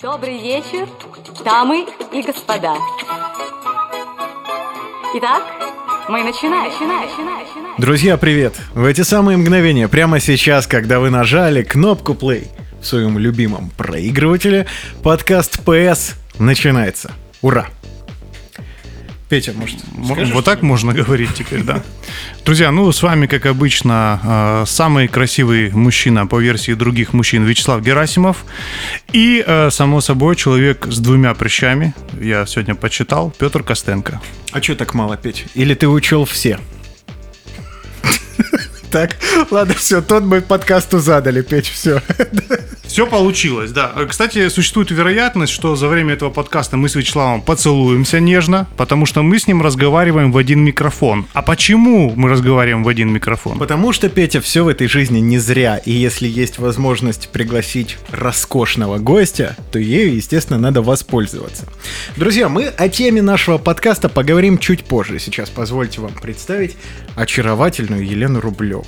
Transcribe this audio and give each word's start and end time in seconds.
Добрый 0.00 0.40
вечер, 0.40 0.88
дамы 1.44 1.84
и 2.12 2.22
господа. 2.22 2.76
Итак, 5.16 5.42
мы 6.08 6.22
начинаем. 6.22 6.70
начинаем, 6.70 7.08
начинаем. 7.08 7.74
Друзья, 7.78 8.16
привет! 8.16 8.54
В 8.74 8.84
эти 8.84 9.00
самые 9.00 9.36
мгновения, 9.38 9.88
прямо 9.88 10.20
сейчас, 10.20 10.68
когда 10.68 11.00
вы 11.00 11.10
нажали 11.10 11.64
кнопку 11.64 12.12
play 12.12 12.46
в 12.80 12.86
своем 12.86 13.18
любимом 13.18 13.70
проигрывателе, 13.76 14.66
подкаст 15.02 15.58
PS 15.64 16.14
начинается. 16.38 17.10
Ура! 17.42 17.66
Петя, 19.28 19.52
может, 19.52 19.76
скажешь, 20.04 20.32
вот 20.32 20.44
так 20.44 20.62
можно 20.62 20.94
говорить 20.94 21.34
теперь, 21.34 21.62
да. 21.62 21.82
Друзья, 22.46 22.70
ну 22.70 22.90
с 22.90 23.02
вами, 23.02 23.26
как 23.26 23.44
обычно, 23.44 24.20
э, 24.22 24.64
самый 24.66 25.06
красивый 25.06 25.70
мужчина 25.70 26.26
по 26.26 26.40
версии 26.40 26.72
других 26.72 27.12
мужчин 27.12 27.44
Вячеслав 27.44 27.82
Герасимов 27.82 28.46
и, 29.12 29.44
э, 29.46 29.68
само 29.70 30.00
собой, 30.00 30.34
человек 30.34 30.86
с 30.88 30.98
двумя 30.98 31.34
прыщами, 31.34 31.94
я 32.18 32.46
сегодня 32.46 32.74
почитал, 32.74 33.30
Петр 33.38 33.62
Костенко. 33.62 34.18
А 34.52 34.62
что 34.62 34.74
так 34.74 34.94
мало, 34.94 35.18
Петь? 35.18 35.44
Или 35.54 35.74
ты 35.74 35.88
учел 35.88 36.24
все? 36.24 36.58
Так, 38.90 39.16
ладно, 39.50 39.74
все, 39.74 40.00
тот 40.00 40.22
мы 40.22 40.40
подкасту 40.40 41.00
задали, 41.00 41.42
Петь, 41.42 41.68
все. 41.68 42.00
Все 42.88 43.06
получилось, 43.06 43.70
да. 43.70 43.92
Кстати, 44.08 44.48
существует 44.48 44.90
вероятность, 44.90 45.52
что 45.52 45.76
за 45.76 45.88
время 45.88 46.14
этого 46.14 46.30
подкаста 46.30 46.76
мы 46.76 46.88
с 46.88 46.94
Вячеславом 46.94 47.42
поцелуемся 47.42 48.18
нежно, 48.18 48.66
потому 48.76 49.06
что 49.06 49.22
мы 49.22 49.38
с 49.38 49.46
ним 49.46 49.62
разговариваем 49.62 50.32
в 50.32 50.38
один 50.38 50.64
микрофон. 50.64 51.26
А 51.34 51.42
почему 51.42 52.12
мы 52.16 52.30
разговариваем 52.30 52.82
в 52.82 52.88
один 52.88 53.12
микрофон? 53.12 53.58
Потому 53.58 53.92
что, 53.92 54.08
Петя, 54.08 54.40
все 54.40 54.64
в 54.64 54.68
этой 54.68 54.88
жизни 54.88 55.18
не 55.20 55.38
зря, 55.38 55.76
и 55.76 55.92
если 55.92 56.26
есть 56.26 56.58
возможность 56.58 57.28
пригласить 57.28 57.98
роскошного 58.10 58.98
гостя, 58.98 59.54
то 59.70 59.78
ею, 59.78 60.16
естественно, 60.16 60.58
надо 60.58 60.80
воспользоваться. 60.80 61.68
Друзья, 62.16 62.48
мы 62.48 62.64
о 62.66 62.88
теме 62.88 63.20
нашего 63.20 63.58
подкаста 63.58 64.08
поговорим 64.08 64.58
чуть 64.58 64.84
позже. 64.84 65.18
Сейчас 65.18 65.50
позвольте 65.50 66.00
вам 66.00 66.14
представить 66.14 66.76
очаровательную 67.16 68.04
Елену 68.04 68.40
Рублеву. 68.40 68.86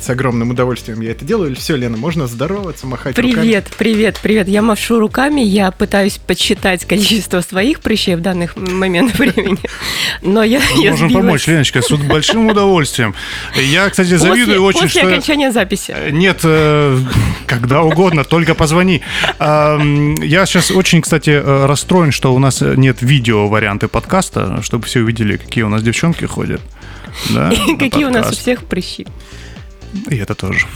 С 0.00 0.10
огромным 0.10 0.50
удовольствием 0.50 1.00
я 1.00 1.10
это 1.12 1.24
делаю. 1.24 1.56
Все, 1.56 1.74
Лена, 1.74 1.96
можно 1.96 2.26
здороваться, 2.26 2.86
махать 2.86 3.16
Привет, 3.16 3.36
руками? 3.36 3.64
привет, 3.78 4.20
привет. 4.22 4.48
Я 4.48 4.62
машу 4.62 5.00
руками, 5.00 5.40
я 5.40 5.70
пытаюсь 5.72 6.18
подсчитать 6.18 6.84
количество 6.84 7.40
своих 7.40 7.80
прыщей 7.80 8.14
в 8.14 8.20
данный 8.20 8.48
момент 8.56 9.14
времени. 9.18 9.58
Но 10.22 10.42
я, 10.44 10.60
я 10.76 10.90
Можем 10.92 11.08
сбилась. 11.08 11.24
помочь, 11.24 11.46
Леночка, 11.46 11.82
с 11.82 11.90
большим 11.90 12.46
удовольствием. 12.48 13.14
Я, 13.56 13.88
кстати, 13.90 14.16
завидую 14.16 14.46
после, 14.46 14.60
очень, 14.60 14.80
после 14.82 15.00
что... 15.00 15.08
окончания 15.08 15.50
записи. 15.50 15.96
Нет, 16.12 16.40
э, 16.44 16.98
когда 17.46 17.82
угодно, 17.82 18.24
только 18.24 18.54
позвони. 18.54 19.02
Я 19.40 20.46
сейчас 20.46 20.70
очень, 20.70 21.00
кстати, 21.00 21.30
э, 21.30 21.66
расстроен, 21.66 22.12
что 22.12 22.34
у 22.34 22.38
нас 22.38 22.60
нет 22.60 22.98
видео 23.00 23.48
варианты 23.48 23.88
подкаста, 23.88 24.60
чтобы 24.62 24.84
все 24.86 25.00
увидели, 25.00 25.36
какие 25.36 25.64
у 25.64 25.68
нас 25.68 25.82
девчонки 25.82 26.24
ходят. 26.26 26.60
Да, 27.30 27.50
на 27.68 27.78
Какие 27.78 28.04
у 28.04 28.08
нас 28.10 28.18
у 28.18 28.28
подкаст. 28.28 28.40
всех 28.40 28.64
прыщи. 28.64 29.06
И 30.10 30.16
это 30.16 30.34
тоже. 30.34 30.66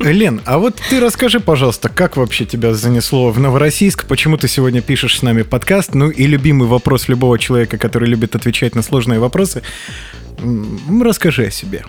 Лен, 0.00 0.40
а 0.44 0.58
вот 0.58 0.80
ты 0.90 1.00
расскажи, 1.00 1.40
пожалуйста, 1.40 1.88
как 1.88 2.16
вообще 2.16 2.44
тебя 2.44 2.72
занесло 2.72 3.30
в 3.30 3.40
Новороссийск? 3.40 4.06
Почему 4.06 4.36
ты 4.36 4.46
сегодня 4.46 4.80
пишешь 4.80 5.18
с 5.18 5.22
нами 5.22 5.42
подкаст? 5.42 5.94
Ну 5.94 6.08
и 6.08 6.26
любимый 6.26 6.68
вопрос 6.68 7.08
любого 7.08 7.38
человека, 7.38 7.78
который 7.78 8.08
любит 8.08 8.36
отвечать 8.36 8.76
на 8.76 8.82
сложные 8.82 9.18
вопросы. 9.18 9.62
Расскажи 11.02 11.46
о 11.46 11.50
себе. 11.50 11.84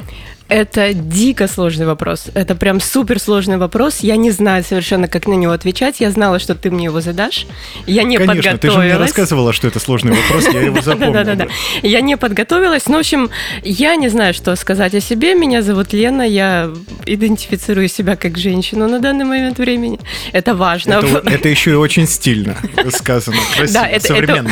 Это 0.49 0.93
дико 0.93 1.47
сложный 1.47 1.85
вопрос. 1.85 2.25
Это 2.33 2.55
прям 2.55 2.79
супер 2.81 3.19
сложный 3.19 3.57
вопрос. 3.57 3.99
Я 3.99 4.15
не 4.15 4.31
знаю 4.31 4.63
совершенно, 4.63 5.07
как 5.07 5.27
на 5.27 5.33
него 5.35 5.51
отвечать. 5.53 5.99
Я 5.99 6.09
знала, 6.11 6.39
что 6.39 6.55
ты 6.55 6.71
мне 6.71 6.85
его 6.85 7.01
задашь. 7.01 7.45
Я 7.85 8.01
не 8.03 8.17
Конечно, 8.17 8.57
ты 8.57 8.69
же 8.69 8.77
мне 8.77 8.87
подготовилась. 8.87 8.99
рассказывала, 9.09 9.53
что 9.53 9.67
это 9.67 9.79
сложный 9.79 10.13
вопрос, 10.15 10.47
я 10.51 10.61
его 10.61 10.81
запомнил. 10.81 11.13
Да-да-да. 11.13 11.47
Я 11.83 12.01
не 12.01 12.17
подготовилась. 12.17 12.87
Ну, 12.87 12.95
в 12.95 12.99
общем, 12.99 13.29
я 13.63 13.95
не 13.95 14.09
знаю, 14.09 14.33
что 14.33 14.55
сказать 14.55 14.95
о 14.95 15.01
себе. 15.01 15.35
Меня 15.35 15.61
зовут 15.61 15.93
Лена. 15.93 16.23
Я 16.27 16.71
идентифицирую 17.05 17.87
себя 17.87 18.15
как 18.15 18.37
женщину 18.37 18.87
на 18.87 18.99
данный 18.99 19.25
момент 19.25 19.59
времени. 19.59 19.99
Это 20.31 20.55
важно. 20.55 20.93
Это, 20.93 21.29
это 21.29 21.47
еще 21.49 21.71
и 21.71 21.75
очень 21.75 22.07
стильно 22.07 22.55
сказано, 22.91 23.37
красиво, 23.55 23.73
Да, 23.81 23.87
это- 23.87 24.07
современно. 24.07 24.49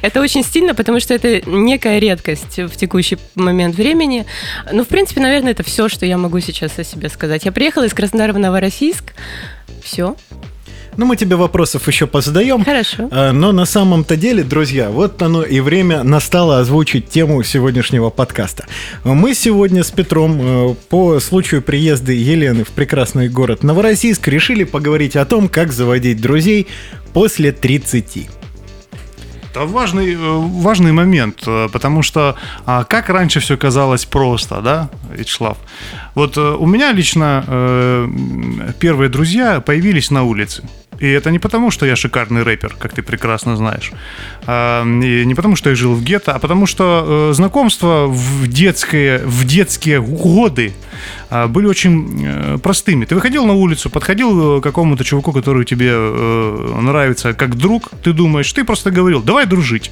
Это 0.00 0.20
очень 0.20 0.44
стильно, 0.44 0.74
потому 0.74 1.00
что 1.00 1.12
это 1.14 1.42
некая 1.50 1.98
редкость 1.98 2.58
в 2.58 2.76
текущий 2.76 3.18
момент 3.34 3.74
времени. 3.74 4.26
Ну, 4.70 4.84
в 4.84 4.86
принципе, 4.88 5.20
наверное, 5.20 5.31
это 5.34 5.62
все, 5.62 5.88
что 5.88 6.06
я 6.06 6.18
могу 6.18 6.40
сейчас 6.40 6.78
о 6.78 6.84
себе 6.84 7.08
сказать. 7.08 7.44
Я 7.44 7.52
приехала 7.52 7.84
из 7.84 7.94
Краснодара 7.94 8.32
в 8.32 8.38
Новороссийск. 8.38 9.12
Все. 9.82 10.16
Ну, 10.96 11.06
мы 11.06 11.16
тебе 11.16 11.36
вопросов 11.36 11.88
еще 11.88 12.06
позадаем. 12.06 12.64
Хорошо. 12.64 13.08
А, 13.10 13.32
Но 13.32 13.52
на 13.52 13.64
самом-то 13.64 14.16
деле, 14.16 14.44
друзья, 14.44 14.90
вот 14.90 15.22
оно 15.22 15.42
и 15.42 15.60
время 15.60 16.02
настало 16.02 16.58
озвучить 16.58 17.08
тему 17.08 17.42
сегодняшнего 17.42 18.10
подкаста. 18.10 18.66
Мы 19.04 19.34
сегодня 19.34 19.84
с 19.84 19.90
Петром 19.90 20.38
э, 20.40 20.74
по 20.90 21.18
случаю 21.18 21.62
приезда 21.62 22.12
Елены 22.12 22.64
в 22.64 22.70
прекрасный 22.70 23.30
город 23.30 23.62
Новороссийск 23.62 24.28
решили 24.28 24.64
поговорить 24.64 25.16
о 25.16 25.24
том, 25.24 25.48
как 25.48 25.72
заводить 25.72 26.20
друзей 26.20 26.66
после 27.14 27.52
30. 27.52 28.28
Это 29.52 29.66
важный, 29.66 30.14
э, 30.14 30.18
важный 30.18 30.92
момент, 30.92 31.42
э, 31.46 31.68
потому 31.70 32.02
что 32.02 32.36
а, 32.64 32.84
как 32.84 33.10
раньше 33.10 33.40
все 33.40 33.58
казалось 33.58 34.06
просто, 34.06 34.62
да, 34.62 34.88
Вячеслав? 35.14 35.58
Вот 36.14 36.38
э, 36.38 36.40
у 36.40 36.66
меня 36.66 36.92
лично 36.92 37.44
первые 38.80 39.10
друзья 39.10 39.60
появились 39.60 40.10
на 40.10 40.22
улице. 40.22 40.62
И 41.02 41.10
это 41.10 41.32
не 41.32 41.40
потому, 41.40 41.72
что 41.72 41.84
я 41.84 41.96
шикарный 41.96 42.44
рэпер, 42.44 42.76
как 42.78 42.92
ты 42.92 43.02
прекрасно 43.02 43.56
знаешь. 43.56 43.90
А, 44.46 44.84
и 44.84 45.26
не 45.26 45.34
потому, 45.34 45.56
что 45.56 45.70
я 45.70 45.76
жил 45.76 45.94
в 45.94 46.04
гетто, 46.04 46.32
а 46.32 46.38
потому 46.38 46.66
что 46.66 47.30
э, 47.30 47.34
знакомства 47.34 48.06
в 48.06 48.46
детские, 48.46 49.18
в 49.18 49.44
детские 49.44 50.00
годы 50.00 50.72
а, 51.28 51.48
были 51.48 51.66
очень 51.66 52.24
э, 52.24 52.58
простыми. 52.58 53.04
Ты 53.04 53.16
выходил 53.16 53.46
на 53.46 53.54
улицу, 53.54 53.90
подходил 53.90 54.58
э, 54.58 54.60
к 54.60 54.62
какому-то 54.62 55.02
чуваку, 55.02 55.32
который 55.32 55.64
тебе 55.64 55.92
нравится 56.80 57.32
как 57.32 57.56
друг, 57.56 57.90
ты 58.04 58.12
думаешь, 58.12 58.52
ты 58.52 58.62
просто 58.62 58.92
говорил, 58.92 59.22
давай 59.22 59.46
дружить. 59.46 59.90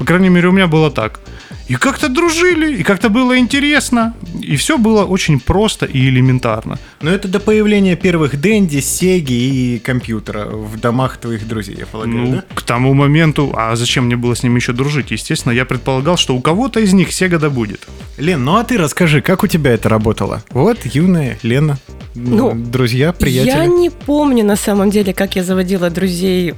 По 0.00 0.06
крайней 0.06 0.30
мере, 0.30 0.48
у 0.48 0.52
меня 0.52 0.66
было 0.66 0.90
так. 0.90 1.20
И 1.68 1.74
как-то 1.74 2.08
дружили, 2.08 2.76
и 2.78 2.82
как-то 2.82 3.10
было 3.10 3.36
интересно. 3.38 4.14
И 4.40 4.56
все 4.56 4.78
было 4.78 5.04
очень 5.04 5.38
просто 5.38 5.84
и 5.84 6.08
элементарно. 6.08 6.78
Но 7.02 7.10
это 7.10 7.28
до 7.28 7.38
появления 7.38 7.96
первых 7.96 8.40
Дэнди, 8.40 8.80
Сеги 8.80 9.34
и 9.74 9.78
компьютера 9.78 10.46
в 10.46 10.80
домах 10.80 11.18
твоих 11.18 11.46
друзей, 11.46 11.76
я 11.78 11.84
полагаю, 11.86 12.16
Ну, 12.16 12.32
да? 12.32 12.44
к 12.54 12.62
тому 12.62 12.94
моменту, 12.94 13.52
а 13.54 13.76
зачем 13.76 14.06
мне 14.06 14.16
было 14.16 14.34
с 14.34 14.42
ними 14.42 14.56
еще 14.56 14.72
дружить? 14.72 15.10
Естественно, 15.10 15.52
я 15.52 15.66
предполагал, 15.66 16.16
что 16.16 16.34
у 16.34 16.40
кого-то 16.40 16.80
из 16.80 16.94
них 16.94 17.12
Сега 17.12 17.38
да 17.38 17.50
будет. 17.50 17.86
Лен, 18.16 18.42
ну 18.42 18.56
а 18.56 18.64
ты 18.64 18.78
расскажи, 18.78 19.20
как 19.20 19.42
у 19.44 19.48
тебя 19.48 19.72
это 19.72 19.90
работало? 19.90 20.42
Вот, 20.50 20.78
юная 20.86 21.38
Лена, 21.42 21.76
Ну, 22.14 22.54
друзья, 22.54 23.12
приятели. 23.12 23.50
Я 23.50 23.66
не 23.66 23.90
помню 23.90 24.44
на 24.46 24.56
самом 24.56 24.88
деле, 24.88 25.12
как 25.12 25.36
я 25.36 25.44
заводила 25.44 25.90
друзей 25.90 26.54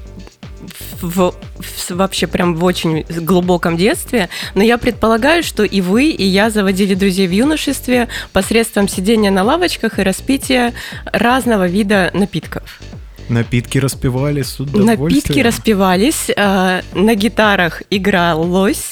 в, 1.00 1.18
в- 1.32 1.90
вообще 1.90 2.26
прям 2.26 2.54
в 2.56 2.64
очень 2.64 3.04
глубоком 3.08 3.76
детстве, 3.76 4.28
но 4.54 4.62
я 4.62 4.78
предполагаю, 4.78 5.42
что 5.42 5.64
и 5.64 5.80
вы, 5.80 6.06
и 6.06 6.24
я 6.24 6.50
заводили 6.50 6.94
друзей 6.94 7.26
в 7.26 7.32
юношестве 7.32 8.08
посредством 8.32 8.88
сидения 8.88 9.30
на 9.30 9.42
лавочках 9.42 9.98
и 9.98 10.02
распития 10.02 10.72
разного 11.04 11.66
вида 11.66 12.10
напитков. 12.14 12.80
Напитки 13.28 13.78
распивали 13.78 14.42
с 14.42 14.58
удовольствием. 14.60 15.00
Напитки 15.00 15.40
распивались, 15.40 16.28
э, 16.28 16.82
на 16.94 17.14
гитарах 17.14 17.82
игралось, 17.88 18.90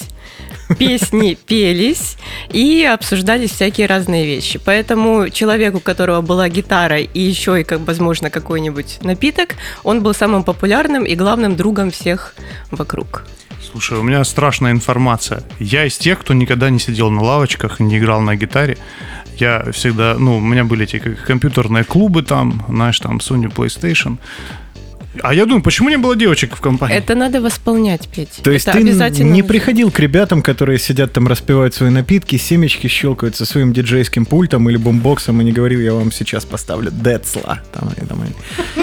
песни 0.79 1.37
пелись 1.47 2.17
и 2.51 2.85
обсуждались 2.85 3.51
всякие 3.51 3.87
разные 3.87 4.27
вещи. 4.27 4.61
Поэтому 4.65 5.29
человек, 5.31 5.75
у 5.75 5.81
которого 5.81 6.21
была 6.21 6.49
гитара 6.49 6.99
и 6.99 7.21
еще 7.21 7.61
и, 7.61 7.65
как, 7.65 7.81
возможно, 7.81 8.31
какой-нибудь 8.31 8.99
напиток, 9.03 9.57
он 9.83 10.03
был 10.03 10.15
самым 10.15 10.45
популярным 10.45 11.05
и 11.05 11.15
главным 11.15 11.57
другом 11.57 11.91
всех 11.91 12.35
вокруг. 12.71 13.25
Слушай, 13.71 13.99
у 13.99 14.03
меня 14.03 14.25
страшная 14.25 14.73
информация. 14.73 15.43
Я 15.61 15.85
из 15.85 15.97
тех, 15.97 16.19
кто 16.19 16.35
никогда 16.35 16.71
не 16.71 16.81
сидел 16.81 17.11
на 17.11 17.23
лавочках, 17.23 17.79
не 17.79 17.99
играл 17.99 18.21
на 18.21 18.35
гитаре. 18.35 18.79
Я 19.39 19.71
всегда, 19.73 20.17
ну, 20.19 20.39
у 20.39 20.41
меня 20.41 20.65
были 20.65 20.85
эти 20.85 20.99
компьютерные 20.99 21.85
клубы 21.85 22.23
там, 22.23 22.65
знаешь, 22.69 22.99
там 22.99 23.19
Sony 23.19 23.53
PlayStation. 23.53 24.19
А 25.23 25.35
я 25.35 25.45
думаю, 25.45 25.63
почему 25.63 25.89
не 25.89 25.97
было 25.97 26.15
девочек 26.15 26.55
в 26.57 26.61
компании? 26.61 26.97
Это 26.97 27.15
надо 27.15 27.41
восполнять, 27.41 28.09
Петь. 28.09 28.41
То 28.43 28.51
есть 28.51 28.69
Это 28.69 28.79
ты 28.79 28.85
обязательно 28.85 29.33
не 29.33 29.41
нужно. 29.43 29.49
приходил 29.49 29.91
к 29.91 29.99
ребятам, 29.99 30.41
которые 30.41 30.79
сидят 30.79 31.13
там, 31.13 31.27
распивают 31.27 31.75
свои 31.75 31.91
напитки, 31.91 32.37
семечки 32.37 32.87
щелкают 32.87 33.35
со 33.37 33.45
своим 33.45 33.73
диджейским 33.73 34.25
пультом 34.25 34.71
или 34.71 34.77
бумбоксом 34.77 35.41
и 35.41 35.45
не 35.45 35.53
говорил, 35.53 35.81
я 35.81 35.95
вам 35.95 36.13
сейчас 36.13 36.45
поставлю 36.45 36.91
Децла 36.93 37.61
там, 37.73 37.91
и 38.01 38.07
там, 38.07 38.23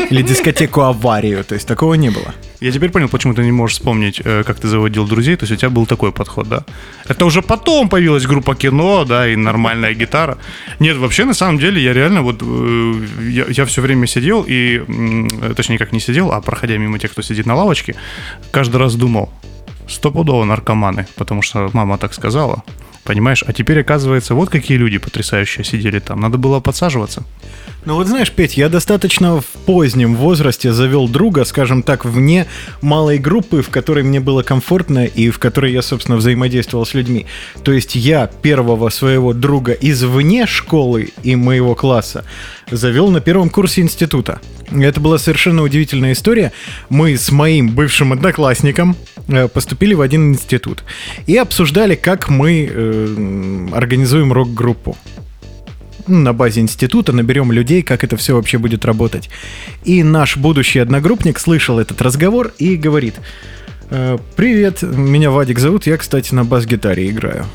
или 0.10 0.22
дискотеку 0.22 0.82
аварию. 0.82 1.44
То 1.46 1.56
есть 1.56 1.68
такого 1.68 1.94
не 1.94 2.10
было. 2.10 2.34
Я 2.60 2.72
теперь 2.72 2.90
понял, 2.90 3.08
почему 3.08 3.34
ты 3.34 3.44
не 3.44 3.52
можешь 3.52 3.78
вспомнить, 3.78 4.22
э, 4.24 4.44
как 4.44 4.60
ты 4.60 4.68
заводил 4.68 5.08
друзей. 5.08 5.36
То 5.36 5.44
есть 5.44 5.54
у 5.54 5.56
тебя 5.56 5.70
был 5.70 5.86
такой 5.86 6.12
подход, 6.12 6.50
да? 6.50 6.64
Это 7.08 7.26
уже 7.26 7.42
потом 7.42 7.88
появилась 7.88 8.26
группа 8.26 8.56
кино, 8.56 9.06
да, 9.06 9.28
и 9.28 9.36
нормальная 9.36 9.94
гитара. 9.94 10.38
Нет, 10.80 10.98
вообще, 10.98 11.26
на 11.26 11.34
самом 11.34 11.60
деле, 11.60 11.82
я 11.84 11.94
реально 11.94 12.22
вот... 12.24 12.42
э, 12.42 13.06
Я, 13.30 13.46
я 13.48 13.66
все 13.66 13.82
время 13.82 14.08
сидел 14.08 14.44
и... 14.48 14.84
Точнее, 15.56 15.78
как 15.78 15.94
не 15.94 16.00
сидел, 16.00 16.32
а 16.32 16.42
проходя 16.42 16.78
мимо 16.78 16.98
тех, 16.98 17.12
кто 17.12 17.22
сидит 17.22 17.46
на 17.46 17.56
лавочке, 17.56 17.96
каждый 18.52 18.78
раз 18.78 18.96
думал, 18.96 19.30
стопудово 19.88 20.46
наркоманы, 20.46 21.06
потому 21.16 21.42
что 21.42 21.70
мама 21.74 21.98
так 21.98 22.14
сказала. 22.14 22.64
Понимаешь? 23.04 23.44
А 23.48 23.54
теперь, 23.54 23.80
оказывается, 23.80 24.36
вот 24.36 24.50
какие 24.50 24.78
люди 24.78 24.98
потрясающие 24.98 25.64
сидели 25.64 26.00
там. 26.00 26.20
Надо 26.20 26.38
было 26.38 26.60
подсаживаться. 26.60 27.24
Ну 27.88 27.96
вот 27.96 28.08
знаешь, 28.08 28.32
Петь, 28.32 28.58
я 28.58 28.68
достаточно 28.68 29.40
в 29.40 29.46
позднем 29.66 30.18
возрасте 30.18 30.74
завел 30.74 31.08
друга, 31.08 31.46
скажем 31.46 31.84
так, 31.84 32.04
вне 32.04 32.46
малой 32.82 33.18
группы, 33.18 33.62
в 33.62 33.70
которой 33.70 34.04
мне 34.04 34.20
было 34.20 34.44
комфортно 34.44 35.06
и 35.06 35.30
в 35.30 35.40
которой 35.40 35.72
я, 35.72 35.82
собственно, 35.82 36.18
взаимодействовал 36.18 36.86
с 36.86 36.94
людьми. 36.94 37.28
То 37.64 37.72
есть 37.72 37.96
я 37.96 38.28
первого 38.28 38.90
своего 38.90 39.32
друга 39.32 39.72
извне 39.72 40.48
школы 40.48 41.12
и 41.24 41.38
моего 41.38 41.76
класса 41.76 42.26
завел 42.70 43.10
на 43.10 43.22
первом 43.22 43.50
курсе 43.50 43.80
института. 43.80 44.42
Это 44.70 45.00
была 45.00 45.18
совершенно 45.18 45.64
удивительная 45.64 46.12
история. 46.12 46.52
Мы 46.90 47.16
с 47.16 47.32
моим 47.32 47.70
бывшим 47.70 48.12
одноклассником 48.12 48.98
э, 49.30 49.48
поступили 49.48 49.94
в 49.94 50.02
один 50.02 50.34
институт 50.34 50.84
и 51.26 51.38
обсуждали, 51.38 51.96
как 51.96 52.28
мы 52.28 52.70
э, 52.70 53.68
организуем 53.72 54.34
рок-группу 54.34 54.98
ну, 56.08 56.20
на 56.20 56.34
базе 56.34 56.62
института, 56.62 57.14
наберем 57.14 57.52
людей, 57.52 57.82
как 57.82 58.04
это 58.04 58.18
все 58.18 58.36
вообще 58.36 58.58
будет 58.58 58.86
работать. 58.86 59.30
И 59.84 60.04
наш 60.04 60.38
будущий 60.38 60.80
одногруппник 60.80 61.40
слышал 61.40 61.80
этот 61.80 62.02
разговор 62.02 62.54
и 62.58 62.76
говорит, 62.76 63.16
«Э, 63.90 64.18
привет, 64.36 64.82
меня 64.82 65.32
Вадик 65.32 65.60
зовут, 65.60 65.88
я, 65.88 65.98
кстати, 65.98 66.34
на 66.34 66.44
бас-гитаре 66.44 67.10
играю. 67.10 67.46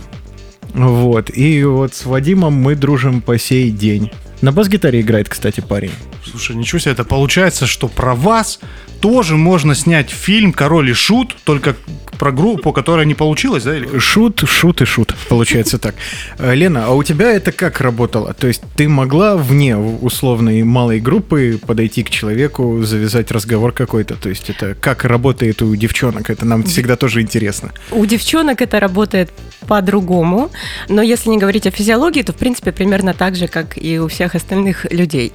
Вот, 0.75 1.31
и 1.35 1.65
вот 1.65 1.95
с 1.95 2.07
Вадимом 2.07 2.55
мы 2.55 2.75
дружим 2.75 3.21
по 3.21 3.39
сей 3.39 3.71
день. 3.71 4.11
На 4.43 4.51
бас-гитаре 4.51 5.01
играет, 5.01 5.29
кстати, 5.29 5.61
парень. 5.61 5.93
Слушай, 6.29 6.57
ничего 6.57 6.81
себе, 6.81 6.93
это 6.93 7.05
получается, 7.05 7.67
что 7.67 7.87
про 7.87 8.17
вас 8.17 8.59
тоже 9.01 9.37
можно 9.37 9.75
снять 9.77 10.11
фильм 10.11 10.53
«Король 10.53 10.91
и 10.91 10.95
Шут», 10.95 11.37
только 11.45 11.77
про 12.23 12.31
группу, 12.31 12.73
которая 12.73 13.05
не 13.05 13.15
получилась, 13.15 13.65
да? 13.65 13.77
Или... 13.77 13.99
Шут, 13.99 14.45
шут 14.47 14.81
и 14.81 14.85
шут, 14.85 15.13
получается 15.29 15.79
так. 15.79 15.97
Э, 16.39 16.55
Лена, 16.55 16.87
а 16.87 16.91
у 16.91 17.03
тебя 17.03 17.33
это 17.33 17.51
как 17.51 17.81
работало? 17.81 18.33
То 18.33 18.47
есть 18.47 18.63
ты 18.77 18.89
могла 18.89 19.37
вне 19.37 19.77
условной 19.77 20.63
малой 20.63 21.01
группы 21.01 21.59
подойти 21.67 22.05
к 22.05 22.11
человеку, 22.11 22.83
завязать 22.85 23.33
разговор 23.33 23.73
какой-то? 23.73 24.15
То 24.15 24.29
есть 24.29 24.51
это 24.51 24.77
как 24.81 25.05
работает 25.05 25.63
у 25.63 25.75
девчонок? 25.75 26.31
Это 26.31 26.45
нам 26.47 26.63
всегда 26.63 26.95
тоже 26.95 27.23
интересно. 27.23 27.73
У 27.91 28.07
девчонок 28.07 28.63
это 28.63 28.79
работает 28.79 29.31
по-другому, 29.67 30.53
но 30.89 31.03
если 31.03 31.29
не 31.29 31.39
говорить 31.39 31.67
о 31.67 31.73
физиологии, 31.73 32.23
то 32.23 32.33
в 32.33 32.37
принципе 32.37 32.71
примерно 32.71 33.15
так 33.15 33.35
же, 33.35 33.49
как 33.49 33.77
и 33.77 33.99
у 33.99 34.07
всех 34.07 34.32
остальных 34.35 34.91
людей. 34.91 35.33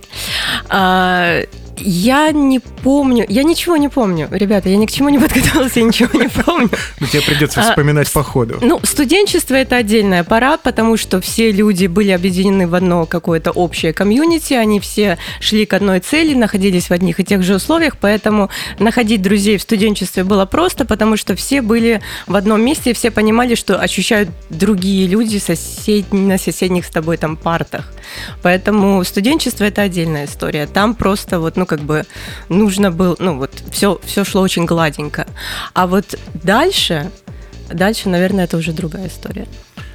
А, 0.69 1.41
я 1.79 2.31
не 2.31 2.59
помню, 2.59 3.25
я 3.27 3.43
ничего 3.43 3.77
не 3.77 3.89
помню, 3.89 4.27
ребята, 4.31 4.69
я 4.69 4.77
ни 4.77 4.85
к 4.85 4.91
чему 4.91 5.09
не 5.09 5.19
подготовилась, 5.19 5.75
я 5.75 5.83
ничего 5.83 6.17
не 6.19 6.27
помню. 6.27 6.69
Но 6.99 7.07
тебе 7.07 7.21
придется 7.21 7.61
А, 7.61 7.69
вспоминать 7.69 8.11
по 8.11 8.23
ходу. 8.23 8.57
Ну, 8.61 8.79
студенчество 8.83 9.55
это 9.55 9.75
отдельная 9.75 10.23
пора, 10.23 10.57
потому 10.57 10.97
что 10.97 11.21
все 11.21 11.51
люди 11.51 11.87
были 11.87 12.11
объединены 12.11 12.67
в 12.67 12.75
одно 12.75 13.05
какое-то 13.05 13.51
общее 13.51 13.93
комьюнити, 13.93 14.53
они 14.53 14.79
все 14.79 15.17
шли 15.39 15.65
к 15.65 15.73
одной 15.73 15.99
цели, 15.99 16.33
находились 16.33 16.89
в 16.89 16.91
одних 16.91 17.19
и 17.19 17.23
тех 17.23 17.43
же 17.43 17.55
условиях, 17.55 17.97
поэтому 17.99 18.49
находить 18.79 19.21
друзей 19.21 19.57
в 19.57 19.61
студенчестве 19.61 20.23
было 20.23 20.45
просто, 20.45 20.85
потому 20.85 21.17
что 21.17 21.35
все 21.35 21.61
были 21.61 22.01
в 22.25 22.35
одном 22.35 22.61
месте, 22.61 22.91
и 22.91 22.93
все 22.93 23.11
понимали, 23.11 23.55
что 23.55 23.79
ощущают 23.79 24.29
другие 24.49 25.07
люди 25.07 25.37
сосед... 25.37 26.11
на 26.11 26.37
соседних 26.37 26.85
с 26.85 26.89
тобой 26.89 27.17
там 27.17 27.37
партах. 27.37 27.93
Поэтому 28.41 29.03
студенчество 29.03 29.65
это 29.65 29.81
отдельная 29.81 30.25
история. 30.25 30.65
Там 30.65 30.95
просто 30.95 31.39
вот, 31.39 31.57
ну, 31.57 31.65
как 31.67 31.81
бы 31.81 32.05
нужно 32.49 32.89
было, 32.91 33.15
ну, 33.19 33.37
вот 33.37 33.51
все, 33.71 33.99
все 34.03 34.25
шло 34.25 34.41
очень 34.41 34.65
гладенько. 34.65 35.27
А 35.73 35.85
вот 35.85 36.17
дальше, 36.33 37.11
дальше, 37.69 38.09
наверное, 38.09 38.45
это 38.45 38.57
уже 38.57 38.71
другая 38.71 39.07
история. 39.07 39.45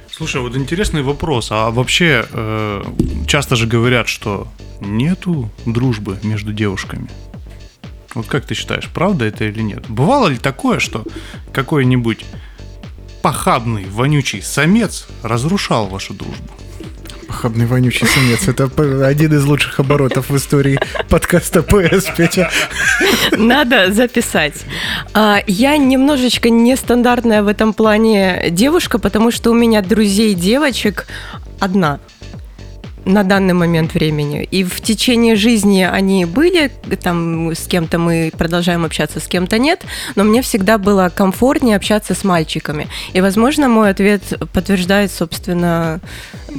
Слушай, 0.09 0.41
вот 0.41 0.55
интересный 0.55 1.01
вопрос. 1.01 1.47
А 1.51 1.71
вообще, 1.71 2.25
э, 2.31 2.83
часто 3.27 3.55
же 3.55 3.65
говорят, 3.65 4.07
что 4.07 4.47
нету 4.79 5.49
дружбы 5.65 6.19
между 6.23 6.53
девушками. 6.53 7.09
Вот 8.13 8.27
как 8.27 8.45
ты 8.45 8.53
считаешь, 8.53 8.87
правда 8.93 9.25
это 9.25 9.45
или 9.45 9.61
нет? 9.61 9.85
Бывало 9.89 10.27
ли 10.27 10.37
такое, 10.37 10.79
что 10.79 11.03
какой-нибудь 11.51 12.23
похабный, 13.23 13.85
вонючий 13.85 14.41
самец 14.43 15.07
разрушал 15.23 15.87
вашу 15.87 16.13
дружбу? 16.13 16.53
Похабный 17.33 17.65
вонючий 17.65 18.05
самец. 18.07 18.47
Это 18.47 18.69
один 19.07 19.33
из 19.33 19.43
лучших 19.43 19.79
оборотов 19.79 20.29
в 20.29 20.37
истории 20.37 20.79
подкаста 21.09 21.63
ПС, 21.63 22.05
Петя. 22.15 22.51
Надо 23.31 23.91
записать. 23.91 24.53
А, 25.15 25.39
Я 25.47 25.77
немножечко 25.77 26.51
нестандартная 26.51 27.41
в 27.41 27.47
этом 27.47 27.73
плане 27.73 28.49
девушка, 28.51 28.99
потому 28.99 29.31
что 29.31 29.49
у 29.49 29.55
меня 29.55 29.81
друзей 29.81 30.35
девочек 30.35 31.07
одна 31.59 31.99
на 33.05 33.23
данный 33.23 33.53
момент 33.53 33.93
времени. 33.93 34.47
И 34.49 34.63
в 34.63 34.81
течение 34.81 35.35
жизни 35.35 35.83
они 35.83 36.25
были, 36.25 36.71
там 37.01 37.51
с 37.51 37.67
кем-то 37.67 37.99
мы 37.99 38.31
продолжаем 38.37 38.85
общаться, 38.85 39.19
с 39.19 39.27
кем-то 39.27 39.57
нет, 39.57 39.83
но 40.15 40.23
мне 40.23 40.41
всегда 40.41 40.77
было 40.77 41.11
комфортнее 41.13 41.75
общаться 41.75 42.13
с 42.13 42.23
мальчиками. 42.23 42.87
И, 43.13 43.21
возможно, 43.21 43.67
мой 43.67 43.89
ответ 43.89 44.21
подтверждает, 44.53 45.11
собственно, 45.11 45.99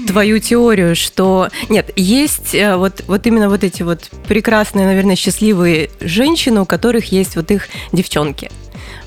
твою 0.06 0.38
теорию, 0.38 0.96
что 0.96 1.48
нет, 1.68 1.90
есть 1.96 2.54
э, 2.54 2.76
вот, 2.76 3.04
вот 3.06 3.26
именно 3.26 3.48
вот 3.48 3.64
эти 3.64 3.82
вот 3.82 4.10
прекрасные, 4.26 4.86
наверное, 4.86 5.16
счастливые 5.16 5.90
женщины, 6.00 6.60
у 6.60 6.66
которых 6.66 7.12
есть 7.12 7.36
вот 7.36 7.50
их 7.50 7.68
девчонки. 7.92 8.50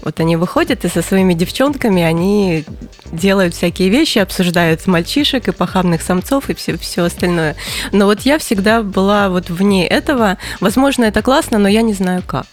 Вот 0.07 0.21
они 0.21 0.37
выходят 0.37 0.85
и 0.85 0.87
со 0.87 1.01
своими 1.01 1.33
девчонками 1.33 2.01
они 2.01 2.63
делают 3.11 3.53
всякие 3.53 3.89
вещи, 3.89 4.19
обсуждают 4.19 4.87
мальчишек 4.87 5.49
и 5.49 5.51
похабных 5.51 6.01
самцов 6.01 6.49
и 6.49 6.53
все, 6.53 6.77
все 6.77 7.03
остальное. 7.03 7.57
Но 7.91 8.05
вот 8.05 8.21
я 8.21 8.39
всегда 8.39 8.83
была 8.83 9.27
вот 9.27 9.49
вне 9.49 9.85
этого. 9.85 10.37
Возможно, 10.61 11.03
это 11.03 11.21
классно, 11.21 11.57
но 11.57 11.67
я 11.67 11.81
не 11.81 11.91
знаю 11.91 12.23
как. 12.25 12.45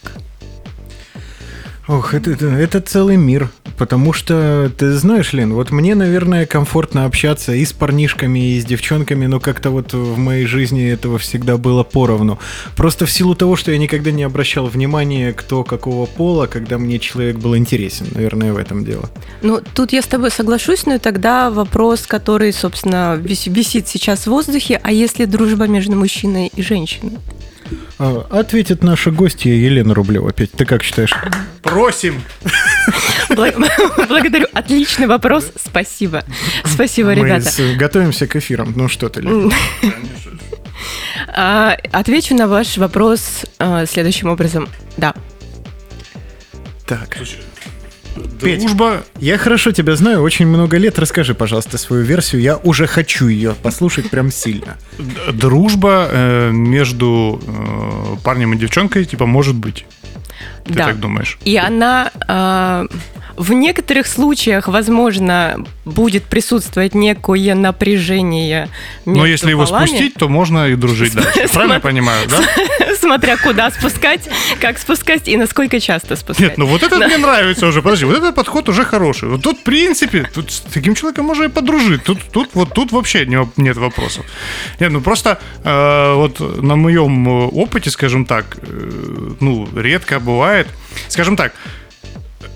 Ох, 1.87 2.15
это, 2.15 2.31
это, 2.31 2.81
целый 2.81 3.15
мир. 3.15 3.49
Потому 3.77 4.13
что, 4.13 4.71
ты 4.75 4.93
знаешь, 4.93 5.33
Лен, 5.33 5.53
вот 5.53 5.69
мне, 5.69 5.95
наверное, 5.95 6.45
комфортно 6.45 7.05
общаться 7.05 7.53
и 7.53 7.63
с 7.63 7.73
парнишками, 7.73 8.55
и 8.55 8.61
с 8.61 8.65
девчонками, 8.65 9.25
но 9.27 9.39
как-то 9.39 9.69
вот 9.69 9.93
в 9.93 10.17
моей 10.17 10.45
жизни 10.45 10.89
этого 10.89 11.19
всегда 11.19 11.57
было 11.57 11.83
поровну. 11.83 12.39
Просто 12.75 13.05
в 13.05 13.11
силу 13.11 13.35
того, 13.35 13.55
что 13.55 13.71
я 13.71 13.77
никогда 13.77 14.11
не 14.11 14.23
обращал 14.23 14.65
внимания, 14.67 15.33
кто 15.33 15.63
какого 15.63 16.05
пола, 16.05 16.47
когда 16.47 16.77
мне 16.77 16.99
человек 16.99 17.37
был 17.37 17.55
интересен. 17.57 18.07
Наверное, 18.15 18.53
в 18.53 18.57
этом 18.57 18.85
дело. 18.85 19.09
Ну, 19.41 19.61
тут 19.73 19.91
я 19.91 20.01
с 20.01 20.07
тобой 20.07 20.31
соглашусь, 20.31 20.85
но 20.85 20.97
тогда 20.97 21.51
вопрос, 21.51 22.07
который, 22.07 22.53
собственно, 22.53 23.15
вис- 23.21 23.51
висит 23.51 23.87
сейчас 23.87 24.21
в 24.21 24.27
воздухе, 24.27 24.79
а 24.81 24.91
если 24.91 25.25
дружба 25.25 25.67
между 25.67 25.95
мужчиной 25.95 26.51
и 26.55 26.61
женщиной? 26.61 27.17
А, 27.97 28.27
Ответит 28.29 28.83
наша 28.83 29.11
гостья 29.11 29.51
Елена 29.51 29.93
Рублева. 29.93 30.31
Петь, 30.31 30.51
ты 30.51 30.65
как 30.65 30.83
считаешь? 30.83 31.13
Просим! 31.63 32.21
Бла- 33.29 33.53
Благодарю. 34.07 34.47
Отличный 34.53 35.07
вопрос. 35.07 35.51
Спасибо. 35.55 36.23
Спасибо, 36.63 37.09
Мы 37.09 37.15
ребята. 37.15 37.49
готовимся 37.77 38.27
к 38.27 38.35
эфирам. 38.35 38.73
Ну 38.75 38.87
что 38.87 39.09
ты, 39.09 39.21
Лен? 39.21 39.51
А, 41.27 41.77
Отвечу 41.91 42.35
на 42.35 42.47
ваш 42.47 42.77
вопрос 42.77 43.45
а, 43.59 43.85
следующим 43.85 44.29
образом. 44.29 44.69
Да. 44.97 45.13
Так. 46.85 47.17
Петь. 47.17 47.37
Дружба 48.15 49.03
Я 49.19 49.37
хорошо 49.37 49.71
тебя 49.71 49.95
знаю, 49.95 50.21
очень 50.21 50.47
много 50.47 50.77
лет. 50.77 50.99
Расскажи, 50.99 51.33
пожалуйста, 51.33 51.77
свою 51.77 52.03
версию. 52.03 52.41
Я 52.41 52.57
уже 52.57 52.87
хочу 52.87 53.27
ее 53.27 53.55
послушать 53.61 54.09
прям 54.09 54.31
сильно. 54.31 54.77
Дружба 55.31 56.07
э, 56.09 56.51
между 56.51 57.41
э, 57.45 58.15
парнем 58.23 58.53
и 58.53 58.57
девчонкой, 58.57 59.05
типа, 59.05 59.25
может 59.25 59.55
быть. 59.55 59.85
Ты 60.65 60.73
да. 60.73 60.85
так 60.85 60.99
думаешь? 60.99 61.37
И 61.43 61.57
она 61.57 62.11
а, 62.27 62.85
в 63.37 63.53
некоторых 63.53 64.07
случаях, 64.07 64.67
возможно, 64.67 65.57
будет 65.83 66.23
присутствовать 66.23 66.93
некое 66.95 67.53
напряжение 67.55 68.69
между 69.05 69.19
Но 69.21 69.25
если 69.25 69.49
его 69.49 69.65
полами. 69.65 69.87
спустить, 69.87 70.13
то 70.15 70.27
можно 70.29 70.67
и 70.69 70.75
дружить 70.75 71.13
дальше. 71.13 71.47
Правильно 71.53 71.73
я 71.73 71.79
понимаю, 71.79 72.27
да? 72.29 72.41
Смотря 72.99 73.37
куда 73.37 73.69
спускать, 73.71 74.29
как 74.59 74.79
спускать 74.79 75.27
и 75.27 75.37
насколько 75.37 75.79
часто 75.79 76.15
спускать. 76.15 76.49
Нет, 76.49 76.57
ну 76.57 76.65
вот 76.65 76.81
это 76.83 76.97
мне 76.97 77.17
нравится 77.17 77.67
уже. 77.67 77.81
Подожди, 77.81 78.05
вот 78.05 78.17
этот 78.17 78.35
подход 78.35 78.69
уже 78.69 78.83
хороший. 78.85 79.29
Вот 79.29 79.41
тут, 79.41 79.59
в 79.59 79.63
принципе, 79.63 80.27
тут 80.33 80.51
с 80.51 80.61
таким 80.61 80.95
человеком 80.95 81.25
можно 81.25 81.43
и 81.45 81.49
подружить. 81.49 82.03
Тут, 82.03 82.19
тут, 82.31 82.49
вот 82.53 82.73
тут 82.73 82.91
вообще 82.91 83.25
не- 83.25 83.47
нет 83.57 83.77
вопросов. 83.77 84.25
Нет, 84.79 84.91
ну 84.91 85.01
просто 85.01 85.39
э, 85.63 86.13
вот 86.15 86.39
на 86.39 86.75
моем 86.75 87.27
э, 87.27 87.47
опыте, 87.47 87.89
скажем 87.91 88.25
так, 88.25 88.57
э, 88.61 89.29
ну, 89.39 89.67
редко 89.75 90.19
бывает. 90.19 90.67
Скажем 91.09 91.35
так, 91.35 91.53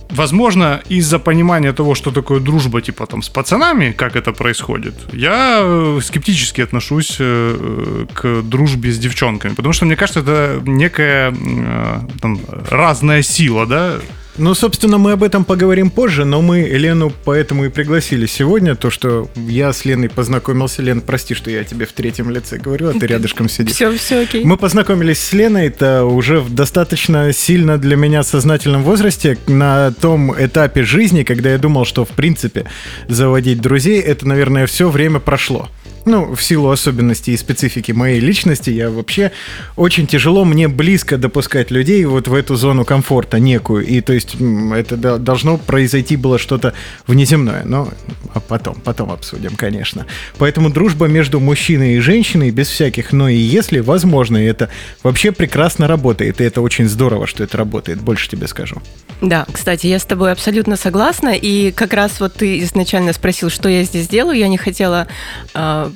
возможно, 0.09 0.81
из-за 0.89 1.19
понимания 1.19 1.73
того, 1.73 1.95
что 1.95 2.11
такое 2.11 2.39
дружба, 2.39 2.81
типа 2.81 3.05
там 3.05 3.21
с 3.21 3.29
пацанами, 3.29 3.91
как 3.91 4.15
это 4.15 4.31
происходит, 4.33 4.93
я 5.13 5.59
э, 5.61 5.99
скептически 6.03 6.61
отношусь 6.61 7.17
э, 7.19 8.05
к 8.13 8.41
дружбе 8.41 8.91
с 8.91 8.97
девчонками, 8.97 9.53
потому 9.53 9.73
что 9.73 9.85
мне 9.85 9.95
кажется, 9.95 10.19
это 10.21 10.61
некая 10.65 11.31
э, 11.31 11.99
там, 12.21 12.39
разная 12.69 13.21
сила, 13.21 13.65
да, 13.65 13.99
Ну, 14.39 14.53
собственно, 14.53 14.97
мы 14.97 15.11
об 15.11 15.23
этом 15.23 15.43
поговорим 15.43 15.89
позже, 15.91 16.23
но 16.23 16.41
мы 16.41 16.61
Лену 16.61 17.11
поэтому 17.25 17.65
и 17.65 17.69
пригласили 17.69 18.25
сегодня, 18.25 18.73
то, 18.73 18.89
что 18.89 19.29
я 19.35 19.73
с 19.73 19.83
Леной 19.83 20.09
познакомился. 20.09 20.81
Лен, 20.81 21.01
прости, 21.01 21.33
что 21.33 21.51
я 21.51 21.65
тебе 21.65 21.85
в 21.85 21.91
третьем 21.91 22.29
лице 22.29 22.57
говорю, 22.57 22.89
а 22.89 22.93
ты 22.93 23.05
рядышком 23.07 23.49
сидишь. 23.49 23.75
Все, 23.75 23.91
все 23.97 24.21
окей. 24.21 24.45
Мы 24.45 24.55
познакомились 24.55 25.19
с 25.19 25.33
Леной, 25.33 25.67
это 25.67 26.05
уже 26.05 26.39
в 26.39 26.53
достаточно 26.53 27.33
сильно 27.33 27.77
для 27.77 27.97
меня 27.97 28.23
сознательном 28.23 28.83
возрасте, 28.83 29.37
на 29.47 29.91
том 29.91 30.33
этапе 30.41 30.83
жизни, 30.83 31.23
когда 31.23 31.51
я 31.51 31.57
думал, 31.57 31.83
что, 31.83 32.05
в 32.05 32.09
принципе, 32.09 32.65
заводить 33.09 33.59
друзей, 33.59 33.99
это, 33.99 34.25
наверное, 34.25 34.67
все 34.67 34.89
время 34.89 35.19
прошло. 35.19 35.69
Ну, 36.05 36.33
в 36.33 36.41
силу 36.41 36.69
особенностей 36.69 37.33
и 37.33 37.37
специфики 37.37 37.91
моей 37.91 38.19
личности, 38.19 38.69
я 38.69 38.89
вообще 38.89 39.31
очень 39.75 40.07
тяжело 40.07 40.45
мне 40.45 40.67
близко 40.67 41.17
допускать 41.17 41.71
людей 41.71 42.05
вот 42.05 42.27
в 42.27 42.33
эту 42.33 42.55
зону 42.55 42.85
комфорта 42.85 43.39
некую. 43.39 43.85
И 43.85 44.01
то 44.01 44.13
есть 44.13 44.35
это 44.75 44.97
до- 44.97 45.17
должно 45.17 45.57
произойти 45.57 46.15
было 46.15 46.39
что-то 46.39 46.73
внеземное. 47.07 47.63
Но 47.65 47.89
а 48.33 48.39
потом, 48.39 48.75
потом 48.75 49.11
обсудим, 49.11 49.55
конечно. 49.55 50.05
Поэтому 50.37 50.69
дружба 50.69 51.07
между 51.07 51.39
мужчиной 51.39 51.95
и 51.95 51.99
женщиной 51.99 52.51
без 52.51 52.67
всяких 52.67 53.11
«но» 53.11 53.27
и 53.29 53.37
«если» 53.37 53.79
возможно. 53.79 54.37
И 54.37 54.45
это 54.45 54.69
вообще 55.03 55.31
прекрасно 55.31 55.87
работает. 55.87 56.41
И 56.41 56.43
это 56.43 56.61
очень 56.61 56.87
здорово, 56.87 57.27
что 57.27 57.43
это 57.43 57.57
работает. 57.57 58.01
Больше 58.01 58.29
тебе 58.29 58.47
скажу. 58.47 58.81
Да, 59.21 59.45
кстати, 59.51 59.87
я 59.87 59.99
с 59.99 60.05
тобой 60.05 60.31
абсолютно 60.31 60.77
согласна. 60.77 61.29
И 61.35 61.71
как 61.71 61.93
раз 61.93 62.19
вот 62.19 62.35
ты 62.35 62.59
изначально 62.59 63.13
спросил, 63.13 63.49
что 63.49 63.67
я 63.69 63.83
здесь 63.83 64.07
делаю. 64.07 64.37
Я 64.37 64.47
не 64.47 64.57
хотела 64.57 65.07
а, 65.53 65.88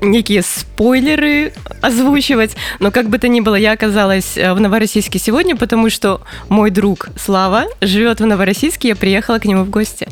некие 0.00 0.42
спойлеры 0.42 1.52
озвучивать. 1.80 2.56
Но 2.80 2.90
как 2.90 3.08
бы 3.08 3.18
то 3.18 3.28
ни 3.28 3.40
было, 3.40 3.54
я 3.54 3.72
оказалась 3.72 4.36
э, 4.36 4.52
в 4.52 4.60
Новороссийске 4.60 5.18
сегодня, 5.18 5.56
потому 5.56 5.90
что 5.90 6.22
мой 6.48 6.70
друг 6.70 7.08
Слава 7.16 7.64
живет 7.80 8.20
в 8.20 8.26
Новороссийске. 8.26 8.88
Я 8.88 8.96
приехала 8.96 9.38
к 9.38 9.44
нему 9.44 9.64
в 9.64 9.70
гости. 9.70 10.08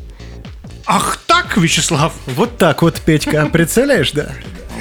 Ах 0.86 1.18
так, 1.26 1.56
Вячеслав? 1.56 2.12
Вот 2.26 2.58
так 2.58 2.82
вот, 2.82 3.00
Петька, 3.00 3.46
представляешь, 3.46 4.12
да? 4.12 4.28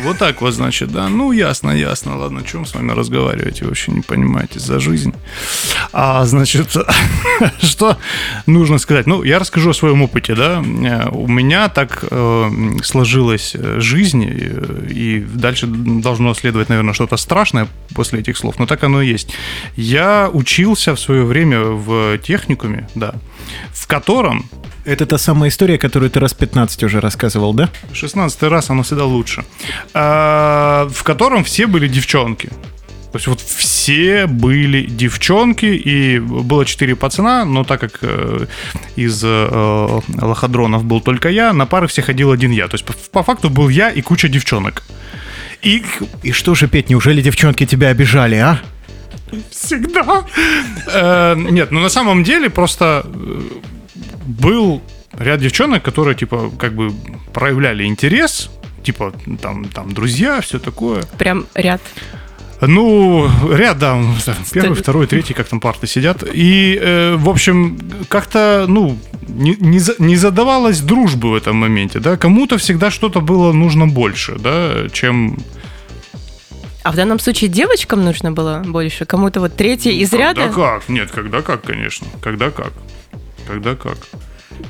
Вот 0.02 0.18
так 0.18 0.42
вот, 0.42 0.54
значит, 0.54 0.92
да. 0.92 1.08
Ну, 1.08 1.32
ясно, 1.32 1.72
ясно. 1.72 2.18
Ладно, 2.18 2.42
о 2.42 2.44
чем 2.44 2.66
с 2.66 2.74
вами 2.74 2.92
разговаривать? 2.92 3.62
Вы 3.62 3.68
вообще 3.68 3.92
не 3.92 4.02
понимаете 4.02 4.60
за 4.60 4.80
жизнь. 4.80 5.14
А, 5.92 6.26
значит, 6.26 6.76
что 7.62 7.98
нужно 8.46 8.80
сказать? 8.80 9.08
Ну, 9.08 9.24
я 9.24 9.40
расскажу 9.40 9.70
о 9.70 9.74
своем 9.74 10.02
опыте, 10.02 10.36
да. 10.36 10.60
У 11.12 11.28
меня 11.28 11.70
так 11.70 12.04
э, 12.10 12.52
сложилась 12.84 13.56
жизнь, 13.78 14.26
э, 14.28 14.88
и 14.90 15.20
дальше 15.20 15.68
должно 15.68 16.34
следовать, 16.34 16.70
наверное, 16.70 16.94
что-то 16.94 17.18
страшное 17.18 17.68
после 17.96 18.20
этих 18.20 18.38
слов, 18.38 18.60
но 18.60 18.66
так 18.66 18.84
оно 18.84 19.02
и 19.02 19.08
есть. 19.08 19.34
Я 19.76 20.30
учился 20.34 20.96
в 20.96 21.00
свое 21.00 21.24
время 21.24 21.62
в 21.62 22.18
техникуме, 22.18 22.90
да, 22.96 23.16
в 23.74 23.88
котором 23.88 24.46
Это 24.86 25.06
та 25.06 25.18
самая 25.18 25.50
история, 25.50 25.78
которую 25.78 26.10
ты 26.10 26.20
раз 26.20 26.34
15 26.34 26.84
уже 26.84 27.00
рассказывал, 27.00 27.54
да? 27.54 27.70
16 27.94 28.44
раз 28.44 28.70
оно 28.70 28.84
всегда 28.84 29.06
лучше. 29.06 29.46
А, 29.94 30.88
В 30.92 31.04
котором 31.04 31.44
все 31.44 31.68
были 31.68 31.88
девчонки. 31.88 32.50
То 33.14 33.18
есть 33.18 33.28
вот 33.28 33.42
все 33.42 34.26
были 34.26 34.88
девчонки, 34.88 35.68
и 35.68 36.18
было 36.20 36.66
четыре 36.66 36.96
пацана, 36.96 37.46
но 37.46 37.64
так 37.64 37.80
как 37.80 38.00
э, 38.02 38.48
из 38.96 39.22
э, 39.24 40.02
лоходронов 40.20 40.84
был 40.84 41.00
только 41.00 41.30
я, 41.30 41.54
на 41.54 41.68
пары 41.68 41.86
все 41.88 42.02
ходил 42.02 42.32
один 42.32 42.50
я. 42.50 42.68
То 42.68 42.74
есть 42.74 42.86
по, 42.86 42.94
по 43.12 43.22
факту 43.22 43.52
был 43.52 43.70
я 43.70 43.92
и 43.92 44.02
куча 44.02 44.30
девчонок. 44.30 44.82
И 45.62 45.86
И 46.24 46.32
что 46.32 46.56
же, 46.56 46.68
Петь, 46.68 46.90
неужели 46.90 47.22
девчонки 47.22 47.68
тебя 47.68 47.90
обижали, 47.90 48.36
а? 48.36 48.60
Всегда. 49.52 50.24
Э, 50.88 51.36
Нет, 51.38 51.72
ну 51.72 51.80
на 51.80 51.90
самом 51.90 52.24
деле 52.24 52.50
просто 52.50 53.06
э, 53.06 53.42
был 54.26 54.82
ряд 55.18 55.40
девчонок, 55.40 55.84
которые 55.84 56.16
типа 56.16 56.52
как 56.58 56.74
бы 56.74 56.92
проявляли 57.34 57.86
интерес, 57.86 58.50
типа 58.84 59.14
там, 59.42 59.66
там 59.66 59.92
друзья, 59.94 60.40
все 60.42 60.60
такое. 60.60 61.04
Прям 61.18 61.46
ряд. 61.56 61.82
Ну, 62.66 63.30
рядом, 63.52 64.16
первый, 64.54 64.76
второй, 64.76 65.06
третий, 65.08 65.34
как 65.34 65.48
там 65.50 65.60
парты 65.60 65.86
сидят. 65.86 66.24
И, 66.34 66.80
э, 66.82 67.16
в 67.18 67.28
общем, 67.30 67.78
как-то, 68.08 68.66
ну, 68.70 68.98
не, 69.28 69.58
не, 69.60 69.80
за- 69.80 69.96
не 70.00 70.16
задавалась 70.16 70.80
дружбы 70.80 71.32
в 71.32 71.36
этом 71.36 71.58
моменте, 71.58 72.00
да. 72.00 72.16
Кому-то 72.16 72.58
всегда 72.58 72.90
что-то 72.90 73.20
было 73.20 73.52
нужно 73.52 73.88
больше, 73.88 74.36
да, 74.40 74.88
чем... 74.94 75.38
А 76.84 76.92
в 76.92 76.96
данном 76.96 77.20
случае 77.20 77.50
девочкам 77.50 78.04
нужно 78.04 78.32
было 78.32 78.62
больше, 78.66 79.06
кому-то 79.06 79.40
вот 79.40 79.56
третий 79.56 80.00
из 80.00 80.12
ряда. 80.12 80.42
Когда 80.42 80.54
как? 80.54 80.90
Нет, 80.90 81.12
когда 81.12 81.42
как, 81.42 81.64
конечно. 81.64 82.08
Когда 82.22 82.52
как. 82.52 82.74
Когда 83.48 83.76
как. 83.76 83.98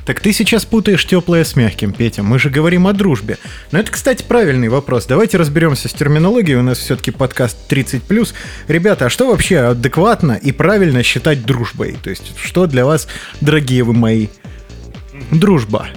Так 0.06 0.20
ты 0.20 0.32
сейчас 0.32 0.64
путаешь 0.64 1.04
теплое 1.04 1.44
с 1.44 1.56
мягким, 1.56 1.92
Петя. 1.92 2.22
Мы 2.22 2.38
же 2.38 2.50
говорим 2.50 2.86
о 2.86 2.92
дружбе. 2.92 3.38
Но 3.72 3.78
это, 3.78 3.90
кстати, 3.90 4.22
правильный 4.22 4.68
вопрос. 4.68 5.06
Давайте 5.06 5.38
разберемся 5.38 5.88
с 5.88 5.92
терминологией. 5.92 6.58
У 6.58 6.62
нас 6.62 6.78
все-таки 6.78 7.10
подкаст 7.10 7.70
30+. 7.70 8.32
Ребята, 8.68 9.06
а 9.06 9.10
что 9.10 9.30
вообще 9.30 9.58
адекватно 9.58 10.32
и 10.32 10.52
правильно 10.52 11.02
считать 11.02 11.44
дружбой? 11.44 11.96
То 12.02 12.10
есть, 12.10 12.32
что 12.38 12.66
для 12.66 12.86
вас, 12.86 13.08
дорогие 13.40 13.82
вы 13.82 13.92
мои, 13.92 14.28
дружба? 15.30 15.88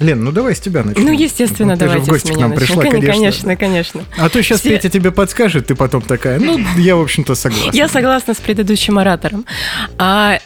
Лен, 0.00 0.24
ну 0.24 0.32
давай 0.32 0.54
с 0.54 0.60
тебя 0.60 0.82
начнем. 0.82 1.04
Ну, 1.04 1.12
естественно, 1.12 1.74
ты 1.74 1.80
давайте 1.84 2.04
же 2.06 2.10
в 2.10 2.14
гости 2.14 2.32
к 2.32 2.38
нам 2.38 2.52
пришла, 2.52 2.76
начнем. 2.76 2.92
конечно. 3.00 3.12
Конечно, 3.12 3.56
конечно. 3.56 4.04
А 4.18 4.28
то 4.30 4.42
сейчас 4.42 4.60
Все- 4.60 4.70
Петя 4.70 4.88
тебе 4.88 5.10
подскажет, 5.12 5.66
ты 5.66 5.74
потом 5.74 6.00
такая, 6.02 6.40
ну, 6.40 6.58
я, 6.78 6.96
в 6.96 7.02
общем-то, 7.02 7.34
согласна. 7.34 7.70
Я 7.72 7.88
согласна 7.88 8.34
с 8.34 8.38
предыдущим 8.38 8.98
оратором. 8.98 9.44
А 9.98 10.38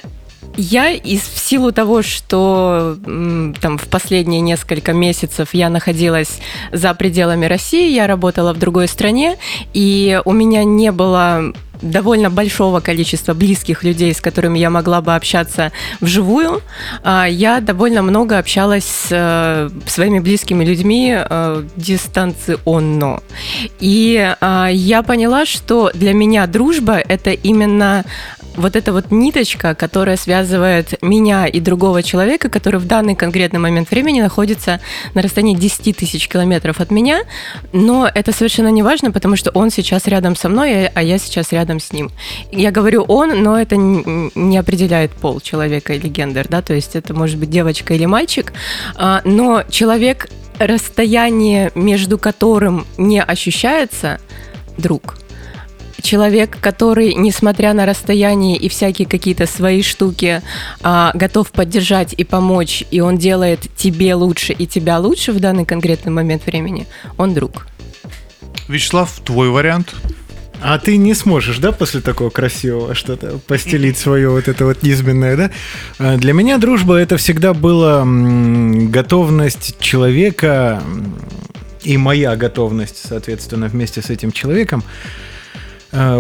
я 0.57 0.91
из 0.91 1.21
в 1.21 1.39
силу 1.39 1.73
того, 1.73 2.03
что 2.03 2.97
там 3.61 3.79
в 3.79 3.89
последние 3.89 4.41
несколько 4.41 4.93
месяцев 4.93 5.49
я 5.53 5.69
находилась 5.69 6.39
за 6.73 6.95
пределами 6.95 7.47
России, 7.47 7.93
я 7.93 8.07
работала 8.07 8.53
в 8.53 8.59
другой 8.59 8.89
стране, 8.89 9.37
и 9.73 10.21
у 10.25 10.33
меня 10.33 10.65
не 10.65 10.93
было 10.93 11.53
довольно 11.85 12.31
большого 12.31 12.81
количества 12.81 13.35
близких 13.35 13.85
людей, 13.85 14.13
с 14.15 14.21
которыми 14.21 14.59
я 14.59 14.71
могла 14.71 15.01
бы 15.01 15.15
общаться 15.15 15.73
вживую. 16.01 16.63
А, 17.03 17.27
Я 17.27 17.61
довольно 17.61 18.03
много 18.03 18.39
общалась 18.39 18.85
с 18.85 19.09
э, 19.11 19.71
своими 19.87 20.19
близкими 20.19 20.65
людьми 20.65 21.15
э, 21.17 21.65
дистанционно. 21.77 23.21
И 23.81 24.35
а, 24.41 24.69
я 24.69 25.03
поняла, 25.03 25.47
что 25.47 25.91
для 25.95 26.13
меня 26.13 26.47
дружба 26.47 26.97
это 26.97 27.31
именно 27.31 28.05
вот 28.57 28.77
эта 28.77 28.93
вот 28.93 29.11
ниточка, 29.11 29.75
которая 29.75 30.17
связывает 30.17 31.03
меня 31.03 31.47
и 31.47 31.61
другого 31.61 32.03
человека, 32.03 32.49
который 32.49 32.81
в 32.81 32.87
данный 32.87 33.15
конкретный 33.15 33.61
момент 33.61 33.91
времени 33.91 34.21
находится 34.21 34.81
на 35.15 35.23
расстоянии 35.23 35.57
10 35.57 35.97
тысяч 35.97 36.29
километров 36.29 36.81
от 36.81 36.91
меня, 36.91 37.23
но 37.73 38.09
это 38.13 38.33
совершенно 38.33 38.69
не 38.69 38.83
важно, 38.83 39.11
потому 39.11 39.37
что 39.37 39.51
он 39.51 39.71
сейчас 39.71 40.07
рядом 40.07 40.37
со 40.37 40.49
мной, 40.49 40.87
а 40.87 41.03
я 41.03 41.19
сейчас 41.19 41.53
рядом 41.53 41.81
с 41.81 41.93
ним. 41.93 42.11
Я 42.53 42.71
говорю 42.71 43.03
он, 43.03 43.43
но 43.43 43.59
это 43.59 43.77
не 43.77 44.59
определяет 44.59 45.13
пол 45.13 45.41
человека 45.41 45.95
или 45.95 46.09
гендер, 46.09 46.47
да, 46.49 46.63
то 46.63 46.75
есть 46.75 46.97
это 46.97 47.15
может 47.15 47.39
быть 47.39 47.51
девочка 47.51 47.95
или 47.95 48.07
мальчик, 48.07 48.53
а, 48.97 49.21
но 49.25 49.65
человек, 49.69 50.29
расстояние 50.59 51.73
между 51.75 52.19
которым 52.19 52.87
не 52.97 53.21
ощущается, 53.21 54.21
друг– 54.77 55.19
человек, 56.05 56.59
который, 56.61 57.15
несмотря 57.15 57.73
на 57.73 57.87
расстояние 57.87 58.57
и 58.57 58.69
всякие 58.69 59.09
какие-то 59.09 59.47
свои 59.47 59.83
штуки, 59.83 60.43
а, 60.83 61.11
готов 61.15 61.51
поддержать 61.51 62.15
и 62.17 62.25
помочь, 62.25 62.85
и 62.91 63.01
он 63.01 63.17
делает 63.17 63.61
тебе 63.75 64.15
лучше 64.15 64.53
и 64.53 64.67
тебя 64.67 64.99
лучше 64.99 65.33
в 65.33 65.41
данный 65.41 65.65
конкретный 65.65 66.13
момент 66.13 66.47
времени, 66.47 66.87
он 67.17 67.35
друг. 67.35 67.67
Вячеслав, 68.69 69.11
твой 69.25 69.49
вариант? 69.49 69.95
А 70.63 70.79
ты 70.79 70.97
не 70.97 71.15
сможешь, 71.15 71.59
да, 71.59 71.73
после 71.73 72.01
такого 72.01 72.31
красивого 72.31 72.95
что-то 72.95 73.39
постелить 73.47 73.99
свое 73.99 74.31
вот 74.31 74.49
это 74.49 74.65
вот 74.65 74.83
низменное, 74.83 75.37
да? 75.37 75.51
А 75.99 76.17
Для 76.17 76.33
меня 76.33 76.59
дружба 76.59 76.97
это 76.97 77.17
всегда 77.17 77.53
была 77.53 78.05
готовность 78.05 79.79
человека 79.81 80.83
и 81.83 81.99
моя 81.99 82.37
готовность, 82.37 83.07
соответственно, 83.07 83.69
вместе 83.69 84.01
с 84.01 84.11
этим 84.11 84.33
человеком 84.33 84.83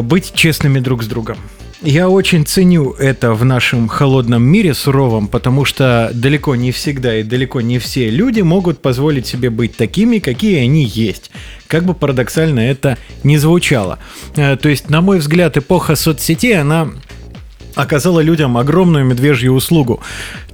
быть 0.03 0.33
честными 0.35 0.79
друг 0.79 1.03
с 1.03 1.07
другом. 1.07 1.37
Я 1.85 2.09
очень 2.09 2.47
ценю 2.47 2.93
это 2.93 3.35
в 3.35 3.45
нашем 3.45 3.89
холодном 3.89 4.43
мире 4.43 4.73
суровом, 4.73 5.29
потому 5.29 5.67
что 5.67 6.11
далеко 6.15 6.57
не 6.57 6.73
всегда 6.73 7.17
и 7.17 7.23
далеко 7.23 7.61
не 7.61 7.79
все 7.79 8.09
люди 8.09 8.41
могут 8.41 8.81
позволить 8.81 9.27
себе 9.27 9.51
быть 9.51 9.77
такими, 9.77 10.19
какие 10.19 10.61
они 10.61 10.85
есть. 10.85 11.31
Как 11.67 11.85
бы 11.85 11.93
парадоксально 11.93 12.61
это 12.61 12.97
ни 13.23 13.37
звучало. 13.37 13.99
Э, 14.35 14.57
То 14.57 14.71
есть, 14.71 14.89
на 14.89 15.03
мой 15.03 15.19
взгляд, 15.19 15.59
эпоха 15.59 15.95
соцсетей, 15.95 16.59
она 16.59 16.89
оказала 17.75 18.21
людям 18.21 18.57
огромную 18.57 19.05
медвежью 19.05 19.53
услугу. 19.53 20.01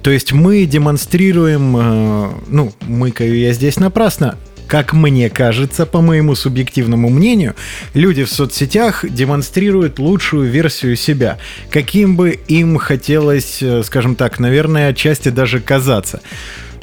То 0.01 0.11
есть 0.11 0.33
мы 0.33 0.65
демонстрируем, 0.65 1.77
э, 1.77 2.29
ну, 2.49 2.73
мыкаю 2.81 3.37
я 3.37 3.53
здесь 3.53 3.77
напрасно, 3.77 4.37
как 4.71 4.93
мне 4.93 5.29
кажется, 5.29 5.85
по 5.85 5.99
моему 5.99 6.33
субъективному 6.33 7.09
мнению, 7.09 7.55
люди 7.93 8.23
в 8.23 8.29
соцсетях 8.29 9.03
демонстрируют 9.03 9.99
лучшую 9.99 10.49
версию 10.49 10.95
себя, 10.95 11.39
каким 11.69 12.15
бы 12.15 12.39
им 12.47 12.77
хотелось, 12.77 13.61
э, 13.61 13.83
скажем 13.83 14.15
так, 14.15 14.39
наверное, 14.39 14.87
отчасти 14.87 15.27
даже 15.27 15.59
казаться. 15.59 16.21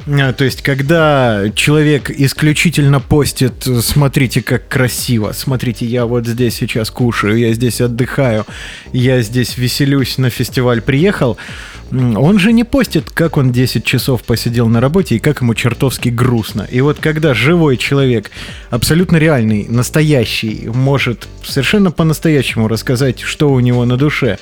А, 0.06 0.32
То 0.34 0.44
есть, 0.44 0.60
когда 0.62 1.44
человек 1.54 2.10
исключительно 2.10 3.00
постит, 3.00 3.66
смотрите, 3.80 4.42
как 4.42 4.68
красиво, 4.68 5.32
смотрите, 5.32 5.86
я 5.86 6.04
вот 6.04 6.26
здесь 6.26 6.56
сейчас 6.56 6.90
кушаю, 6.90 7.38
я 7.38 7.54
здесь 7.54 7.80
отдыхаю, 7.80 8.46
я 8.92 9.22
здесь 9.22 9.56
веселюсь, 9.56 10.18
на 10.18 10.28
фестиваль 10.28 10.80
приехал, 10.82 11.36
он 11.90 12.38
же 12.38 12.52
не 12.52 12.64
постит, 12.64 13.10
как 13.10 13.36
он 13.36 13.50
10 13.50 13.84
часов 13.84 14.22
посидел 14.22 14.68
на 14.68 14.80
работе 14.80 15.16
и 15.16 15.18
как 15.18 15.40
ему 15.40 15.54
чертовски 15.54 16.10
грустно. 16.10 16.66
И 16.70 16.80
вот 16.80 16.98
когда 17.00 17.34
живой 17.34 17.76
человек, 17.76 18.30
абсолютно 18.70 19.16
реальный, 19.16 19.66
настоящий, 19.68 20.68
может 20.68 21.26
совершенно 21.42 21.90
по-настоящему 21.90 22.68
рассказать, 22.68 23.20
что 23.20 23.50
у 23.50 23.60
него 23.60 23.84
на 23.84 23.96
душе, 23.96 24.38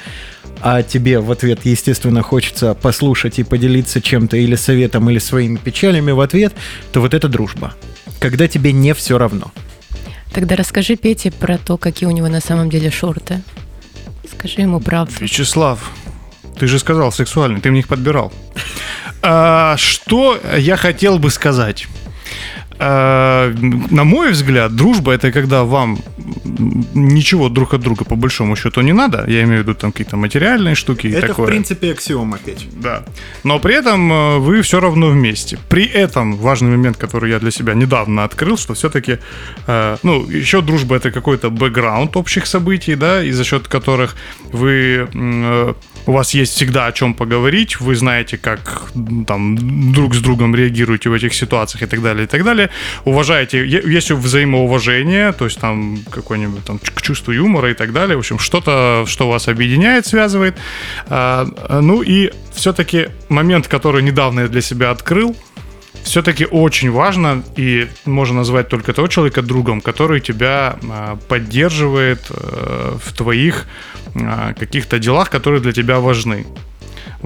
а 0.61 0.83
тебе 0.83 1.21
в 1.21 1.31
ответ, 1.31 1.61
естественно, 1.65 2.23
хочется 2.23 2.75
послушать 2.75 3.39
и 3.39 3.45
поделиться 3.45 4.01
чем-то 4.01 4.37
или 4.37 4.57
советом, 4.57 5.09
или 5.11 5.19
своими 5.19 5.57
печалями 5.57 6.11
в 6.11 6.21
ответ, 6.21 6.53
то 6.93 7.01
вот 7.01 7.15
это 7.15 7.29
дружба. 7.29 7.75
Когда 8.19 8.49
тебе 8.49 8.73
не 8.73 8.95
все 8.95 9.19
равно. 9.19 9.53
Тогда 10.33 10.57
расскажи 10.57 10.97
Пете 10.97 11.31
про 11.31 11.59
то, 11.59 11.77
какие 11.77 12.09
у 12.09 12.13
него 12.13 12.29
на 12.29 12.41
самом 12.41 12.71
деле 12.71 12.91
шорты. 12.91 13.43
Скажи 14.31 14.63
ему 14.63 14.81
правду. 14.81 15.15
Вячеслав, 15.21 15.93
ты 16.59 16.67
же 16.67 16.79
сказал 16.79 17.13
сексуальный, 17.13 17.61
ты 17.61 17.71
мне 17.71 17.81
их 17.81 17.89
подбирал. 17.89 18.33
А, 19.23 19.77
что 19.77 20.39
я 20.57 20.77
хотел 20.77 21.19
бы 21.19 21.31
сказать? 21.31 21.87
А, 22.79 23.53
на 23.91 24.05
мой 24.05 24.31
взгляд, 24.33 24.75
дружба 24.75 25.13
это 25.13 25.33
когда 25.33 25.65
вам 25.65 25.99
ничего 26.95 27.49
друг 27.49 27.75
от 27.75 27.81
друга 27.81 28.05
по 28.05 28.17
большому 28.17 28.57
счету 28.57 28.81
не 28.83 28.93
надо. 28.93 29.25
Я 29.29 29.43
имею 29.43 29.63
в 29.63 29.63
виду 29.63 29.75
там 29.75 29.93
какие-то 29.93 30.17
материальные 30.17 30.75
штуки 30.75 31.07
и 31.07 31.13
это, 31.13 31.29
такое. 31.29 31.47
в 31.47 31.49
принципе, 31.49 31.93
аксиома, 31.93 32.39
Петь. 32.39 32.67
Да. 32.83 33.05
Но 33.45 33.59
при 33.59 33.75
этом 33.75 34.13
э, 34.13 34.39
вы 34.39 34.63
все 34.63 34.81
равно 34.81 35.09
вместе. 35.09 35.59
При 35.69 35.85
этом 35.85 36.37
важный 36.37 36.71
момент, 36.71 36.97
который 36.97 37.31
я 37.31 37.39
для 37.39 37.51
себя 37.51 37.75
недавно 37.75 38.25
открыл, 38.25 38.57
что 38.57 38.75
все-таки, 38.75 39.19
э, 39.67 39.97
ну, 40.03 40.27
еще 40.31 40.63
дружба 40.63 40.97
это 40.97 41.11
какой-то 41.11 41.51
бэкграунд 41.51 42.17
общих 42.17 42.47
событий, 42.47 42.97
да, 42.97 43.23
и 43.23 43.33
за 43.33 43.45
счет 43.45 43.69
которых 43.69 44.17
вы 44.53 45.09
э, 45.15 45.75
у 46.07 46.13
вас 46.13 46.35
есть 46.35 46.55
всегда 46.55 46.87
о 46.87 46.93
чем 46.93 47.15
поговорить, 47.15 47.81
вы 47.81 47.97
знаете, 47.97 48.39
как 48.39 48.93
там 49.27 49.93
друг 49.93 50.15
с 50.15 50.21
другом 50.21 50.55
реагируете 50.55 51.11
в 51.11 51.13
этих 51.13 51.35
ситуациях 51.35 51.83
и 51.83 51.87
так 51.87 52.01
далее, 52.01 52.25
и 52.25 52.27
так 52.27 52.45
далее. 52.45 52.66
Уважаете, 53.05 53.59
е- 53.67 53.83
есть 53.85 54.11
взаимоуважение, 54.11 55.33
то 55.33 55.45
есть 55.45 55.61
там 55.61 55.99
какое-нибудь 56.11 56.65
там 56.65 56.79
к 56.79 57.03
чувству 57.03 57.33
юмора 57.33 57.71
и 57.71 57.75
так 57.75 57.93
далее. 57.93 58.17
В 58.17 58.21
общем, 58.21 58.39
что-то, 58.39 59.05
что 59.07 59.29
вас 59.29 59.49
объединяет, 59.49 60.07
связывает. 60.07 60.57
А, 61.09 61.47
ну 61.81 62.03
и 62.03 62.31
все-таки 62.55 63.09
момент, 63.29 63.69
который 63.69 64.03
недавно 64.03 64.41
я 64.41 64.49
для 64.49 64.61
себя 64.61 64.91
открыл, 64.91 65.37
все-таки 66.07 66.47
очень 66.47 66.91
важно, 66.91 67.43
и 67.57 67.89
можно 68.05 68.37
назвать 68.37 68.69
только 68.69 68.93
того 68.93 69.09
человека 69.09 69.43
другом, 69.43 69.81
который 69.81 70.21
тебя 70.21 70.77
а, 70.89 71.19
поддерживает 71.29 72.21
э, 72.31 72.97
в 73.05 73.13
твоих 73.13 73.67
а, 74.15 74.55
каких-то 74.55 74.99
делах, 74.99 75.31
которые 75.31 75.61
для 75.61 75.73
тебя 75.73 75.99
важны. 75.99 76.47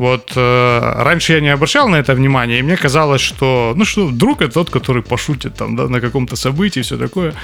Вот 0.00 0.32
э, 0.36 1.02
раньше 1.04 1.34
я 1.34 1.40
не 1.40 1.52
обращал 1.52 1.88
на 1.88 1.96
это 1.96 2.14
внимание, 2.14 2.58
и 2.58 2.62
мне 2.62 2.76
казалось, 2.76 3.20
что, 3.20 3.74
ну 3.76 3.84
что, 3.84 4.10
друг 4.10 4.40
это 4.40 4.54
тот, 4.54 4.70
который 4.70 5.02
пошутит 5.02 5.54
там, 5.54 5.76
да, 5.76 5.88
на 5.88 6.00
каком-то 6.00 6.36
событии, 6.36 6.80
все 6.80 6.96
такое. 6.96 7.34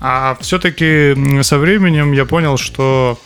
А 0.00 0.36
все-таки 0.40 1.14
со 1.42 1.58
временем 1.58 2.12
я 2.12 2.24
понял, 2.24 2.58
что 2.58 3.16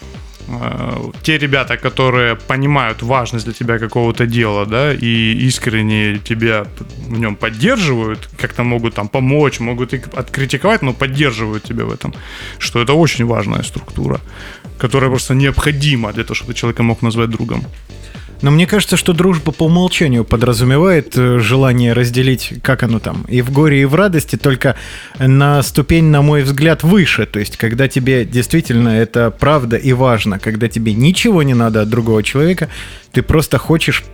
э, 0.49 1.11
те 1.23 1.39
ребята, 1.39 1.79
которые 1.79 2.37
понимают 2.37 3.03
важность 3.03 3.47
для 3.47 3.55
тебя 3.55 3.79
какого-то 3.79 4.27
дела, 4.27 4.67
да, 4.67 4.93
и 4.93 5.47
искренне 5.49 6.19
тебя 6.19 6.65
в 7.09 7.19
нем 7.19 7.37
поддерживают, 7.37 8.29
как-то 8.37 8.65
могут 8.65 8.95
там 8.95 9.09
помочь, 9.09 9.61
могут 9.61 9.95
и 9.95 10.03
откритиковать, 10.17 10.83
но 10.83 10.93
поддерживают 10.93 11.63
тебя 11.63 11.85
в 11.85 11.91
этом, 11.91 12.13
что 12.59 12.83
это 12.83 12.93
очень 12.93 13.25
важная 13.25 13.63
структура, 13.63 14.21
которая 14.79 15.11
просто 15.11 15.35
необходима 15.35 16.13
для 16.13 16.25
того, 16.25 16.35
чтобы 16.35 16.53
человека 16.53 16.83
мог 16.83 17.03
назвать 17.03 17.31
другом. 17.31 17.65
Но 18.45 18.51
мне 18.51 18.67
кажется, 18.67 18.99
что 18.99 19.15
дружба 19.15 19.53
по 19.53 19.63
умолчанию 19.63 20.23
подразумевает 20.23 21.17
э, 21.17 21.39
желание 21.39 21.95
разделить, 21.95 22.53
как 22.63 22.83
оно 22.83 22.99
там, 22.99 23.23
и 23.27 23.41
в 23.41 23.51
горе, 23.51 23.81
и 23.81 23.85
в 23.87 23.95
радости, 23.95 24.37
только 24.37 24.77
на 25.19 25.63
ступень, 25.63 26.05
на 26.05 26.21
мой 26.21 26.43
взгляд, 26.43 26.83
выше. 26.83 27.25
То 27.25 27.39
есть, 27.39 27.57
когда 27.57 27.89
тебе 27.89 28.27
действительно 28.27 28.91
это 28.91 29.31
правда 29.31 29.79
и 29.79 29.95
важно, 29.95 30.39
когда 30.39 30.69
тебе 30.69 30.93
ничего 30.93 31.43
не 31.43 31.55
надо 31.55 31.81
от 31.81 31.89
другого 31.89 32.23
человека, 32.23 32.69
ты 33.13 33.23
просто 33.23 33.57
хочешь 33.57 34.05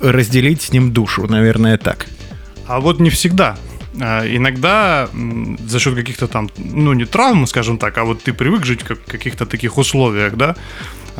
разделить 0.00 0.62
с 0.62 0.72
ним 0.72 0.92
душу, 0.92 1.26
наверное, 1.26 1.78
так. 1.78 2.06
А 2.68 2.78
вот 2.78 3.00
не 3.00 3.10
всегда. 3.10 3.58
А, 4.00 4.24
Иногда 4.24 5.08
за 5.66 5.80
счет 5.80 5.96
каких-то 5.96 6.28
там, 6.28 6.48
ну 6.56 6.92
не 6.92 7.06
травм, 7.06 7.46
скажем 7.46 7.78
так, 7.78 7.98
а 7.98 8.04
вот 8.04 8.22
ты 8.22 8.32
привык 8.32 8.64
жить 8.64 8.82
в 8.82 9.10
каких-то 9.10 9.46
таких 9.46 9.78
условиях, 9.78 10.36
да, 10.36 10.54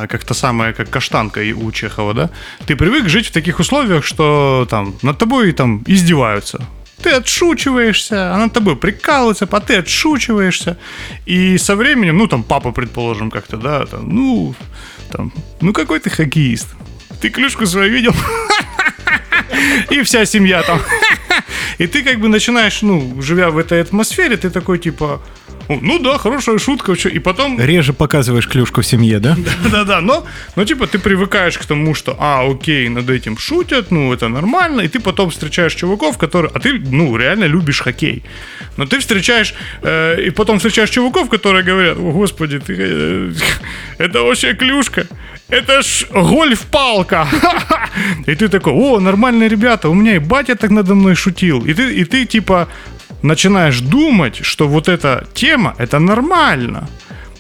как 0.07 0.25
то 0.25 0.35
самое, 0.35 0.73
как 0.73 0.91
каштанка 0.91 1.41
у 1.41 1.73
Чехова, 1.73 2.15
да, 2.15 2.31
ты 2.67 2.77
привык 2.77 3.09
жить 3.09 3.27
в 3.27 3.33
таких 3.33 3.61
условиях, 3.61 4.05
что 4.05 4.67
там 4.71 4.95
над 5.03 5.19
тобой 5.19 5.53
там 5.53 5.83
издеваются. 5.87 6.67
Ты 7.03 7.11
отшучиваешься, 7.11 8.35
а 8.35 8.37
над 8.37 8.53
тобой 8.53 8.77
прикалываются, 8.77 9.49
а 9.51 9.61
ты 9.61 9.77
отшучиваешься. 9.77 10.77
И 11.25 11.59
со 11.59 11.75
временем, 11.77 12.19
ну 12.19 12.27
там 12.27 12.43
папа, 12.43 12.73
предположим, 12.73 13.31
как-то, 13.31 13.57
да, 13.57 13.87
там, 13.87 14.15
ну, 14.15 14.55
там, 15.11 15.33
ну 15.61 15.73
какой 15.73 15.99
ты 16.01 16.11
хоккеист. 16.11 16.69
Ты 17.21 17.31
клюшку 17.31 17.67
свою 17.67 17.91
видел? 17.91 18.15
И 19.91 20.03
вся 20.03 20.27
семья 20.27 20.63
там. 20.63 20.81
И 21.79 21.87
ты 21.87 22.03
как 22.03 22.21
бы 22.21 22.29
начинаешь, 22.29 22.83
ну, 22.83 23.23
живя 23.23 23.51
в 23.51 23.59
этой 23.59 23.81
атмосфере, 23.81 24.37
ты 24.37 24.51
такой 24.51 24.79
типа, 24.79 25.07
«О, 25.07 25.21
ну 25.83 25.99
да, 25.99 26.19
хорошая 26.19 26.59
шутка, 26.59 26.97
чё». 26.97 27.09
и 27.09 27.19
потом, 27.19 27.61
Реже 27.61 27.93
показываешь 27.93 28.49
клюшку 28.49 28.81
в 28.81 28.87
семье, 28.87 29.19
да? 29.19 29.37
да-да, 29.73 30.01
но, 30.01 30.27
но 30.57 30.65
типа 30.65 30.87
ты 30.87 30.99
привыкаешь 30.99 31.59
к 31.59 31.65
тому, 31.65 31.95
что, 31.95 32.17
а, 32.19 32.51
окей, 32.51 32.89
над 32.89 33.11
этим 33.11 33.39
шутят, 33.39 33.91
ну, 33.91 34.13
это 34.13 34.29
нормально, 34.29 34.81
и 34.83 34.89
ты 34.89 35.01
потом 35.01 35.31
встречаешь 35.31 35.75
чуваков, 35.75 36.19
которые, 36.19 36.51
а 36.55 36.59
ты, 36.59 36.73
ну, 36.73 37.17
реально 37.17 37.45
любишь 37.45 37.81
хоккей, 37.81 38.23
но 38.77 38.87
ты 38.87 38.99
встречаешь, 38.99 39.55
э, 39.83 40.27
и 40.27 40.31
потом 40.31 40.57
встречаешь 40.57 40.91
чуваков, 40.91 41.29
которые 41.29 41.65
говорят, 41.65 41.99
о, 41.99 42.13
господи, 42.13 42.59
ты, 42.59 42.77
э, 42.79 43.33
это 43.99 44.23
вообще 44.23 44.55
клюшка, 44.55 45.07
это 45.51 45.83
ж 45.83 46.07
гольф-палка. 46.13 47.27
И 48.27 48.35
ты 48.35 48.49
такой, 48.49 48.73
о, 48.73 49.01
нормальные 49.01 49.49
ребята, 49.49 49.89
у 49.89 49.95
меня 49.95 50.15
и 50.15 50.19
батя 50.19 50.55
так 50.55 50.71
надо 50.71 50.95
мной 50.95 51.15
шутил. 51.15 51.65
И 51.67 51.75
ты, 51.75 51.93
и 51.93 52.05
ты 52.05 52.25
типа 52.25 52.69
начинаешь 53.23 53.81
думать, 53.81 54.41
что 54.43 54.69
вот 54.69 54.89
эта 54.89 55.27
тема, 55.35 55.75
это 55.79 55.99
нормально. 55.99 56.89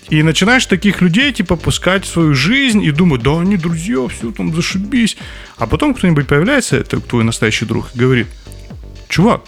И 0.08 0.22
начинаешь 0.24 0.66
таких 0.66 1.00
людей, 1.02 1.32
типа, 1.32 1.56
пускать 1.56 2.04
в 2.04 2.08
свою 2.08 2.34
жизнь 2.34 2.82
и 2.82 2.90
думать, 2.90 3.22
да 3.22 3.40
они 3.40 3.56
друзья, 3.56 4.08
все 4.08 4.32
там 4.32 4.54
зашибись. 4.54 5.16
А 5.56 5.66
потом 5.66 5.94
кто-нибудь 5.94 6.26
появляется, 6.26 6.76
это 6.76 7.00
твой 7.00 7.22
настоящий 7.22 7.64
друг, 7.64 7.90
и 7.94 7.98
говорит, 7.98 8.26
чувак, 9.08 9.42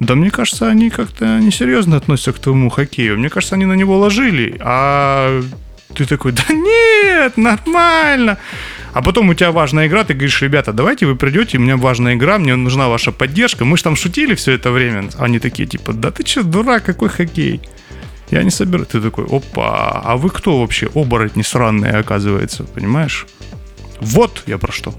да 0.00 0.14
мне 0.14 0.30
кажется, 0.30 0.68
они 0.68 0.88
как-то 0.88 1.38
несерьезно 1.38 1.96
относятся 1.96 2.32
к 2.32 2.38
твоему 2.38 2.70
хоккею. 2.70 3.18
Мне 3.18 3.28
кажется, 3.28 3.54
они 3.54 3.66
на 3.66 3.74
него 3.74 3.98
ложили, 3.98 4.56
а 4.60 5.42
ты 5.94 6.06
такой, 6.06 6.32
да 6.32 6.44
нет, 6.50 7.36
нормально. 7.36 8.38
А 8.92 9.02
потом 9.02 9.28
у 9.30 9.34
тебя 9.34 9.52
важная 9.52 9.86
игра, 9.86 10.04
ты 10.04 10.14
говоришь, 10.14 10.42
ребята, 10.42 10.72
давайте 10.72 11.06
вы 11.06 11.16
придете, 11.16 11.58
у 11.58 11.60
меня 11.60 11.76
важная 11.76 12.14
игра, 12.14 12.38
мне 12.38 12.56
нужна 12.56 12.88
ваша 12.88 13.12
поддержка. 13.12 13.64
Мы 13.64 13.76
же 13.76 13.84
там 13.84 13.96
шутили 13.96 14.34
все 14.34 14.52
это 14.52 14.70
время. 14.70 15.08
Они 15.18 15.38
такие, 15.38 15.66
типа, 15.66 15.92
да 15.92 16.10
ты 16.10 16.24
че, 16.24 16.42
дурак, 16.42 16.84
какой 16.84 17.08
хоккей? 17.08 17.60
Я 18.30 18.42
не 18.42 18.50
собираю. 18.50 18.86
Ты 18.86 19.00
такой, 19.00 19.26
опа, 19.26 20.02
а 20.04 20.16
вы 20.16 20.30
кто 20.30 20.60
вообще? 20.60 20.88
Оборотни 20.94 21.42
сраные, 21.42 21.92
оказывается, 21.92 22.64
понимаешь? 22.64 23.26
Вот 24.00 24.42
я 24.46 24.58
про 24.58 24.72
что. 24.72 24.94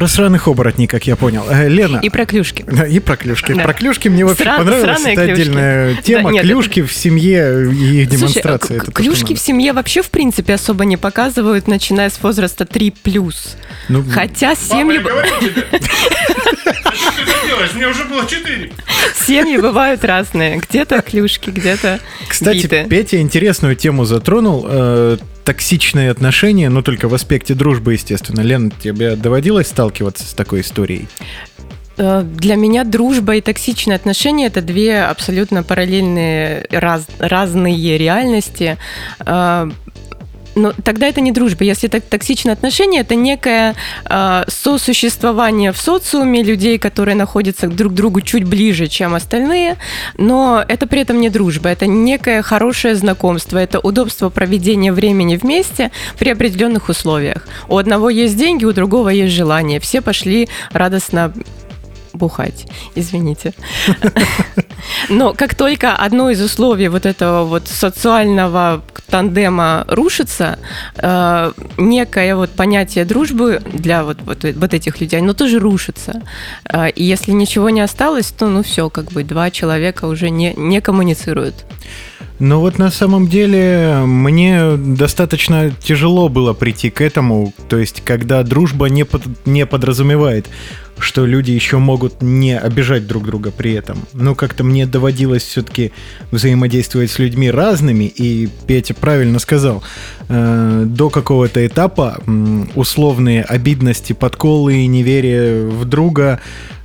Про 0.00 0.08
сраных 0.08 0.48
оборотней, 0.48 0.86
как 0.86 1.06
я 1.06 1.14
понял. 1.14 1.44
Э, 1.50 1.68
Лена. 1.68 1.98
И 2.02 2.08
про 2.08 2.24
клюшки. 2.24 2.64
Да, 2.66 2.86
И 2.86 3.00
про 3.00 3.18
клюшки. 3.18 3.52
Да. 3.52 3.64
Про 3.64 3.74
клюшки 3.74 4.08
мне 4.08 4.24
вообще 4.24 4.44
Сра- 4.44 4.56
понравилось. 4.56 4.98
Это 5.04 5.26
клюшки. 5.26 5.30
отдельная 5.42 5.94
Да, 5.94 6.00
тема. 6.00 6.30
нет, 6.32 6.42
клюшки 6.42 6.82
в 6.82 6.90
семье 6.94 7.66
и 7.70 8.00
их 8.00 8.08
Слушай, 8.08 8.18
демонстрация. 8.18 8.76
Это 8.78 8.84
что 8.86 8.92
клюшки 8.92 9.34
в 9.34 9.38
семье 9.38 9.74
вообще, 9.74 10.00
в 10.00 10.08
принципе, 10.08 10.54
особо 10.54 10.86
не 10.86 10.96
показывают, 10.96 11.68
начиная 11.68 12.08
с 12.08 12.18
возраста 12.22 12.64
3+. 12.64 12.94
Ну, 13.90 14.02
Хотя 14.10 14.54
семьи, 14.54 14.96
б- 15.00 15.10
тебе. 15.40 15.66
Что 15.70 17.24
ты 17.26 17.46
делаешь? 17.46 17.74
Мне 17.74 17.86
уже 17.86 18.04
было 18.06 18.24
4. 18.26 18.72
семьи 19.26 19.58
бывают 19.58 20.02
разные. 20.02 20.56
Где-то 20.66 21.02
клюшки, 21.02 21.50
где-то 21.50 22.00
Кстати, 22.26 22.62
биты. 22.62 22.86
Петя 22.88 23.18
интересную 23.20 23.76
тему 23.76 24.06
затронул. 24.06 24.66
Э, 25.50 25.52
токсичные 25.52 26.10
отношения, 26.10 26.68
но 26.68 26.80
только 26.80 27.08
в 27.08 27.14
аспекте 27.14 27.54
дружбы, 27.54 27.94
естественно. 27.94 28.40
Лен, 28.40 28.70
тебе 28.70 29.16
доводилось 29.16 29.66
сталкиваться 29.66 30.24
с 30.24 30.32
такой 30.32 30.60
историей? 30.60 31.08
Э, 31.96 32.22
Для 32.22 32.54
меня 32.54 32.84
дружба 32.84 33.34
и 33.34 33.40
токсичные 33.40 33.96
отношения 33.96 34.46
это 34.46 34.62
две 34.62 35.02
абсолютно 35.02 35.64
параллельные 35.64 36.66
раз, 36.70 37.06
разные 37.18 37.98
реальности. 37.98 38.78
Но 40.60 40.72
тогда 40.84 41.08
это 41.08 41.20
не 41.22 41.32
дружба. 41.32 41.64
Если 41.64 41.88
так 41.88 42.04
токсичные 42.04 42.52
отношения, 42.52 43.00
это 43.00 43.14
некое 43.14 43.74
э, 44.04 44.44
сосуществование 44.48 45.72
в 45.72 45.78
социуме 45.78 46.42
людей, 46.42 46.78
которые 46.78 47.14
находятся 47.14 47.66
друг 47.66 47.92
к 47.92 47.96
другу 47.96 48.20
чуть 48.20 48.44
ближе, 48.44 48.86
чем 48.86 49.14
остальные, 49.14 49.76
но 50.18 50.62
это 50.68 50.86
при 50.86 51.00
этом 51.00 51.20
не 51.20 51.30
дружба, 51.30 51.70
это 51.70 51.86
некое 51.86 52.42
хорошее 52.42 52.94
знакомство, 52.94 53.56
это 53.56 53.80
удобство 53.80 54.28
проведения 54.28 54.92
времени 54.92 55.36
вместе 55.36 55.90
при 56.18 56.30
определенных 56.30 56.90
условиях. 56.90 57.48
У 57.68 57.78
одного 57.78 58.10
есть 58.10 58.36
деньги, 58.36 58.66
у 58.66 58.72
другого 58.72 59.08
есть 59.08 59.32
желание. 59.32 59.80
Все 59.80 60.02
пошли 60.02 60.48
радостно 60.72 61.32
бухать, 62.12 62.66
извините. 62.94 63.52
Но 65.08 65.34
как 65.34 65.54
только 65.54 65.96
одно 65.96 66.30
из 66.30 66.40
условий 66.40 66.88
вот 66.88 67.06
этого 67.06 67.44
вот 67.44 67.68
социального 67.68 68.82
тандема 69.08 69.84
рушится, 69.88 70.58
э, 70.96 71.52
некое 71.76 72.36
вот 72.36 72.50
понятие 72.50 73.04
дружбы 73.04 73.60
для 73.72 74.04
вот, 74.04 74.18
вот, 74.22 74.44
вот 74.44 74.74
этих 74.74 75.00
людей, 75.00 75.20
оно 75.20 75.34
тоже 75.34 75.58
рушится. 75.58 76.22
Э, 76.64 76.88
и 76.90 77.04
если 77.04 77.32
ничего 77.32 77.70
не 77.70 77.80
осталось, 77.80 78.30
то 78.30 78.46
ну 78.46 78.62
все, 78.62 78.88
как 78.90 79.12
бы 79.12 79.24
два 79.24 79.50
человека 79.50 80.06
уже 80.06 80.30
не, 80.30 80.54
не 80.54 80.80
коммуницируют. 80.80 81.66
Ну 82.40 82.60
вот 82.60 82.78
на 82.78 82.90
самом 82.90 83.28
деле 83.28 84.00
мне 84.06 84.76
достаточно 84.76 85.70
тяжело 85.70 86.30
было 86.30 86.54
прийти 86.54 86.88
к 86.88 87.02
этому, 87.02 87.52
то 87.68 87.76
есть 87.76 88.02
когда 88.02 88.42
дружба 88.42 88.86
не, 88.86 89.04
под, 89.04 89.22
не 89.46 89.66
подразумевает, 89.66 90.48
что 90.98 91.26
люди 91.26 91.50
еще 91.50 91.76
могут 91.76 92.22
не 92.22 92.58
обижать 92.58 93.06
друг 93.06 93.26
друга 93.26 93.50
при 93.50 93.74
этом. 93.74 93.98
Ну 94.14 94.34
как-то 94.34 94.64
мне 94.64 94.86
доводилось 94.86 95.42
все-таки 95.42 95.92
взаимодействовать 96.30 97.10
с 97.10 97.18
людьми 97.18 97.50
разными, 97.50 98.04
и 98.04 98.48
Петя 98.66 98.94
правильно 98.94 99.38
сказал, 99.38 99.82
э, 100.28 100.84
до 100.86 101.10
какого-то 101.10 101.66
этапа 101.66 102.22
условные 102.74 103.42
обидности, 103.42 104.14
подколы 104.14 104.76
и 104.76 104.86
неверие 104.86 105.66
в 105.66 105.84
друга 105.84 106.40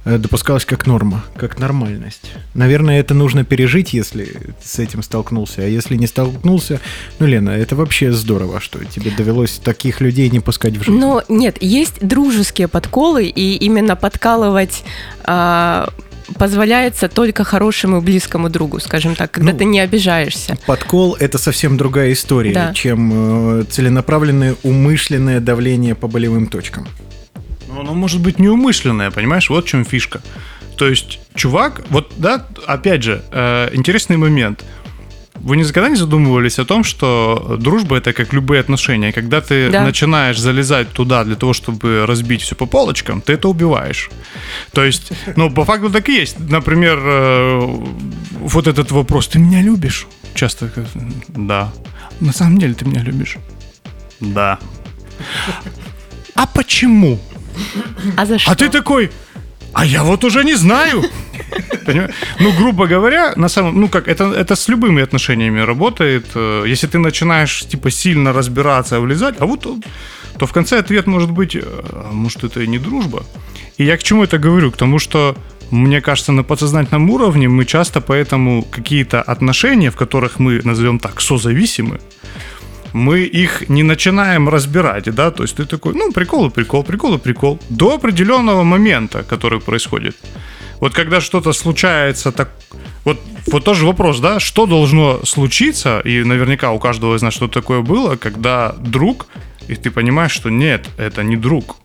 допускалось 0.05 0.65
как 0.65 0.85
норма, 0.85 1.23
как 1.35 1.59
нормальность. 1.59 2.31
Наверное, 2.53 2.99
это 2.99 3.13
нужно 3.15 3.43
пережить, 3.43 3.93
если 3.93 4.27
с 4.63 4.77
этим 4.79 5.01
столкнулся. 5.01 5.61
А 5.61 5.65
если 5.65 5.95
не 5.95 6.05
столкнулся, 6.07 6.79
ну, 7.19 7.25
Лена, 7.25 7.49
это 7.49 7.75
вообще 7.75 8.11
здорово, 8.11 8.59
что 8.59 8.83
тебе 8.85 9.11
довелось 9.11 9.59
таких 9.63 10.01
людей 10.01 10.29
не 10.29 10.39
пускать 10.39 10.77
в 10.77 10.83
жизнь. 10.83 10.97
Но 10.99 11.23
нет, 11.27 11.57
есть 11.59 12.05
дружеские 12.05 12.67
подколы, 12.67 13.25
и 13.25 13.55
именно 13.57 13.95
подкалывать 13.95 14.83
а, 15.23 15.89
позволяется 16.37 17.07
только 17.07 17.43
хорошему 17.43 17.97
и 17.97 18.01
близкому 18.01 18.49
другу, 18.49 18.79
скажем 18.79 19.15
так, 19.15 19.31
когда 19.31 19.51
Ну, 19.51 19.57
ты 19.57 19.65
не 19.65 19.79
обижаешься. 19.79 20.57
Подкол 20.65 21.15
это 21.19 21.37
совсем 21.37 21.77
другая 21.77 22.13
история, 22.13 22.53
Да. 22.53 22.73
чем 22.73 23.61
э, 23.61 23.63
целенаправленное 23.65 24.55
умышленное 24.63 25.39
давление 25.39 25.95
по 25.95 26.07
болевым 26.07 26.47
точкам. 26.47 26.87
Ну, 27.75 27.81
оно 27.81 27.93
может 27.93 28.21
быть 28.21 28.39
неумышленное, 28.39 29.11
понимаешь? 29.11 29.49
Вот 29.49 29.65
в 29.65 29.67
чем 29.67 29.83
фишка. 29.83 30.21
То 30.77 30.87
есть, 30.87 31.19
чувак, 31.35 31.81
вот, 31.89 32.13
да, 32.17 32.45
опять 32.67 33.03
же, 33.03 33.21
э, 33.31 33.69
интересный 33.73 34.15
момент. 34.17 34.63
Вы 35.35 35.57
никогда 35.57 35.89
не 35.89 35.97
задумывались 35.97 36.57
о 36.59 36.65
том, 36.65 36.85
что 36.85 37.57
дружба 37.59 37.97
это 37.97 38.13
как 38.13 38.33
любые 38.33 38.61
отношения. 38.61 39.11
Когда 39.11 39.41
ты 39.41 39.69
Да. 39.69 39.83
начинаешь 39.83 40.39
залезать 40.39 40.89
туда 40.93 41.23
для 41.25 41.35
того, 41.35 41.51
чтобы 41.53 42.05
разбить 42.05 42.41
все 42.41 42.55
по 42.55 42.65
полочкам, 42.65 43.21
ты 43.21 43.33
это 43.33 43.49
убиваешь. 43.49 44.09
То 44.71 44.85
есть, 44.85 45.11
ну, 45.35 45.51
по 45.51 45.65
факту 45.65 45.89
так 45.89 46.07
и 46.09 46.13
есть. 46.21 46.39
Например, 46.39 46.97
э, 47.03 47.59
вот 48.39 48.67
этот 48.67 48.91
вопрос: 48.91 49.27
ты 49.27 49.39
меня 49.39 49.61
любишь? 49.61 50.07
Часто, 50.33 50.69
как, 50.69 50.85
да. 51.27 51.73
На 52.21 52.31
самом 52.31 52.57
деле 52.57 52.73
ты 52.73 52.85
меня 52.85 53.01
любишь? 53.03 53.37
Да. 54.21 54.57
А 56.35 56.45
почему? 56.47 57.19
А 58.17 58.25
за 58.25 58.39
что? 58.39 58.51
А 58.51 58.55
ты 58.55 58.69
такой, 58.69 59.09
а 59.73 59.85
я 59.85 60.03
вот 60.03 60.23
уже 60.23 60.43
не 60.43 60.55
знаю. 60.55 61.03
Ну, 62.39 62.51
грубо 62.57 62.87
говоря, 62.87 63.33
на 63.35 63.49
самом, 63.49 63.79
ну 63.79 63.87
как, 63.89 64.07
это, 64.07 64.23
это 64.23 64.55
с 64.55 64.69
любыми 64.69 65.03
отношениями 65.03 65.65
работает. 65.65 66.25
Э, 66.35 66.63
Если 66.67 66.87
ты 66.87 66.97
начинаешь, 66.97 67.65
типа, 67.67 67.91
сильно 67.91 68.33
разбираться, 68.33 68.99
влезать, 68.99 69.35
а 69.39 69.45
вот, 69.45 69.67
то, 70.39 70.45
в 70.45 70.51
конце 70.51 70.79
ответ 70.79 71.07
может 71.07 71.29
быть, 71.31 71.55
э, 71.55 71.61
может, 72.11 72.43
это 72.43 72.61
и 72.61 72.67
не 72.67 72.79
дружба. 72.79 73.23
И 73.77 73.83
я 73.85 73.97
к 73.97 74.03
чему 74.03 74.23
это 74.23 74.37
говорю? 74.37 74.71
К 74.71 74.77
тому, 74.77 74.99
что 74.99 75.35
мне 75.71 76.01
кажется, 76.01 76.31
на 76.31 76.43
подсознательном 76.43 77.09
уровне 77.09 77.47
мы 77.47 77.65
часто 77.65 78.01
поэтому 78.01 78.63
какие-то 78.63 79.21
отношения, 79.21 79.89
в 79.89 79.95
которых 79.95 80.39
мы, 80.39 80.61
назовем 80.63 80.99
так, 80.99 81.21
созависимы, 81.21 81.99
мы 82.95 83.19
их 83.19 83.69
не 83.69 83.83
начинаем 83.83 84.47
разбирать, 84.47 85.13
да, 85.13 85.29
то 85.29 85.43
есть 85.43 85.57
ты 85.57 85.65
такой, 85.65 85.93
ну, 85.93 86.13
прикол 86.13 86.49
прикол, 86.49 86.83
прикол 86.83 87.19
прикол, 87.19 87.59
до 87.69 87.95
определенного 87.95 88.63
момента, 88.63 89.23
который 89.23 89.59
происходит. 89.59 90.15
Вот 90.79 90.93
когда 90.93 91.19
что-то 91.19 91.53
случается 91.53 92.31
так, 92.31 92.49
вот, 93.03 93.19
вот 93.51 93.65
тоже 93.65 93.85
вопрос, 93.85 94.19
да, 94.19 94.39
что 94.39 94.65
должно 94.65 95.19
случиться, 95.25 96.01
и 96.05 96.23
наверняка 96.23 96.71
у 96.71 96.79
каждого 96.79 97.15
из 97.15 97.21
нас 97.21 97.33
что-то 97.33 97.59
такое 97.61 97.81
было, 97.81 98.15
когда 98.15 98.73
друг, 98.79 99.27
и 99.67 99.75
ты 99.75 99.91
понимаешь, 99.91 100.31
что 100.31 100.49
нет, 100.49 100.87
это 100.97 101.21
не 101.23 101.35
друг. 101.35 101.75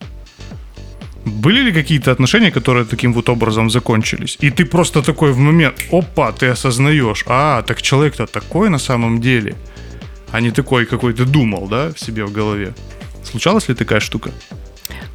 Были 1.25 1.61
ли 1.61 1.71
какие-то 1.73 2.11
отношения, 2.11 2.51
которые 2.51 2.85
таким 2.85 3.13
вот 3.13 3.27
образом 3.29 3.69
закончились? 3.69 4.37
И 4.43 4.49
ты 4.49 4.65
просто 4.65 5.01
такой 5.01 5.33
в 5.33 5.39
момент, 5.39 5.75
опа, 5.91 6.31
ты 6.31 6.47
осознаешь, 6.47 7.25
а, 7.27 7.61
так 7.63 7.81
человек-то 7.81 8.27
такой 8.27 8.69
на 8.69 8.79
самом 8.79 9.19
деле, 9.19 9.55
а 10.31 10.41
не 10.41 10.51
такой, 10.51 10.85
какой 10.85 11.13
ты 11.13 11.25
думал, 11.25 11.67
да, 11.67 11.91
в 11.93 11.99
себе 11.99 12.25
в 12.25 12.31
голове. 12.31 12.73
Случалась 13.23 13.69
ли 13.69 13.75
такая 13.75 13.99
штука? 13.99 14.31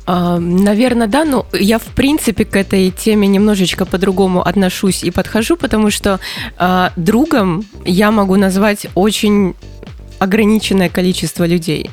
Наверное, 0.07 1.09
да, 1.09 1.25
но 1.25 1.47
я 1.53 1.79
в 1.79 1.87
принципе 1.87 2.45
к 2.45 2.55
этой 2.55 2.91
теме 2.91 3.27
немножечко 3.27 3.85
по-другому 3.85 4.41
отношусь 4.41 5.03
и 5.03 5.11
подхожу, 5.11 5.57
потому 5.57 5.91
что 5.91 6.21
э, 6.59 6.91
другом 6.95 7.65
я 7.85 8.13
могу 8.13 8.37
назвать 8.37 8.87
очень 8.95 9.57
ограниченное 10.19 10.89
количество 10.89 11.45
людей. 11.45 11.91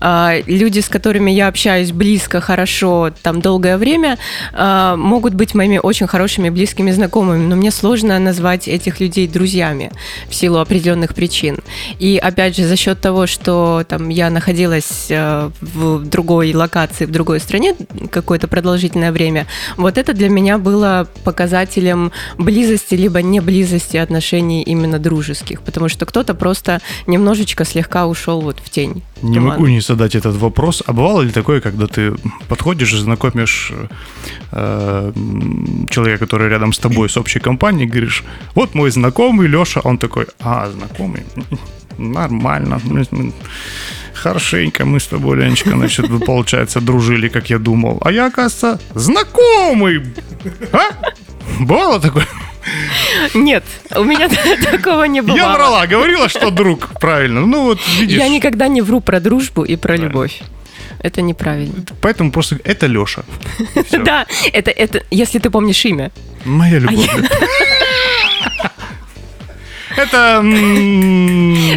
А, 0.00 0.34
Люди, 0.46 0.80
с 0.80 0.88
которыми 0.88 1.30
я 1.30 1.48
общаюсь 1.48 1.92
близко, 1.92 2.40
хорошо, 2.40 3.10
там 3.22 3.40
долгое 3.40 3.76
время, 3.76 4.18
а, 4.52 4.96
могут 4.96 5.34
быть 5.34 5.54
моими 5.54 5.78
очень 5.82 6.06
хорошими 6.06 6.50
близкими 6.50 6.90
знакомыми, 6.90 7.46
но 7.46 7.56
мне 7.56 7.70
сложно 7.70 8.18
назвать 8.18 8.68
этих 8.68 9.00
людей 9.00 9.28
друзьями 9.28 9.90
в 10.28 10.34
силу 10.34 10.58
определенных 10.58 11.14
причин. 11.14 11.58
И 11.98 12.18
опять 12.22 12.56
же, 12.56 12.66
за 12.66 12.76
счет 12.76 13.00
того, 13.00 13.26
что 13.26 13.84
там 13.88 14.08
я 14.08 14.30
находилась 14.30 15.06
э, 15.10 15.50
в 15.60 16.04
другой 16.04 16.54
локации, 16.54 17.06
в 17.06 17.10
другой 17.10 17.40
стране 17.40 17.74
какое-то 18.10 18.48
продолжительное 18.48 19.12
время, 19.12 19.46
вот 19.76 19.98
это 19.98 20.12
для 20.12 20.28
меня 20.28 20.58
было 20.58 21.08
показателем 21.24 22.12
близости 22.38 22.94
либо 22.94 23.22
не 23.22 23.40
близости 23.40 23.96
отношений 23.96 24.62
именно 24.62 24.98
дружеских, 24.98 25.62
потому 25.62 25.88
что 25.88 26.06
кто-то 26.06 26.34
просто 26.34 26.80
немножечко 27.06 27.59
слегка 27.64 28.06
ушел 28.06 28.40
вот 28.40 28.60
в 28.60 28.70
тень. 28.70 29.02
Не 29.22 29.34
туман. 29.34 29.50
могу 29.50 29.66
не 29.66 29.80
задать 29.80 30.14
этот 30.14 30.36
вопрос. 30.36 30.82
А 30.86 30.92
бывало 30.92 31.22
ли 31.22 31.30
такое, 31.30 31.60
когда 31.60 31.86
ты 31.86 32.14
подходишь 32.48 32.92
и 32.92 32.96
знакомишь 32.96 33.72
э, 34.52 35.12
человека, 35.90 36.26
который 36.26 36.48
рядом 36.48 36.72
с 36.72 36.78
тобой 36.78 37.08
с 37.08 37.16
общей 37.16 37.40
компанией, 37.40 37.86
говоришь, 37.86 38.24
вот 38.54 38.74
мой 38.74 38.90
знакомый 38.90 39.48
Леша, 39.48 39.80
он 39.84 39.98
такой, 39.98 40.26
а, 40.40 40.70
знакомый, 40.70 41.22
нормально, 41.98 42.80
хорошенько 44.14 44.84
мы 44.84 44.98
с 45.00 45.06
тобой, 45.06 45.36
Ленечка, 45.36 45.70
значит, 45.70 46.06
получается, 46.26 46.80
дружили, 46.80 47.28
как 47.28 47.50
я 47.50 47.58
думал. 47.58 47.98
А 48.04 48.12
я, 48.12 48.26
оказывается, 48.26 48.80
знакомый. 48.94 50.02
А? 50.72 50.90
Бывало 51.60 52.00
такое? 52.00 52.26
Нет, 53.34 53.64
у 53.96 54.04
меня 54.04 54.28
такого 54.70 55.04
не 55.04 55.22
было. 55.22 55.36
Я 55.36 55.52
врала, 55.54 55.86
говорила, 55.86 56.28
что 56.28 56.50
друг, 56.50 56.88
правильно. 57.00 57.40
Ну 57.40 57.62
вот, 57.64 57.78
видишь. 57.98 58.18
Я 58.18 58.28
никогда 58.28 58.68
не 58.68 58.82
вру 58.82 59.00
про 59.00 59.20
дружбу 59.20 59.62
и 59.62 59.76
про 59.76 59.96
любовь. 59.96 60.40
Это 61.02 61.22
неправильно. 61.22 61.84
Поэтому 62.02 62.30
просто 62.30 62.58
это 62.64 62.86
Леша. 62.86 63.22
Да, 64.04 64.26
это, 64.52 64.70
это, 64.70 65.02
если 65.10 65.38
ты 65.38 65.50
помнишь 65.50 65.84
имя. 65.84 66.10
Моя 66.44 66.78
любовь. 66.78 67.08
Это... 69.96 70.40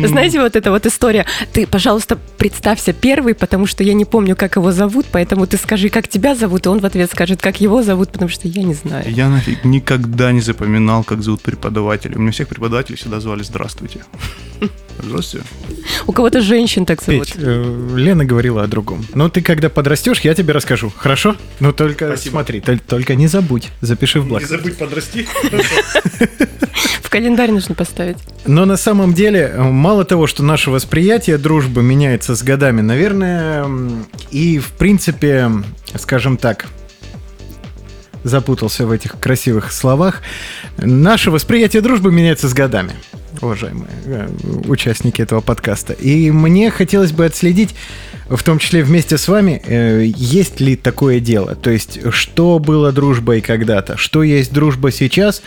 Знаете, 0.03 0.39
вот 0.39 0.55
эта 0.55 0.71
вот 0.71 0.85
история. 0.85 1.25
Ты, 1.51 1.67
пожалуйста, 1.67 2.17
представься 2.37 2.93
первый, 2.93 3.35
потому 3.35 3.65
что 3.67 3.83
я 3.83 3.93
не 3.93 4.05
помню, 4.05 4.35
как 4.35 4.55
его 4.55 4.71
зовут, 4.71 5.05
поэтому 5.11 5.47
ты 5.47 5.57
скажи, 5.57 5.89
как 5.89 6.07
тебя 6.07 6.35
зовут, 6.35 6.65
и 6.65 6.69
он 6.69 6.79
в 6.79 6.85
ответ 6.85 7.11
скажет, 7.11 7.41
как 7.41 7.61
его 7.61 7.83
зовут, 7.83 8.11
потому 8.11 8.29
что 8.29 8.47
я 8.47 8.63
не 8.63 8.73
знаю. 8.73 9.05
Я 9.09 9.29
нафиг 9.29 9.63
никогда 9.63 10.31
не 10.31 10.41
запоминал, 10.41 11.03
как 11.03 11.21
зовут 11.21 11.41
преподавателей. 11.41 12.15
У 12.15 12.19
меня 12.19 12.31
всех 12.31 12.47
преподавателей 12.47 12.97
всегда 12.97 13.19
звали 13.19 13.43
«Здравствуйте». 13.43 14.01
Здравствуйте. 14.99 15.45
У 16.05 16.11
кого-то 16.11 16.39
женщин 16.41 16.85
так 16.85 17.01
зовут. 17.01 17.27
Петь, 17.27 17.35
э, 17.39 17.95
Лена 17.95 18.25
говорила 18.25 18.63
о 18.63 18.67
другом. 18.67 19.05
Ну, 19.15 19.27
ты 19.27 19.41
когда 19.41 19.69
подрастешь, 19.69 20.19
я 20.21 20.33
тебе 20.35 20.53
расскажу, 20.53 20.91
хорошо? 20.95 21.35
Но 21.59 21.71
только 21.71 22.07
Спасибо. 22.07 22.33
смотри, 22.33 22.59
тол- 22.59 22.79
только 22.87 23.15
не 23.15 23.27
забудь, 23.27 23.69
запиши 23.81 24.21
в 24.21 24.27
блокнот. 24.27 24.49
забудь 24.49 24.77
подрасти. 24.77 25.27
В 27.01 27.09
календарь 27.09 27.51
нужно 27.51 27.75
поставить. 27.75 28.17
Но 28.45 28.65
на 28.65 28.77
самом 28.77 29.13
деле, 29.13 29.51
э, 29.53 29.61
мало 29.83 30.05
того, 30.05 30.27
что 30.27 30.43
наше 30.43 30.71
восприятие 30.71 31.37
дружбы 31.37 31.83
меняется 31.83 32.37
с 32.37 32.41
годами, 32.41 32.79
наверное, 32.79 33.67
и 34.31 34.57
в 34.57 34.71
принципе, 34.71 35.51
скажем 35.95 36.37
так, 36.37 36.67
запутался 38.23 38.87
в 38.87 38.91
этих 38.91 39.19
красивых 39.19 39.73
словах, 39.73 40.21
наше 40.77 41.31
восприятие 41.31 41.81
дружбы 41.81 42.13
меняется 42.13 42.47
с 42.47 42.53
годами, 42.53 42.93
уважаемые 43.41 43.89
э, 44.05 44.29
участники 44.69 45.21
этого 45.21 45.41
подкаста. 45.41 45.91
И 45.91 46.31
мне 46.31 46.71
хотелось 46.71 47.11
бы 47.11 47.25
отследить, 47.25 47.75
в 48.29 48.41
том 48.41 48.59
числе 48.59 48.83
вместе 48.83 49.17
с 49.17 49.27
вами, 49.27 49.61
э, 49.65 50.05
есть 50.05 50.61
ли 50.61 50.77
такое 50.77 51.19
дело. 51.19 51.55
То 51.55 51.71
есть, 51.71 51.99
что 52.13 52.57
было 52.57 52.93
дружбой 52.93 53.41
когда-то, 53.41 53.97
что 53.97 54.23
есть 54.23 54.53
дружба 54.53 54.93
сейчас, 54.93 55.41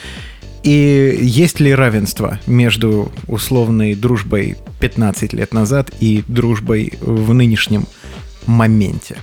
и 0.66 1.16
есть 1.22 1.60
ли 1.60 1.72
равенство 1.72 2.40
между 2.48 3.12
условной 3.28 3.94
дружбой 3.94 4.56
15 4.80 5.32
лет 5.32 5.54
назад 5.54 5.92
и 6.00 6.24
дружбой 6.26 6.94
в 7.00 7.32
нынешнем 7.32 7.86
моменте? 8.46 9.16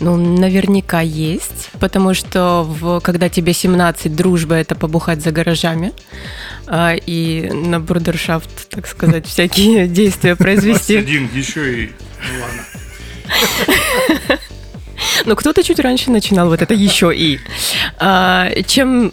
Ну, 0.00 0.16
наверняка 0.16 1.00
есть, 1.00 1.70
потому 1.78 2.12
что 2.12 2.64
в, 2.64 2.98
когда 2.98 3.28
тебе 3.28 3.52
17, 3.52 4.16
дружба– 4.16 4.54
это 4.56 4.74
побухать 4.74 5.22
за 5.22 5.30
гаражами 5.30 5.92
а, 6.66 6.94
и 6.94 7.48
на 7.52 7.78
брудершафт, 7.78 8.68
так 8.68 8.88
сказать, 8.88 9.26
всякие 9.26 9.86
действия 10.00 10.34
произвести. 10.34 10.96
Один 10.96 11.28
еще 11.32 11.84
и... 11.84 11.86
Ну 11.86 12.42
ладно. 12.42 14.38
Но 15.24 15.36
кто-то 15.36 15.62
чуть 15.62 15.78
раньше 15.78 16.10
начинал 16.10 16.48
вот 16.48 16.62
это 16.62 16.74
еще 16.74 17.14
и. 17.14 17.38
А, 17.98 18.50
чем 18.66 19.12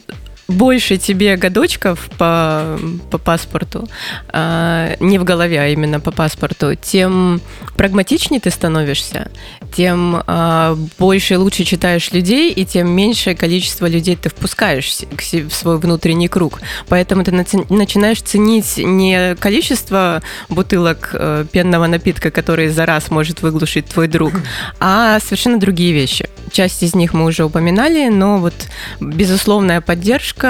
больше 0.52 0.98
тебе 0.98 1.36
годочков 1.38 2.10
по, 2.18 2.80
по 3.10 3.18
паспорту, 3.18 3.88
а, 4.30 4.96
не 5.00 5.18
в 5.18 5.24
голове, 5.24 5.60
а 5.60 5.68
именно 5.68 6.00
по 6.00 6.12
паспорту, 6.12 6.76
тем 6.76 7.42
прагматичнее 7.78 8.40
ты 8.40 8.52
становишься, 8.52 9.32
тем 9.76 10.22
а, 10.28 10.78
больше 11.00 11.36
и 11.36 11.38
лучше 11.38 11.64
читаешь 11.64 12.12
людей, 12.12 12.52
и 12.52 12.66
тем 12.66 12.90
меньшее 12.92 13.36
количество 13.36 13.88
людей 13.88 14.16
ты 14.16 14.30
впускаешь 14.30 15.00
к 15.16 15.22
в 15.22 15.54
свой 15.54 15.78
внутренний 15.78 16.28
круг. 16.28 16.62
Поэтому 16.88 17.24
ты 17.24 17.32
начинаешь 17.32 18.22
ценить 18.22 18.78
не 18.78 19.36
количество 19.36 20.22
бутылок 20.50 21.12
э, 21.14 21.46
пенного 21.52 21.88
напитка, 21.88 22.32
который 22.32 22.70
за 22.70 22.86
раз 22.86 23.10
может 23.10 23.42
выглушить 23.42 23.86
твой 23.86 24.08
друг, 24.08 24.34
а 24.80 25.20
совершенно 25.20 25.60
другие 25.60 25.94
вещи. 25.94 26.30
Часть 26.52 26.84
из 26.84 26.96
них 26.96 27.14
мы 27.14 27.26
уже 27.26 27.46
упоминали, 27.46 28.10
но 28.10 28.38
вот 28.38 28.54
безусловная 29.00 29.80
поддержка, 29.82 30.41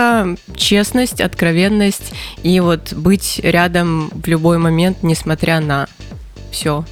честность, 0.55 1.21
откровенность 1.21 2.13
и 2.43 2.59
вот 2.59 2.93
быть 2.93 3.39
рядом 3.43 4.09
в 4.09 4.27
любой 4.27 4.57
момент, 4.57 5.03
несмотря 5.03 5.59
на 5.59 5.87
все. 6.51 6.85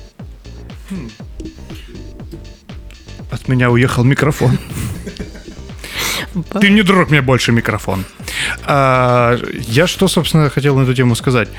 От 3.31 3.47
меня 3.47 3.69
уехал 3.69 4.03
микрофон. 4.03 4.57
Ты 6.59 6.69
не 6.69 6.83
друг 6.83 7.09
мне 7.09 7.21
больше 7.21 7.51
микрофон. 7.51 8.05
А, 8.65 9.37
я 9.67 9.87
что, 9.87 10.07
собственно, 10.07 10.49
хотел 10.49 10.77
на 10.77 10.83
эту 10.83 10.93
тему 10.93 11.15
сказать? 11.15 11.49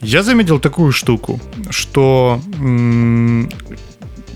Я 0.00 0.22
заметил 0.22 0.58
такую 0.58 0.92
штуку, 0.92 1.40
что 1.70 2.40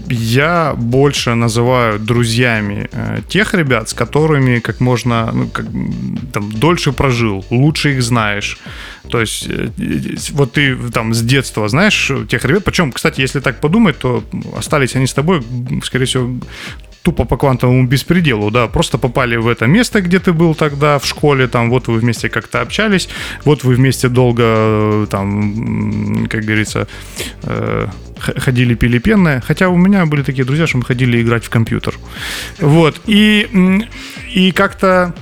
я 0.08 0.74
больше 0.76 1.34
называю 1.34 1.98
друзьями 1.98 2.88
э, 2.92 3.20
тех 3.28 3.54
ребят, 3.54 3.88
с 3.88 3.94
которыми 3.94 4.60
как 4.60 4.80
можно 4.80 5.30
ну, 5.32 5.48
как, 5.48 5.66
там, 6.32 6.52
дольше 6.52 6.92
прожил, 6.92 7.44
лучше 7.50 7.94
их 7.94 8.02
знаешь. 8.02 8.58
То 9.10 9.20
есть 9.20 9.46
э, 9.48 9.70
э, 9.78 10.16
вот 10.32 10.52
ты 10.52 10.76
там 10.90 11.14
с 11.14 11.22
детства 11.22 11.68
знаешь 11.68 12.10
тех 12.28 12.44
ребят, 12.44 12.64
причем, 12.64 12.92
кстати, 12.92 13.20
если 13.20 13.40
так 13.40 13.60
подумать, 13.60 13.98
то 13.98 14.24
остались 14.56 14.96
они 14.96 15.06
с 15.06 15.14
тобой, 15.14 15.42
скорее 15.82 16.04
всего, 16.04 16.38
тупо 17.06 17.24
по 17.24 17.36
квантовому 17.36 17.86
беспределу, 17.86 18.50
да, 18.50 18.66
просто 18.66 18.98
попали 18.98 19.36
в 19.36 19.46
это 19.46 19.66
место, 19.66 20.00
где 20.00 20.18
ты 20.18 20.32
был 20.32 20.56
тогда 20.56 20.98
в 20.98 21.06
школе, 21.06 21.46
там, 21.46 21.70
вот 21.70 21.86
вы 21.86 22.00
вместе 22.00 22.28
как-то 22.28 22.60
общались, 22.60 23.08
вот 23.44 23.64
вы 23.64 23.74
вместе 23.74 24.08
долго, 24.08 24.42
э, 24.44 25.06
там, 25.08 26.26
как 26.28 26.42
говорится, 26.42 26.88
э, 27.44 27.86
ходили 28.18 28.74
пили 28.74 28.98
пенное, 28.98 29.40
хотя 29.40 29.68
у 29.68 29.76
меня 29.76 30.04
были 30.06 30.22
такие 30.24 30.44
друзья, 30.44 30.66
что 30.66 30.78
мы 30.78 30.84
ходили 30.84 31.22
играть 31.22 31.44
в 31.44 31.48
компьютер, 31.48 31.94
вот, 32.58 33.00
и, 33.06 33.46
и 34.34 34.50
как-то 34.50 35.14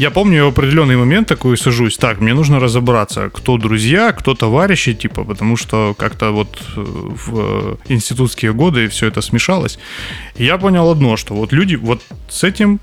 я 0.00 0.10
помню 0.10 0.46
в 0.46 0.48
определенный 0.48 0.96
момент 0.96 1.28
такой 1.28 1.58
сажусь, 1.58 1.98
так, 1.98 2.20
мне 2.20 2.32
нужно 2.34 2.58
разобраться, 2.58 3.28
кто 3.28 3.58
друзья, 3.58 4.12
кто 4.12 4.34
товарищи, 4.34 4.94
типа, 4.94 5.24
потому 5.24 5.58
что 5.58 5.94
как-то 5.98 6.30
вот 6.30 6.58
э, 6.76 6.80
в 6.80 7.38
э, 7.38 7.76
институтские 7.88 8.54
годы 8.54 8.88
все 8.88 9.08
это 9.08 9.20
смешалось. 9.20 9.78
И 10.38 10.44
я 10.44 10.56
понял 10.56 10.90
одно, 10.90 11.18
что 11.18 11.34
вот 11.34 11.52
люди, 11.52 11.76
вот 11.76 12.00
с 12.30 12.44
этим 12.44 12.80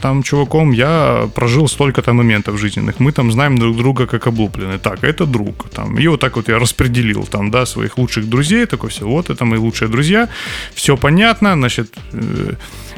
там 0.00 0.22
чуваком 0.22 0.72
я 0.72 1.28
прожил 1.34 1.68
столько-то 1.68 2.12
моментов 2.12 2.58
жизненных. 2.58 3.00
Мы 3.00 3.12
там 3.12 3.32
знаем 3.32 3.58
друг 3.58 3.76
друга 3.76 4.06
как 4.06 4.26
облуплены. 4.26 4.78
Так, 4.78 5.04
это 5.04 5.26
друг. 5.26 5.68
Там, 5.70 5.98
и 5.98 6.08
вот 6.08 6.20
так 6.20 6.36
вот 6.36 6.48
я 6.48 6.58
распределил 6.58 7.26
там, 7.26 7.50
да, 7.50 7.66
своих 7.66 7.98
лучших 7.98 8.28
друзей. 8.28 8.66
Такой 8.66 8.90
все, 8.90 9.06
вот 9.06 9.30
это 9.30 9.44
мои 9.44 9.58
лучшие 9.58 9.88
друзья. 9.88 10.28
Все 10.74 10.96
понятно, 10.96 11.54
значит, 11.54 11.94
э, 12.12 12.54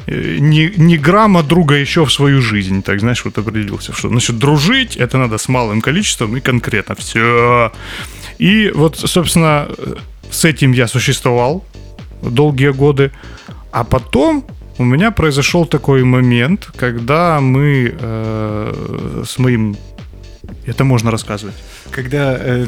э, 0.06 0.38
ни, 0.40 0.72
ни 0.76 0.96
грамма 0.96 1.42
друга 1.42 1.74
еще 1.74 2.04
в 2.04 2.12
свою 2.12 2.42
жизнь. 2.42 2.82
Так, 2.82 3.00
знаешь, 3.00 3.24
вот 3.24 3.38
определился, 3.38 3.92
что, 3.92 4.08
значит, 4.08 4.38
дружить 4.38 4.96
это 4.96 5.18
надо 5.18 5.38
с 5.38 5.48
малым 5.48 5.80
количеством 5.80 6.36
и 6.36 6.40
конкретно. 6.40 6.94
Все. 6.94 7.72
И 8.38 8.72
вот, 8.74 8.96
собственно, 8.96 9.68
э, 9.78 9.94
с 10.30 10.44
этим 10.44 10.72
я 10.72 10.88
существовал 10.88 11.64
долгие 12.22 12.72
годы. 12.72 13.10
А 13.70 13.84
потом 13.84 14.44
у 14.78 14.84
меня 14.84 15.10
произошел 15.10 15.66
такой 15.66 16.04
момент, 16.04 16.68
когда 16.76 17.40
мы 17.40 17.94
э, 17.98 19.22
с 19.26 19.38
моим... 19.38 19.76
Это 20.66 20.84
можно 20.84 21.10
рассказывать. 21.10 21.54
Когда 21.90 22.36
э, 22.38 22.66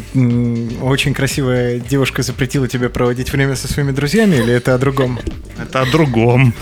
очень 0.82 1.14
красивая 1.14 1.78
девушка 1.78 2.22
запретила 2.22 2.66
тебе 2.68 2.88
проводить 2.88 3.32
время 3.32 3.56
со 3.56 3.68
своими 3.68 3.92
друзьями, 3.92 4.36
или 4.36 4.52
это 4.52 4.74
о 4.74 4.78
другом? 4.78 5.18
Это 5.62 5.82
о 5.82 5.86
другом. 5.86 6.52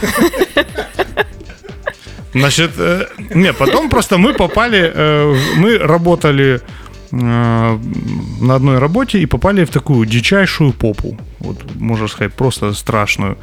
Значит, 2.34 2.72
э, 2.76 3.06
не, 3.34 3.52
потом 3.52 3.88
просто 3.88 4.18
мы 4.18 4.34
попали, 4.34 4.92
э, 4.94 5.34
мы 5.56 5.78
работали 5.78 6.60
на 7.10 8.54
одной 8.54 8.78
работе 8.78 9.20
и 9.20 9.26
попали 9.26 9.64
в 9.64 9.70
такую 9.70 10.06
дичайшую 10.06 10.72
попу. 10.72 11.16
Вот, 11.40 11.56
можно 11.76 12.08
сказать, 12.08 12.34
просто 12.34 12.72
страшную. 12.74 13.36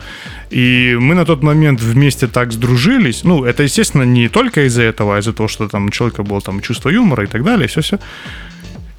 И 0.51 0.97
мы 0.99 1.15
на 1.15 1.25
тот 1.25 1.43
момент 1.43 1.82
вместе 1.82 2.28
так 2.28 2.51
сдружились. 2.51 3.23
Ну, 3.23 3.43
это, 3.43 3.63
естественно, 3.63 4.04
не 4.04 4.30
только 4.30 4.65
из-за 4.65 4.84
этого, 4.84 5.15
а 5.15 5.19
из-за 5.19 5.34
того, 5.34 5.47
что 5.47 5.67
там 5.67 5.86
у 5.86 5.89
человека 5.89 6.23
было 6.23 6.41
там 6.41 6.62
чувство 6.62 6.89
юмора 6.89 7.23
и 7.23 7.28
так 7.28 7.43
далее, 7.43 7.67
все-все. 7.67 7.99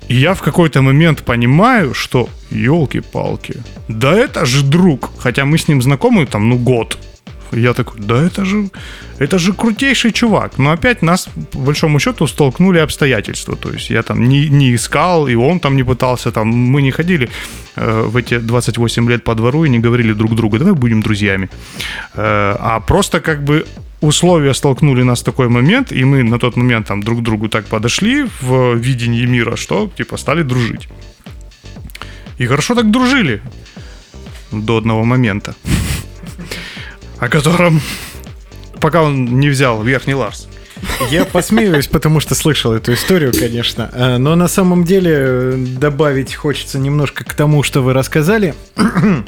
И 0.09 0.15
я 0.15 0.35
в 0.35 0.43
какой-то 0.43 0.83
момент 0.83 1.23
понимаю, 1.23 1.95
что, 1.95 2.29
елки-палки, 2.51 3.57
да 3.89 4.15
это 4.15 4.47
же 4.47 4.65
друг. 4.65 5.11
Хотя 5.19 5.45
мы 5.45 5.59
с 5.59 5.69
ним 5.69 5.83
знакомы 5.83 6.27
там, 6.27 6.49
ну, 6.49 6.57
год. 6.59 6.99
Я 7.53 7.73
такой, 7.73 8.01
да 8.01 8.23
это 8.23 8.45
же, 8.45 8.71
это 9.19 9.39
же 9.39 9.53
крутейший 9.53 10.13
чувак. 10.13 10.59
Но 10.59 10.71
опять 10.71 11.03
нас, 11.03 11.29
по 11.53 11.59
большому 11.59 12.01
счету, 12.01 12.27
столкнули 12.27 12.79
обстоятельства. 12.79 13.57
То 13.57 13.73
есть 13.73 13.91
я 13.91 14.03
там 14.03 14.29
не, 14.29 14.49
не 14.49 14.75
искал, 14.75 15.29
и 15.29 15.35
он 15.35 15.61
там 15.61 15.77
не 15.77 15.85
пытался, 15.85 16.31
там 16.31 16.49
мы 16.49 16.83
не 16.83 16.91
ходили 16.91 17.29
э, 17.77 18.03
в 18.03 18.17
эти 18.17 18.39
28 18.39 19.09
лет 19.09 19.25
по 19.25 19.35
двору 19.35 19.65
и 19.65 19.69
не 19.69 19.79
говорили 19.79 20.13
друг 20.13 20.35
другу, 20.35 20.59
давай 20.59 20.75
будем 20.75 21.03
друзьями. 21.03 21.49
Э, 22.15 22.57
а 22.59 22.81
просто 22.81 23.21
как 23.21 23.45
бы 23.45 23.65
условия 24.01 24.55
столкнули 24.55 25.05
нас 25.05 25.21
в 25.21 25.25
такой 25.25 25.49
момент, 25.49 25.93
и 25.93 26.05
мы 26.05 26.23
на 26.23 26.39
тот 26.39 26.57
момент 26.57 26.87
там 26.87 27.03
друг 27.03 27.19
к 27.19 27.23
другу 27.23 27.49
так 27.49 27.67
подошли 27.67 28.27
в 28.41 28.75
видении 28.77 29.27
мира, 29.27 29.57
что 29.57 29.91
типа 29.97 30.17
стали 30.17 30.43
дружить. 30.43 30.89
И 32.39 32.47
хорошо 32.47 32.75
так 32.75 32.91
дружили 32.91 33.41
до 34.53 34.77
одного 34.77 35.05
момента, 35.05 35.55
о 37.19 37.29
котором 37.29 37.81
пока 38.81 39.03
он 39.03 39.41
не 39.41 39.49
взял 39.49 39.83
верхний 39.83 40.15
Ларс. 40.15 40.49
Я 41.11 41.25
посмеиваюсь, 41.25 41.87
потому 41.87 42.21
что 42.21 42.35
слышал 42.35 42.73
эту 42.73 42.93
историю, 42.93 43.33
конечно. 43.33 43.91
Э, 43.93 44.19
Но 44.19 44.35
на 44.37 44.49
самом 44.49 44.85
деле 44.85 45.13
э, 45.15 45.65
добавить 45.79 46.35
хочется 46.35 46.79
немножко 46.79 47.25
к 47.25 47.35
тому, 47.35 47.63
что 47.63 47.83
вы 47.83 47.93
рассказали. 47.93 48.55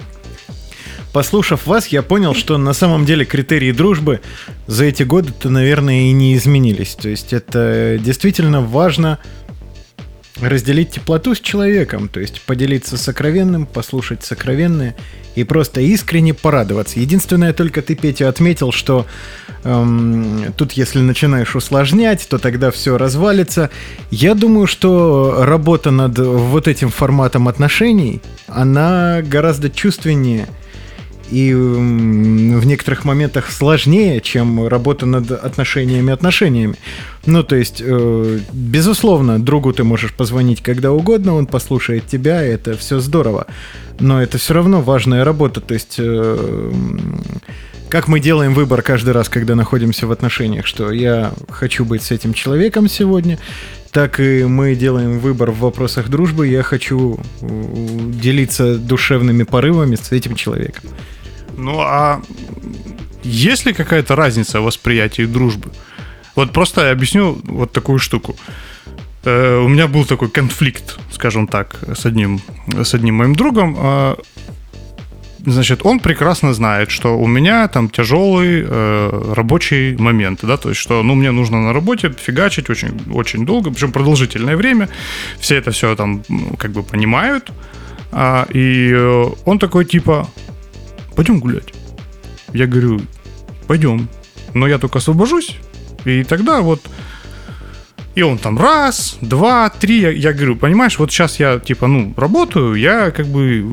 Послушав 1.12 1.66
вас, 1.66 1.88
я 1.88 2.02
понял, 2.02 2.34
что 2.34 2.58
на 2.58 2.74
самом 2.74 3.04
деле 3.06 3.24
критерии 3.24 3.72
дружбы 3.72 4.20
за 4.66 4.84
эти 4.84 5.02
годы-то, 5.04 5.48
наверное, 5.48 6.02
и 6.02 6.12
не 6.12 6.36
изменились. 6.36 6.94
То 6.94 7.08
есть 7.08 7.32
это 7.32 7.98
действительно 7.98 8.60
важно 8.60 9.18
разделить 10.40 10.90
теплоту 10.90 11.34
с 11.34 11.40
человеком, 11.40 12.08
то 12.08 12.20
есть 12.20 12.42
поделиться 12.42 12.96
сокровенным, 12.96 13.66
послушать 13.66 14.24
сокровенное 14.24 14.94
и 15.34 15.44
просто 15.44 15.80
искренне 15.80 16.34
порадоваться. 16.34 17.00
Единственное, 17.00 17.52
только 17.52 17.82
ты, 17.82 17.94
Петя, 17.94 18.28
отметил, 18.28 18.72
что 18.72 19.06
эм, 19.64 20.52
тут, 20.56 20.72
если 20.72 21.00
начинаешь 21.00 21.54
усложнять, 21.54 22.26
то 22.28 22.38
тогда 22.38 22.70
все 22.70 22.98
развалится. 22.98 23.70
Я 24.10 24.34
думаю, 24.34 24.66
что 24.66 25.44
работа 25.44 25.90
над 25.90 26.18
вот 26.18 26.66
этим 26.66 26.90
форматом 26.90 27.46
отношений, 27.48 28.20
она 28.48 29.22
гораздо 29.22 29.70
чувственнее 29.70 30.48
и 31.30 31.52
в 31.52 32.66
некоторых 32.66 33.04
моментах 33.04 33.50
сложнее, 33.50 34.20
чем 34.20 34.66
работа 34.66 35.06
над 35.06 35.30
отношениями 35.30 36.12
отношениями. 36.12 36.76
Ну, 37.26 37.42
то 37.42 37.56
есть, 37.56 37.82
э, 37.84 38.38
безусловно, 38.52 39.38
другу 39.38 39.72
ты 39.72 39.84
можешь 39.84 40.14
позвонить 40.14 40.62
когда 40.62 40.92
угодно, 40.92 41.34
он 41.34 41.46
послушает 41.46 42.06
тебя, 42.06 42.44
и 42.44 42.50
это 42.50 42.76
все 42.76 43.00
здорово. 43.00 43.46
Но 44.00 44.22
это 44.22 44.38
все 44.38 44.54
равно 44.54 44.80
важная 44.80 45.24
работа. 45.24 45.60
То 45.60 45.74
есть, 45.74 45.96
э, 45.98 46.72
как 47.88 48.08
мы 48.08 48.20
делаем 48.20 48.54
выбор 48.54 48.82
каждый 48.82 49.10
раз, 49.10 49.28
когда 49.28 49.54
находимся 49.54 50.06
в 50.06 50.12
отношениях, 50.12 50.66
что 50.66 50.92
я 50.92 51.32
хочу 51.50 51.84
быть 51.84 52.02
с 52.02 52.10
этим 52.10 52.32
человеком 52.32 52.88
сегодня, 52.88 53.38
так 53.92 54.20
и 54.20 54.44
мы 54.44 54.74
делаем 54.74 55.18
выбор 55.18 55.50
в 55.50 55.60
вопросах 55.60 56.08
дружбы. 56.08 56.46
Я 56.46 56.62
хочу 56.62 57.18
делиться 57.40 58.76
душевными 58.76 59.42
порывами 59.42 59.96
с 59.96 60.12
этим 60.12 60.34
человеком. 60.34 60.84
Ну 61.58 61.80
а 61.80 62.20
есть 63.24 63.66
ли 63.66 63.72
какая-то 63.72 64.16
разница 64.16 64.60
в 64.60 64.64
восприятии 64.64 65.26
дружбы? 65.26 65.70
Вот 66.36 66.52
просто 66.52 66.86
я 66.86 66.92
объясню 66.92 67.38
вот 67.44 67.72
такую 67.72 67.98
штуку. 67.98 68.36
Э, 69.24 69.58
У 69.58 69.68
меня 69.68 69.88
был 69.88 70.04
такой 70.04 70.30
конфликт, 70.30 70.98
скажем 71.10 71.46
так, 71.46 71.76
с 71.94 72.06
одним, 72.06 72.40
с 72.82 72.94
одним 72.94 73.16
моим 73.16 73.34
другом. 73.34 73.76
А, 73.78 74.16
Значит, 75.46 75.80
он 75.86 76.00
прекрасно 76.00 76.52
знает, 76.52 76.90
что 76.90 77.16
у 77.18 77.26
меня 77.26 77.68
там 77.68 77.88
тяжелый 77.88 78.64
э, 78.66 79.32
рабочий 79.34 79.96
момент, 79.96 80.40
да, 80.42 80.56
то 80.56 80.68
есть, 80.68 80.80
что, 80.80 81.02
ну, 81.02 81.14
мне 81.14 81.30
нужно 81.30 81.60
на 81.62 81.72
работе 81.72 82.10
фигачить 82.10 82.70
очень, 82.70 83.00
очень 83.14 83.46
долго, 83.46 83.70
причем 83.70 83.92
продолжительное 83.92 84.56
время. 84.56 84.88
Все 85.38 85.56
это 85.56 85.70
все 85.70 85.94
там, 85.96 86.22
как 86.58 86.72
бы 86.72 86.82
понимают. 86.82 87.50
А, 88.12 88.46
и 88.52 88.92
э, 88.92 89.24
он 89.44 89.58
такой, 89.58 89.84
типа, 89.84 90.28
пойдем 91.18 91.40
гулять. 91.40 91.74
Я 92.54 92.68
говорю, 92.68 93.00
пойдем. 93.66 94.08
Но 94.54 94.68
я 94.68 94.78
только 94.78 94.98
освобожусь, 94.98 95.56
и 96.04 96.22
тогда 96.22 96.60
вот... 96.60 96.80
И 98.14 98.22
он 98.22 98.38
там 98.38 98.58
раз, 98.58 99.18
два, 99.20 99.68
три. 99.68 100.00
Я, 100.00 100.10
я 100.10 100.32
говорю, 100.32 100.56
понимаешь, 100.56 100.98
вот 100.98 101.10
сейчас 101.10 101.40
я 101.40 101.58
типа, 101.58 101.88
ну, 101.88 102.14
работаю, 102.16 102.74
я 102.74 103.10
как 103.10 103.26
бы, 103.26 103.64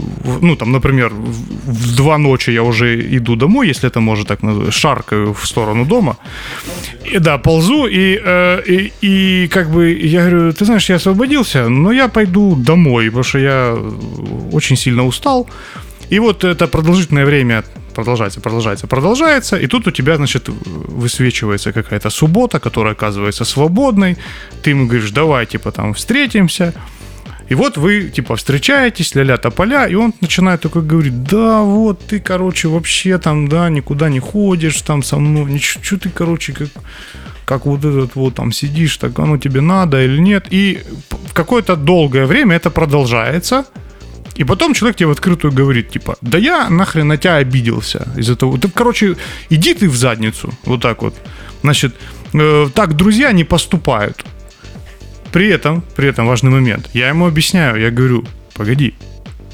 ну, 0.41 0.55
там, 0.55 0.71
например, 0.71 1.09
в, 1.09 1.71
в 1.71 1.95
два 1.95 2.17
ночи 2.17 2.51
я 2.51 2.61
уже 2.61 2.99
иду 3.17 3.35
домой, 3.35 3.67
если 3.67 3.87
это 3.87 3.99
можно 3.99 4.25
так 4.25 4.43
назвать, 4.43 4.73
шаркаю 4.73 5.33
в 5.33 5.45
сторону 5.45 5.85
дома. 5.85 6.17
И, 7.13 7.19
да, 7.19 7.37
ползу, 7.37 7.87
и, 7.87 8.19
э, 8.23 8.61
и, 8.67 8.91
и 9.01 9.47
как 9.47 9.69
бы 9.69 9.93
я 9.93 10.29
говорю, 10.29 10.53
ты 10.53 10.65
знаешь, 10.65 10.89
я 10.89 10.95
освободился, 10.95 11.69
но 11.69 11.91
я 11.91 12.07
пойду 12.07 12.55
домой, 12.55 13.05
потому 13.05 13.23
что 13.23 13.39
я 13.39 13.77
очень 14.51 14.77
сильно 14.77 15.05
устал. 15.05 15.47
И 16.09 16.19
вот 16.19 16.43
это 16.43 16.67
продолжительное 16.67 17.25
время 17.25 17.63
продолжается, 17.95 18.41
продолжается, 18.41 18.87
продолжается, 18.87 19.57
и 19.57 19.67
тут 19.67 19.87
у 19.87 19.91
тебя, 19.91 20.17
значит, 20.17 20.49
высвечивается 20.49 21.71
какая-то 21.71 22.09
суббота, 22.09 22.59
которая 22.59 22.93
оказывается 22.93 23.45
свободной, 23.45 24.17
ты 24.61 24.71
ему 24.71 24.85
говоришь, 24.85 25.11
давай, 25.11 25.45
типа, 25.45 25.71
там, 25.71 25.93
встретимся, 25.93 26.73
и 27.47 27.55
вот 27.55 27.77
вы, 27.77 28.09
типа, 28.09 28.35
встречаетесь, 28.35 29.15
ля-ля 29.15 29.37
тополя, 29.37 29.85
и 29.85 29.95
он 29.95 30.13
начинает 30.21 30.61
такой 30.61 30.81
говорить, 30.81 31.23
да, 31.23 31.61
вот 31.61 31.99
ты, 31.99 32.19
короче, 32.19 32.67
вообще 32.67 33.17
там, 33.17 33.47
да, 33.47 33.69
никуда 33.69 34.09
не 34.09 34.19
ходишь 34.19 34.81
там 34.81 35.03
со 35.03 35.17
мной, 35.17 35.51
ничего, 35.51 35.99
ты, 35.99 36.09
короче, 36.09 36.53
как, 36.53 36.69
как 37.45 37.65
вот 37.65 37.85
этот 37.85 38.15
вот 38.15 38.35
там 38.35 38.51
сидишь, 38.51 38.97
так 38.97 39.19
оно 39.19 39.37
тебе 39.37 39.61
надо 39.61 40.03
или 40.03 40.17
нет. 40.17 40.47
И 40.49 40.79
какое-то 41.33 41.75
долгое 41.75 42.25
время 42.25 42.55
это 42.55 42.71
продолжается, 42.71 43.65
и 44.35 44.43
потом 44.43 44.73
человек 44.73 44.97
тебе 44.97 45.07
в 45.07 45.11
открытую 45.11 45.53
говорит, 45.53 45.89
типа, 45.89 46.17
да 46.21 46.37
я 46.37 46.69
нахрен 46.69 47.07
на 47.07 47.17
тебя 47.17 47.35
обиделся 47.35 48.07
из-за 48.17 48.35
того. 48.35 48.57
Ты, 48.57 48.69
короче, 48.69 49.15
иди 49.49 49.73
ты 49.73 49.89
в 49.89 49.95
задницу, 49.95 50.53
вот 50.65 50.81
так 50.81 51.01
вот. 51.01 51.15
Значит, 51.61 51.95
э, 52.33 52.67
так 52.73 52.95
друзья 52.95 53.31
не 53.31 53.43
поступают. 53.43 54.25
При 55.31 55.47
этом, 55.47 55.83
при 55.95 56.07
этом 56.07 56.27
важный 56.27 56.51
момент. 56.51 56.89
Я 56.93 57.09
ему 57.09 57.27
объясняю, 57.27 57.81
я 57.81 57.91
говорю, 57.91 58.25
погоди, 58.53 58.93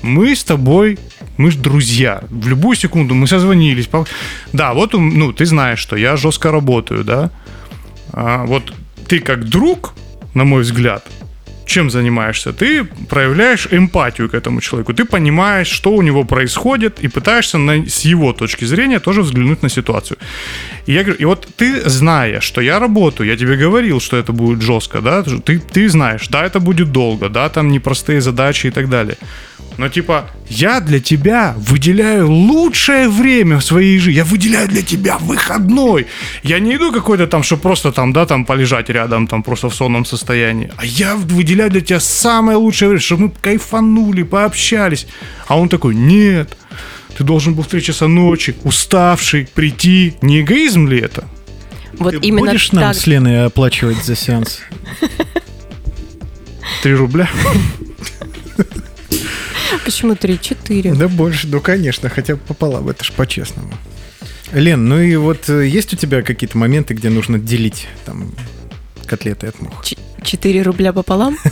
мы 0.02 0.36
с 0.36 0.44
тобой, 0.44 0.98
мы 1.38 1.52
же 1.52 1.58
друзья. 1.58 2.24
В 2.30 2.48
любую 2.48 2.76
секунду 2.76 3.13
мы 3.13 3.28
созвонились. 3.28 3.89
Да, 4.54 4.74
вот, 4.74 4.94
ну, 4.94 5.32
ты 5.32 5.46
знаешь, 5.46 5.80
что 5.80 5.96
я 5.96 6.17
жестко 6.17 6.52
работаю, 6.52 7.04
да. 7.04 7.30
А, 8.13 8.46
вот 8.46 8.74
ты 9.08 9.20
как 9.20 9.46
друг, 9.46 9.94
на 10.34 10.44
мой 10.44 10.62
взгляд, 10.62 11.06
чем 11.65 11.89
занимаешься? 11.89 12.52
Ты 12.52 12.84
проявляешь 13.10 13.67
эмпатию 13.71 14.30
к 14.30 14.34
этому 14.34 14.62
человеку. 14.62 14.93
Ты 14.93 15.06
понимаешь, 15.06 15.67
что 15.67 15.91
у 15.91 16.02
него 16.02 16.24
происходит, 16.24 17.00
и 17.04 17.08
пытаешься 17.08 17.58
на, 17.58 17.86
с 17.88 18.06
его 18.06 18.34
точки 18.34 18.65
зрения 18.65 19.00
тоже 19.00 19.21
взглянуть 19.21 19.63
на 19.63 19.69
ситуацию. 19.69 20.17
И 20.88 20.93
я 20.93 21.04
говорю, 21.04 21.19
и 21.21 21.26
вот 21.26 21.47
ты, 21.56 21.89
зная, 21.89 22.39
что 22.39 22.62
я 22.62 22.80
работаю, 22.80 23.30
я 23.30 23.38
тебе 23.38 23.56
говорил, 23.56 24.00
что 24.00 24.17
это 24.17 24.34
будет 24.34 24.62
жестко, 24.62 25.02
да, 25.02 25.24
ты, 25.24 25.60
ты 25.60 25.89
знаешь, 25.89 26.28
да, 26.28 26.45
это 26.45 26.60
будет 26.60 26.91
долго, 26.91 27.30
да, 27.30 27.50
там 27.50 27.69
непростые 27.69 28.21
задачи 28.21 28.67
и 28.67 28.71
так 28.71 28.89
далее. 28.89 29.17
Но 29.82 29.89
типа, 29.89 30.30
я 30.48 30.80
для 30.80 31.00
тебя 31.00 31.56
выделяю 31.58 32.30
лучшее 32.30 33.10
время 33.10 33.58
в 33.58 33.63
своей 33.63 33.98
жизни. 33.98 34.17
Я 34.17 34.26
выделяю 34.26 34.67
для 34.67 34.84
тебя 34.84 35.17
выходной. 35.17 36.06
Я 36.44 36.60
не 36.60 36.76
иду 36.76 36.91
какой-то 36.91 37.26
там, 37.26 37.41
что 37.41 37.58
просто 37.58 37.91
там, 37.91 38.13
да, 38.13 38.28
там 38.28 38.46
полежать 38.46 38.89
рядом, 38.91 39.26
там 39.26 39.41
просто 39.41 39.70
в 39.70 39.74
сонном 39.74 40.06
состоянии. 40.06 40.72
А 40.78 40.86
я 40.86 41.15
выделяю 41.15 41.72
для 41.72 41.82
тебя 41.82 42.00
самое 42.00 42.60
лучшее 42.60 42.89
время, 42.89 43.02
чтобы 43.02 43.24
мы 43.24 43.32
кайфанули, 43.41 44.22
пообщались. 44.22 45.08
А 45.48 45.58
он 45.58 45.67
такой, 45.67 45.96
нет, 45.96 46.56
ты 47.17 47.24
должен 47.24 47.56
был 47.56 47.63
в 47.63 47.67
3 47.67 47.82
часа 47.82 48.08
ночи, 48.08 48.54
уставший, 48.63 49.48
прийти. 49.52 50.13
Не 50.22 50.41
эгоизм 50.41 50.88
ли 50.88 51.00
это? 51.00 51.24
Вот 51.94 52.12
Ты 52.12 52.17
именно 52.28 52.52
будешь 52.52 52.72
нам 52.72 52.84
так. 52.84 52.96
с 52.96 53.08
Леной 53.08 53.46
оплачивать 53.46 54.06
за 54.06 54.15
сеанс? 54.15 54.60
3 56.84 56.94
рубля. 56.94 57.28
Почему 59.86 60.16
три-четыре? 60.16 60.94
Да 60.94 61.08
больше, 61.08 61.48
ну 61.48 61.60
конечно, 61.62 62.10
хотя 62.10 62.36
бы 62.36 62.42
пополам, 62.42 62.90
это 62.90 63.04
ж 63.04 63.12
по-честному. 63.12 63.72
Лен, 64.52 64.86
ну 64.88 65.00
и 65.00 65.16
вот 65.16 65.50
э, 65.50 65.66
есть 65.68 65.94
у 65.94 65.98
тебя 65.98 66.22
какие-то 66.24 66.58
моменты, 66.58 66.94
где 66.94 67.10
нужно 67.10 67.40
делить 67.40 67.88
там 68.06 68.34
котлеты 69.06 69.48
от 69.48 69.60
мух? 69.62 69.84
Ч- 69.86 69.98
Четыре 70.24 70.62
рубля 70.62 70.92
пополам? 70.94 71.38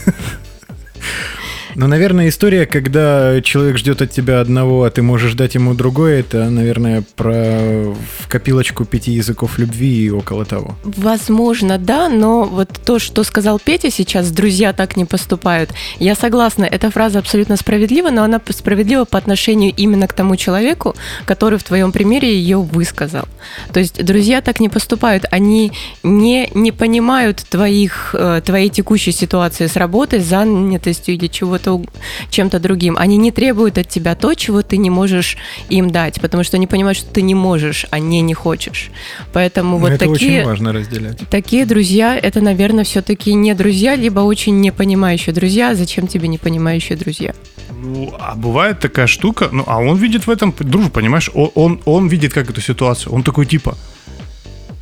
Ну, 1.75 1.87
наверное, 1.87 2.29
история, 2.29 2.65
когда 2.65 3.41
человек 3.41 3.77
ждет 3.77 4.01
от 4.01 4.11
тебя 4.11 4.41
одного, 4.41 4.83
а 4.83 4.89
ты 4.89 5.01
можешь 5.01 5.33
дать 5.33 5.55
ему 5.55 5.73
другое, 5.73 6.19
это, 6.19 6.49
наверное, 6.49 7.03
про 7.15 7.93
в 8.19 8.27
копилочку 8.27 8.85
пяти 8.85 9.11
языков 9.11 9.59
любви 9.59 10.05
и 10.05 10.09
около 10.09 10.45
того. 10.45 10.75
Возможно, 10.83 11.77
да, 11.77 12.09
но 12.09 12.45
вот 12.45 12.69
то, 12.85 12.99
что 12.99 13.23
сказал 13.23 13.59
Петя 13.59 13.91
сейчас, 13.91 14.31
друзья 14.31 14.73
так 14.73 14.97
не 14.97 15.05
поступают, 15.05 15.71
я 15.99 16.15
согласна, 16.15 16.65
эта 16.65 16.89
фраза 16.91 17.19
абсолютно 17.19 17.57
справедлива, 17.57 18.09
но 18.09 18.23
она 18.23 18.41
справедлива 18.49 19.05
по 19.05 19.17
отношению 19.17 19.73
именно 19.75 20.07
к 20.07 20.13
тому 20.13 20.35
человеку, 20.35 20.95
который 21.25 21.59
в 21.59 21.63
твоем 21.63 21.91
примере 21.91 22.33
ее 22.33 22.57
высказал. 22.57 23.25
То 23.73 23.79
есть 23.79 24.03
друзья 24.03 24.41
так 24.41 24.59
не 24.59 24.69
поступают, 24.69 25.25
они 25.31 25.71
не, 26.03 26.49
не 26.53 26.71
понимают 26.71 27.37
твоих, 27.49 28.15
э, 28.17 28.41
твоей 28.45 28.69
текущей 28.69 29.11
ситуации 29.11 29.67
с 29.67 29.75
работой, 29.75 30.19
занятостью 30.19 31.15
или 31.15 31.27
чего-то, 31.59 31.83
чем-то 32.29 32.59
другим. 32.59 32.95
Они 32.97 33.17
не 33.17 33.31
требуют 33.31 33.77
от 33.77 33.87
тебя 33.87 34.15
то, 34.15 34.33
чего 34.33 34.61
ты 34.61 34.77
не 34.77 34.89
можешь 34.89 35.37
им 35.69 35.89
дать, 35.89 36.21
потому 36.21 36.43
что 36.43 36.57
они 36.57 36.67
понимают, 36.67 36.97
что 36.97 37.11
ты 37.11 37.21
не 37.21 37.35
можешь, 37.35 37.85
а 37.91 37.99
не 37.99 38.21
не 38.21 38.33
хочешь. 38.33 38.91
Поэтому 39.33 39.71
Но 39.71 39.77
вот 39.77 39.91
это 39.91 40.05
такие... 40.05 40.39
очень 40.39 40.45
важно 40.45 40.73
разделять. 40.73 41.19
Такие 41.29 41.65
друзья, 41.65 42.15
это, 42.15 42.41
наверное, 42.41 42.83
все-таки 42.83 43.33
не 43.33 43.53
друзья, 43.53 43.95
либо 43.95 44.21
очень 44.21 44.61
непонимающие 44.61 45.33
друзья. 45.33 45.71
А 45.71 45.75
Зачем 45.75 46.07
тебе 46.07 46.27
непонимающие 46.27 46.97
друзья? 46.97 47.33
Ну, 47.81 48.13
а 48.19 48.35
бывает 48.35 48.79
такая 48.79 49.07
штука, 49.07 49.49
ну, 49.51 49.63
а 49.67 49.79
он 49.79 49.97
видит 49.97 50.27
в 50.27 50.29
этом 50.29 50.53
дружбу, 50.59 50.89
понимаешь? 50.89 51.29
Он, 51.33 51.51
он, 51.55 51.81
он 51.85 52.07
видит 52.07 52.33
как 52.33 52.49
эту 52.49 52.61
ситуацию. 52.61 53.13
Он 53.13 53.23
такой 53.23 53.45
типа, 53.45 53.77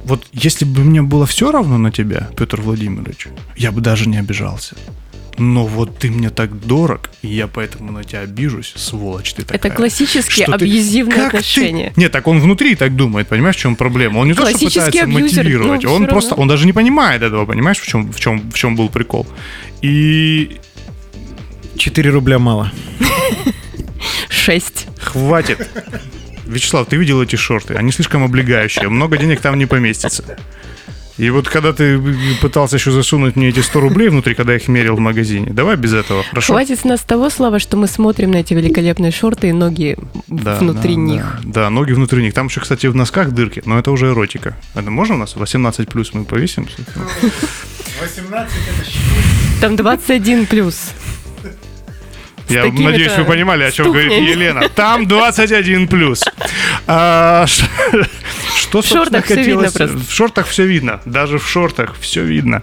вот 0.07 0.25
если 0.31 0.65
бы 0.65 0.81
мне 0.81 1.01
было 1.01 1.25
все 1.25 1.51
равно 1.51 1.77
на 1.77 1.91
тебя, 1.91 2.29
Петр 2.35 2.61
Владимирович, 2.61 3.27
я 3.57 3.71
бы 3.71 3.81
даже 3.81 4.09
не 4.09 4.17
обижался. 4.17 4.75
Но 5.39 5.65
вот 5.65 5.99
ты 5.99 6.09
мне 6.09 6.31
так 6.31 6.65
дорог, 6.65 7.11
и 7.21 7.27
я 7.27 7.47
поэтому 7.47 7.91
на 7.91 8.03
тебя 8.03 8.21
обижусь, 8.21 8.73
сволочь 8.75 9.33
ты 9.33 9.43
такая. 9.43 9.57
Это 9.57 9.69
классические 9.69 10.45
Что 10.47 10.57
ты- 10.57 10.65
абьюзивные 10.65 11.15
как 11.15 11.31
ты- 11.31 11.37
отношения. 11.37 11.93
Нет, 11.95 12.11
так 12.11 12.27
он 12.27 12.39
внутри 12.39 12.75
так 12.75 12.95
думает, 12.95 13.27
понимаешь, 13.27 13.55
в 13.55 13.59
чем 13.59 13.75
проблема? 13.75 14.17
Он 14.17 14.27
не 14.27 14.33
то, 14.33 14.41
что 14.49 14.53
пытается 14.57 15.03
абьюзер, 15.03 15.07
мотивировать, 15.07 15.83
ну, 15.83 15.93
он 15.93 16.07
просто, 16.07 16.31
равно. 16.31 16.41
он 16.41 16.47
даже 16.47 16.65
не 16.65 16.73
понимает 16.73 17.21
этого, 17.21 17.45
понимаешь, 17.45 17.77
в 17.79 17.85
чем, 17.85 18.11
в 18.11 18.19
чем, 18.19 18.39
в 18.51 18.55
чем 18.55 18.75
был 18.75 18.89
прикол. 18.89 19.27
И 19.83 20.57
4 21.77 22.09
рубля 22.09 22.39
мало. 22.39 22.71
Шесть. 24.29 24.87
хватит. 24.99 25.67
Вячеслав, 26.45 26.87
ты 26.87 26.95
видел 26.95 27.21
эти 27.21 27.35
шорты? 27.35 27.75
Они 27.75 27.91
слишком 27.91 28.23
облегающие, 28.23 28.87
много 28.89 29.17
денег 29.17 29.41
там 29.41 29.57
не 29.59 29.65
поместится. 29.65 30.23
И 31.17 31.29
вот 31.31 31.49
когда 31.49 31.73
ты 31.73 31.99
пытался 32.41 32.75
еще 32.75 32.91
засунуть 32.91 33.35
мне 33.35 33.49
эти 33.49 33.59
100 33.59 33.79
рублей 33.79 34.09
внутри, 34.09 34.35
когда 34.35 34.53
я 34.53 34.59
их 34.59 34.67
мерил 34.67 34.95
в 34.95 34.99
магазине, 34.99 35.51
давай 35.51 35.75
без 35.75 35.93
этого, 35.93 36.23
хорошо? 36.23 36.53
Хватит 36.53 36.79
с 36.79 36.83
нас 36.83 37.01
того, 37.01 37.29
Слава, 37.29 37.59
что 37.59 37.75
мы 37.75 37.87
смотрим 37.87 38.31
на 38.31 38.37
эти 38.37 38.53
великолепные 38.53 39.11
шорты 39.11 39.49
и 39.49 39.51
ноги 39.51 39.97
Да, 40.27 40.55
внутри 40.55 40.95
да, 40.95 41.01
них. 41.01 41.39
Да, 41.43 41.61
да, 41.61 41.69
ноги 41.69 41.93
внутри 41.93 42.21
них. 42.21 42.33
Там 42.33 42.47
еще, 42.47 42.61
кстати, 42.61 42.87
в 42.87 42.95
носках 42.95 43.31
дырки, 43.31 43.61
но 43.65 43.79
это 43.79 43.91
уже 43.91 44.07
эротика. 44.07 44.55
Это 44.75 44.91
можно 44.91 45.15
у 45.15 45.17
нас? 45.17 45.35
18 45.35 45.89
плюс 45.89 46.13
мы 46.13 46.23
повесим? 46.25 46.67
18 48.01 48.53
Там 49.59 49.75
21 49.75 50.45
плюс. 50.45 50.91
Я 52.49 52.65
надеюсь, 52.65 53.11
вы 53.17 53.25
понимали, 53.25 53.63
о 53.63 53.71
чем 53.71 53.91
говорит. 53.91 54.11
Елена. 54.11 54.69
Там 54.69 55.05
21 55.07 55.87
плюс. 55.87 56.23
А, 56.87 57.45
Что, 58.55 58.81
собственно, 58.81 59.21
всё 59.21 59.35
видно 59.43 59.67
хотелось... 59.71 59.91
В 60.07 60.11
шортах 60.11 60.47
все 60.47 60.65
видно. 60.65 60.99
Даже 61.05 61.37
в 61.39 61.47
шортах 61.47 61.95
все 61.99 62.23
видно. 62.23 62.61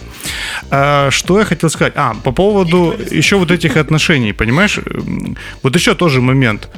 А, 0.71 1.11
Что 1.11 1.39
я 1.39 1.45
хотел 1.45 1.71
сказать? 1.71 1.93
А, 1.97 2.15
по 2.25 2.33
поводу 2.33 2.95
еще 3.11 3.37
вот 3.37 3.51
этих 3.51 3.77
отношений, 3.77 4.33
понимаешь? 4.33 4.79
М, 4.79 5.37
Вот 5.63 5.75
еще 5.77 5.95
тоже 5.95 6.21
момент. 6.21 6.69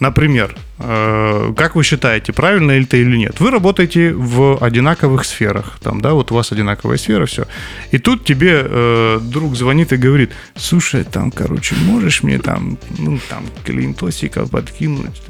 Например, 0.00 0.54
как 0.78 1.74
вы 1.74 1.82
считаете, 1.84 2.32
правильно 2.32 2.72
это 2.72 2.98
или 2.98 3.16
нет? 3.16 3.40
Вы 3.40 3.50
работаете 3.50 4.12
в 4.12 4.58
одинаковых 4.60 5.24
сферах, 5.24 5.78
там, 5.82 6.00
да, 6.02 6.12
вот 6.12 6.32
у 6.32 6.34
вас 6.34 6.52
одинаковая 6.52 6.98
сфера, 6.98 7.24
все. 7.24 7.46
И 7.92 7.98
тут 7.98 8.24
тебе 8.24 8.62
э, 8.62 9.20
друг 9.22 9.56
звонит 9.56 9.92
и 9.92 9.96
говорит, 9.96 10.32
слушай, 10.54 11.04
там, 11.04 11.30
короче, 11.30 11.74
можешь 11.76 12.22
мне 12.22 12.38
там, 12.38 12.78
ну, 12.98 13.18
там, 13.28 13.44
клиентосика 13.64 14.46
подкинуть? 14.46 15.22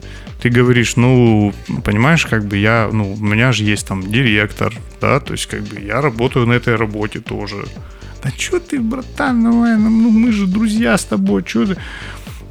Ты 0.42 0.50
говоришь, 0.50 0.96
ну, 0.96 1.54
понимаешь, 1.84 2.26
как 2.26 2.44
бы 2.44 2.56
я, 2.56 2.90
ну, 2.92 3.12
у 3.12 3.24
меня 3.24 3.52
же 3.52 3.62
есть 3.64 3.86
там 3.86 4.02
директор, 4.02 4.74
да, 5.00 5.20
то 5.20 5.32
есть 5.32 5.46
как 5.46 5.62
бы 5.62 5.80
я 5.80 6.00
работаю 6.00 6.46
на 6.46 6.54
этой 6.54 6.74
работе 6.74 7.20
тоже. 7.20 7.66
Да 8.22 8.30
что 8.36 8.58
ты, 8.58 8.80
братан, 8.80 9.42
ну 9.42 9.64
ну, 9.78 10.10
мы 10.10 10.32
же 10.32 10.46
друзья 10.46 10.98
с 10.98 11.04
тобой, 11.04 11.44
что 11.46 11.66
ты? 11.66 11.76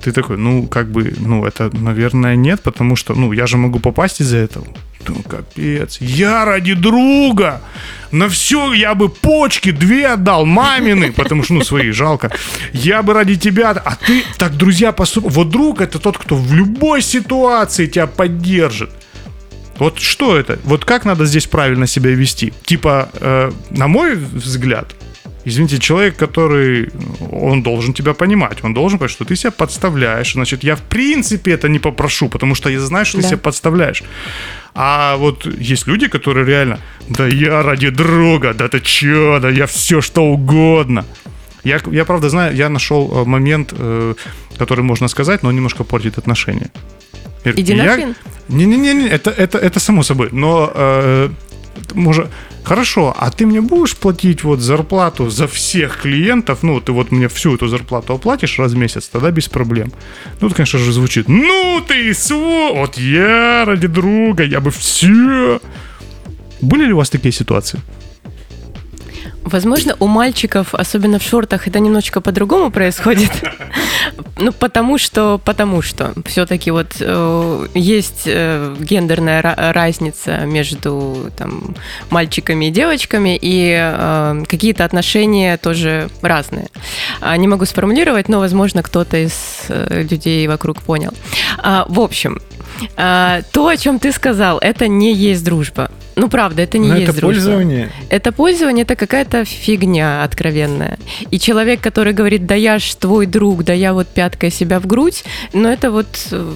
Ты 0.06 0.12
такой, 0.12 0.38
ну, 0.38 0.68
как 0.68 0.92
бы, 0.92 1.16
ну, 1.18 1.46
это, 1.46 1.76
наверное, 1.76 2.36
нет, 2.36 2.62
потому 2.62 2.96
что, 2.96 3.16
ну, 3.16 3.34
я 3.34 3.48
же 3.48 3.58
могу 3.58 3.80
попасть 3.80 4.22
из-за 4.22 4.38
этого. 4.38 4.68
Ну, 5.08 5.16
капец. 5.24 5.98
Я 6.00 6.46
ради 6.46 6.76
друга 6.76 7.60
на 8.12 8.30
все 8.30 8.74
я 8.74 8.94
бы 8.94 9.10
почки 9.10 9.72
две 9.72 10.14
отдал, 10.14 10.46
мамины, 10.46 11.12
потому 11.12 11.44
что, 11.44 11.56
ну, 11.56 11.64
свои 11.64 11.90
жалко. 11.90 12.32
Я 12.72 13.02
бы 13.02 13.14
ради 13.14 13.36
тебя, 13.36 13.72
а 13.72 13.96
ты, 13.96 14.24
так, 14.38 14.56
друзья, 14.58 14.92
поступ... 14.92 15.24
Вот 15.28 15.50
друг 15.50 15.82
это 15.82 15.98
тот, 15.98 16.20
кто 16.20 16.36
в 16.36 16.54
любой 16.54 17.02
ситуации 17.02 17.88
тебя 17.88 18.06
поддержит. 18.06 18.92
Вот 19.80 20.00
что 20.00 20.38
это? 20.38 20.60
Вот 20.66 20.86
как 20.86 21.06
надо 21.06 21.26
здесь 21.26 21.48
правильно 21.48 21.88
себя 21.88 22.12
вести? 22.12 22.54
Типа, 22.64 23.10
э, 23.14 23.52
на 23.72 23.88
мой 23.88 24.14
взгляд, 24.16 24.96
извините, 25.46 25.80
человек, 25.80 26.18
который, 26.18 26.90
он 27.32 27.62
должен 27.64 27.94
тебя 27.94 28.14
понимать, 28.14 28.64
он 28.64 28.74
должен 28.74 28.98
понимать, 29.00 29.12
что 29.12 29.26
ты 29.26 29.36
себя 29.36 29.52
подставляешь, 29.52 30.34
значит, 30.34 30.64
я 30.64 30.76
в 30.76 30.82
принципе 30.82 31.52
это 31.54 31.70
не 31.70 31.80
попрошу, 31.80 32.30
потому 32.30 32.56
что 32.56 32.70
я 32.70 32.80
знаю, 32.80 33.06
что 33.06 33.18
ты 33.18 33.22
Да. 33.24 33.28
себя 33.30 33.38
подставляешь. 33.38 34.04
А 34.74 35.16
вот 35.18 35.46
есть 35.46 35.88
люди, 35.88 36.08
которые 36.08 36.46
реально, 36.46 36.80
да 37.10 37.28
я 37.28 37.62
ради 37.64 37.90
друга, 37.90 38.54
да 38.54 38.68
ты 38.68 38.80
чё, 38.82 39.40
да 39.40 39.50
я 39.50 39.66
все 39.66 40.02
что 40.02 40.22
угодно. 40.26 41.06
Я, 41.64 41.80
я 41.92 42.06
правда 42.06 42.30
знаю, 42.30 42.56
я 42.56 42.70
нашел 42.70 43.12
э, 43.12 43.26
момент, 43.26 43.74
э, 43.78 44.14
который 44.58 44.84
можно 44.84 45.08
сказать, 45.08 45.44
но 45.44 45.50
он 45.50 45.56
немножко 45.56 45.84
портит 45.84 46.18
отношения. 46.18 46.70
Иди 47.44 47.74
я- 47.74 48.14
не-не-не, 48.50 49.08
это, 49.08 49.30
это, 49.32 49.58
это 49.58 49.80
само 49.80 50.04
собой. 50.04 50.30
Но, 50.32 50.72
э, 50.76 51.30
может, 51.94 52.28
хорошо, 52.66 53.16
а 53.18 53.32
ты 53.32 53.46
мне 53.46 53.62
будешь 53.62 53.96
платить 53.96 54.44
вот 54.44 54.60
зарплату 54.60 55.30
за 55.30 55.48
всех 55.48 56.02
клиентов? 56.02 56.64
Ну, 56.64 56.82
ты 56.82 56.92
вот 56.92 57.12
мне 57.12 57.28
всю 57.28 57.56
эту 57.56 57.68
зарплату 57.68 58.14
оплатишь 58.14 58.60
раз 58.60 58.74
в 58.74 58.78
месяц, 58.78 59.08
тогда 59.08 59.32
без 59.32 59.48
проблем. 59.48 59.92
Ну, 60.42 60.48
это, 60.48 60.56
конечно 60.56 60.80
же, 60.80 60.92
звучит. 60.92 61.30
Ну, 61.30 61.82
ты 61.88 62.14
сво... 62.14 62.74
Вот 62.74 62.98
я 62.98 63.66
ради 63.66 63.88
друга, 63.88 64.44
я 64.44 64.60
бы 64.60 64.72
все... 64.72 65.60
Были 66.62 66.86
ли 66.86 66.94
у 66.94 66.98
вас 66.98 67.10
такие 67.10 67.32
ситуации? 67.32 67.80
Возможно, 69.46 69.96
у 70.00 70.08
мальчиков, 70.08 70.74
особенно 70.74 71.20
в 71.20 71.22
шортах, 71.24 71.68
это 71.68 71.80
немножечко 71.80 72.20
по-другому 72.22 72.72
происходит. 72.72 73.32
Ну, 74.38 74.52
потому 74.52 74.98
что, 74.98 75.40
потому 75.46 75.82
что 75.82 76.14
все-таки 76.26 76.70
вот 76.70 76.98
э, 77.00 77.68
есть 77.74 78.24
э, 78.26 78.76
гендерная 78.80 79.42
ра- 79.42 79.72
разница 79.72 80.40
между 80.46 81.32
там, 81.38 81.74
мальчиками 82.10 82.66
и 82.66 82.70
девочками, 82.70 83.40
и 83.42 83.74
э, 83.80 84.44
какие-то 84.48 84.84
отношения 84.84 85.56
тоже 85.58 86.10
разные. 86.22 86.68
А, 87.22 87.38
Не 87.38 87.48
могу 87.48 87.64
сформулировать, 87.66 88.28
но, 88.28 88.40
возможно, 88.40 88.84
кто-то 88.84 89.16
из 89.18 89.34
людей 89.70 90.46
вокруг 90.48 90.82
понял. 90.82 91.14
А, 91.60 91.86
В 91.88 92.02
общем, 92.02 92.42
а, 92.98 93.42
то, 93.52 93.68
о 93.68 93.78
чем 93.78 94.00
ты 94.00 94.12
сказал, 94.12 94.58
это 94.60 94.88
не 94.88 95.14
есть 95.14 95.44
дружба. 95.44 95.92
Ну, 96.16 96.30
правда, 96.30 96.62
это 96.62 96.78
не 96.78 96.88
Но 96.88 96.96
есть 96.96 97.10
это 97.10 97.20
дружба. 97.20 97.42
пользование. 97.42 97.90
Это 98.10 98.32
пользование, 98.32 98.84
это 98.84 98.96
какая-то 98.96 99.44
фигня 99.44 100.24
откровенная. 100.24 100.98
И 101.30 101.40
человек, 101.40 101.82
который 101.82 102.14
говорит, 102.14 102.46
да 102.46 102.56
я 102.56 102.80
ж 102.80 102.96
твой 102.96 103.26
друг, 103.26 103.64
да 103.64 103.74
я 103.74 103.94
вот 103.94 104.08
пяткой 104.08 104.50
себя 104.52 104.80
в 104.80 104.88
грудь, 104.88 105.26
но 105.54 105.70
это 105.70 105.92
вот, 105.92 106.28
э, 106.32 106.54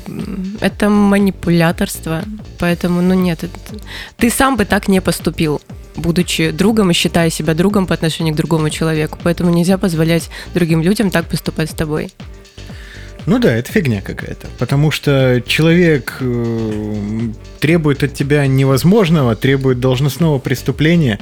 это 0.61 0.89
манипуляторство. 0.89 2.23
Поэтому, 2.57 3.01
ну 3.01 3.13
нет, 3.13 3.43
это- 3.43 3.83
ты 4.17 4.29
сам 4.29 4.55
бы 4.55 4.65
так 4.65 4.87
не 4.87 5.01
поступил 5.01 5.61
будучи 5.95 6.51
другом 6.51 6.91
и 6.91 6.93
считая 6.93 7.29
себя 7.29 7.53
другом 7.53 7.85
по 7.85 7.93
отношению 7.93 8.33
к 8.33 8.37
другому 8.37 8.69
человеку. 8.69 9.17
Поэтому 9.21 9.49
нельзя 9.51 9.77
позволять 9.77 10.29
другим 10.53 10.81
людям 10.81 11.11
так 11.11 11.25
поступать 11.25 11.71
с 11.71 11.73
тобой. 11.73 12.13
Ну 13.25 13.39
да, 13.39 13.55
это 13.55 13.71
фигня 13.71 14.01
какая-то. 14.01 14.47
Потому 14.57 14.91
что 14.91 15.43
человек 15.45 16.17
э, 16.19 17.29
требует 17.59 18.03
от 18.03 18.13
тебя 18.13 18.47
невозможного, 18.47 19.35
требует 19.35 19.79
должностного 19.79 20.39
преступления, 20.39 21.19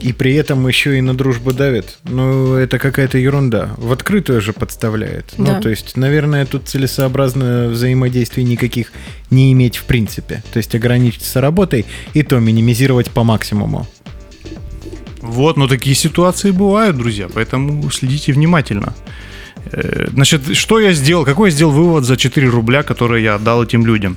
и 0.00 0.12
при 0.12 0.34
этом 0.34 0.66
еще 0.68 0.98
и 0.98 1.00
на 1.00 1.16
дружбу 1.16 1.52
давит. 1.52 1.98
Ну, 2.04 2.54
это 2.54 2.78
какая-то 2.78 3.18
ерунда. 3.18 3.70
В 3.78 3.92
открытую 3.92 4.40
же 4.40 4.52
подставляет. 4.52 5.32
Да. 5.38 5.54
Ну, 5.54 5.62
то 5.62 5.68
есть, 5.68 5.96
наверное, 5.96 6.44
тут 6.44 6.68
целесообразно 6.68 7.68
взаимодействий 7.68 8.44
никаких 8.44 8.92
не 9.30 9.52
иметь 9.52 9.76
в 9.76 9.84
принципе. 9.84 10.42
То 10.52 10.58
есть 10.58 10.74
ограничиться 10.74 11.40
работой 11.40 11.86
и 12.14 12.22
то 12.22 12.38
минимизировать 12.38 13.10
по 13.10 13.24
максимуму. 13.24 13.86
Вот, 15.20 15.56
но 15.56 15.66
такие 15.66 15.96
ситуации 15.96 16.50
бывают, 16.50 16.96
друзья, 16.96 17.28
поэтому 17.32 17.90
следите 17.90 18.32
внимательно. 18.32 18.94
Э, 19.72 20.06
Значит, 20.12 20.56
что 20.56 20.80
я 20.80 20.92
сделал? 20.92 21.24
Какой 21.24 21.50
я 21.50 21.56
сделал 21.56 21.72
вывод 21.72 22.04
за 22.04 22.16
4 22.16 22.48
рубля, 22.48 22.82
которые 22.82 23.24
я 23.24 23.34
отдал 23.34 23.62
этим 23.62 23.86
людям? 23.86 24.16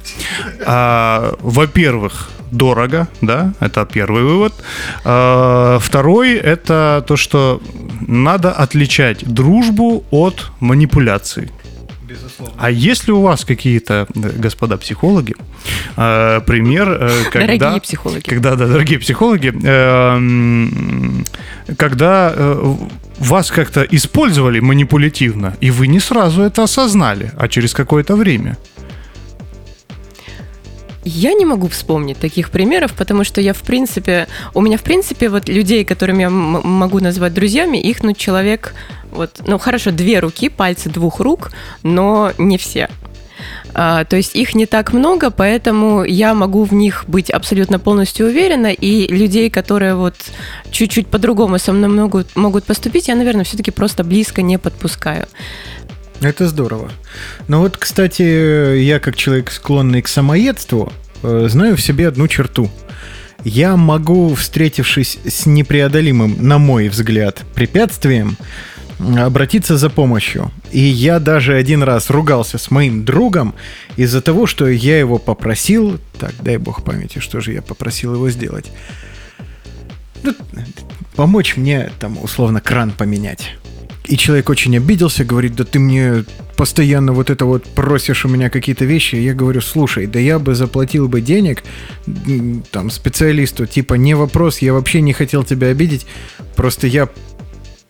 А, 0.66 1.36
во-первых, 1.41 2.30
дорого, 2.52 3.08
да, 3.22 3.54
это 3.60 3.86
первый 3.86 4.24
вывод. 4.24 4.54
А, 5.04 5.78
второй 5.80 6.34
это 6.34 7.04
то, 7.08 7.18
что 7.18 7.62
надо 8.08 8.52
отличать 8.52 9.26
дружбу 9.26 10.04
от 10.12 10.52
манипуляций. 10.60 11.52
А 12.57 12.72
если 12.72 13.12
у 13.12 13.22
вас 13.22 13.45
какие-то, 13.45 14.07
э, 14.16 14.30
господа 14.38 14.78
психологи, 14.78 15.36
э, 15.97 16.41
пример, 16.45 16.89
э, 16.89 17.24
когда... 17.32 17.57
Дорогие 17.57 17.82
психологи. 17.82 18.30
Когда, 18.30 18.55
да, 18.55 18.68
дорогие 18.68 18.99
психологи, 18.99 19.51
когда 21.76 22.34
э, 22.36 22.76
вас 23.20 23.51
как-то 23.51 23.84
использовали 23.84 24.60
манипулятивно, 24.60 25.55
и 25.62 25.72
вы 25.72 25.88
не 25.88 25.99
сразу 25.99 26.41
это 26.41 26.64
осознали, 26.64 27.32
а 27.38 27.47
через 27.47 27.74
какое-то 27.74 28.16
время. 28.16 28.57
Я 31.05 31.34
не 31.34 31.45
могу 31.45 31.68
вспомнить 31.68 32.18
таких 32.18 32.49
примеров, 32.51 32.93
потому 32.93 33.24
что 33.24 33.41
я, 33.41 33.53
в 33.53 33.62
принципе, 33.62 34.28
у 34.53 34.62
меня, 34.62 34.78
в 34.78 34.84
принципе, 34.84 35.30
вот 35.30 35.49
людей, 35.49 35.86
которыми 35.86 36.22
я 36.22 36.30
могу 36.30 36.99
назвать 36.99 37.34
друзьями, 37.34 37.78
их, 37.78 38.03
ну, 38.03 38.14
человек, 38.14 38.74
вот, 39.12 39.41
ну, 39.45 39.57
хорошо, 39.57 39.91
две 39.91 40.20
руки, 40.20 40.49
пальцы 40.49 40.89
двух 40.89 41.20
рук, 41.20 41.51
но 41.84 42.32
не 42.38 42.57
все. 42.57 42.89
А, 43.74 44.03
то 44.03 44.16
есть 44.16 44.36
их 44.36 44.55
не 44.55 44.66
так 44.66 44.93
много, 44.93 45.30
поэтому 45.30 46.03
я 46.03 46.34
могу 46.34 46.64
в 46.64 46.74
них 46.74 47.05
быть 47.07 47.30
абсолютно 47.30 47.80
полностью 47.80 48.28
уверена, 48.28 48.72
и 48.74 49.07
людей, 49.07 49.49
которые 49.49 49.95
вот 49.95 50.16
чуть-чуть 50.72 51.07
по-другому 51.07 51.60
со 51.60 51.72
мной 51.72 51.89
могут, 51.89 52.36
могут 52.36 52.66
поступить, 52.66 53.07
я, 53.07 53.16
наверное, 53.16 53.43
все-таки 53.43 53.72
просто 53.72 54.03
близко 54.03 54.41
не 54.41 54.57
подпускаю. 54.57 55.28
Это 56.22 56.47
здорово. 56.47 56.91
Но 57.47 57.62
вот, 57.62 57.78
кстати, 57.78 58.78
я 58.78 58.99
как 58.99 59.16
человек, 59.16 59.51
склонный 59.51 60.01
к 60.01 60.07
самоедству, 60.07 60.91
э, 61.24 61.47
знаю 61.49 61.78
в 61.78 61.82
себе 61.82 62.07
одну 62.07 62.28
черту. 62.28 62.70
Я 63.45 63.78
могу, 63.78 64.36
встретившись 64.36 65.18
с 65.26 65.45
непреодолимым, 65.45 66.36
на 66.45 66.57
мой 66.57 66.89
взгляд, 66.89 67.43
препятствием, 67.55 68.36
обратиться 69.00 69.78
за 69.78 69.89
помощью. 69.89 70.52
И 70.72 70.80
я 70.80 71.20
даже 71.20 71.56
один 71.56 71.84
раз 71.84 72.10
ругался 72.10 72.58
с 72.58 72.70
моим 72.72 73.06
другом 73.06 73.56
из-за 73.95 74.22
того, 74.22 74.45
что 74.45 74.68
я 74.68 75.00
его 75.00 75.18
попросил... 75.18 76.00
Так, 76.20 76.34
дай 76.41 76.58
бог 76.58 76.84
памяти, 76.84 77.20
что 77.20 77.39
же 77.39 77.54
я 77.54 77.62
попросил 77.62 78.14
его 78.14 78.30
сделать. 78.30 78.72
Ну, 80.24 80.34
помочь 81.16 81.56
мне, 81.56 81.91
там, 82.00 82.22
условно, 82.22 82.60
кран 82.60 82.91
поменять. 82.91 83.56
И 84.06 84.18
человек 84.18 84.50
очень 84.50 84.76
обиделся, 84.76 85.24
говорит, 85.24 85.56
да 85.56 85.64
ты 85.64 85.80
мне 85.80 86.26
постоянно 86.58 87.14
вот 87.14 87.30
это 87.30 87.45
вот 87.45 87.64
просишь 87.64 88.26
у 88.26 88.28
меня 88.28 88.50
какие-то 88.50 88.84
вещи. 88.84 89.16
Я 89.16 89.34
говорю, 89.34 89.62
слушай, 89.62 90.08
да 90.08 90.20
я 90.20 90.39
бы 90.39 90.56
заплатил 90.56 91.08
бы 91.08 91.22
денег 91.22 91.64
там 92.72 92.89
специалисту, 92.89 93.66
типа 93.66 93.93
не 93.93 94.16
вопрос, 94.16 94.60
я 94.60 94.74
вообще 94.74 95.00
не 95.00 95.14
хотел 95.14 95.45
тебя 95.45 95.68
обидеть, 95.68 96.06
просто 96.56 96.88
я 96.88 97.08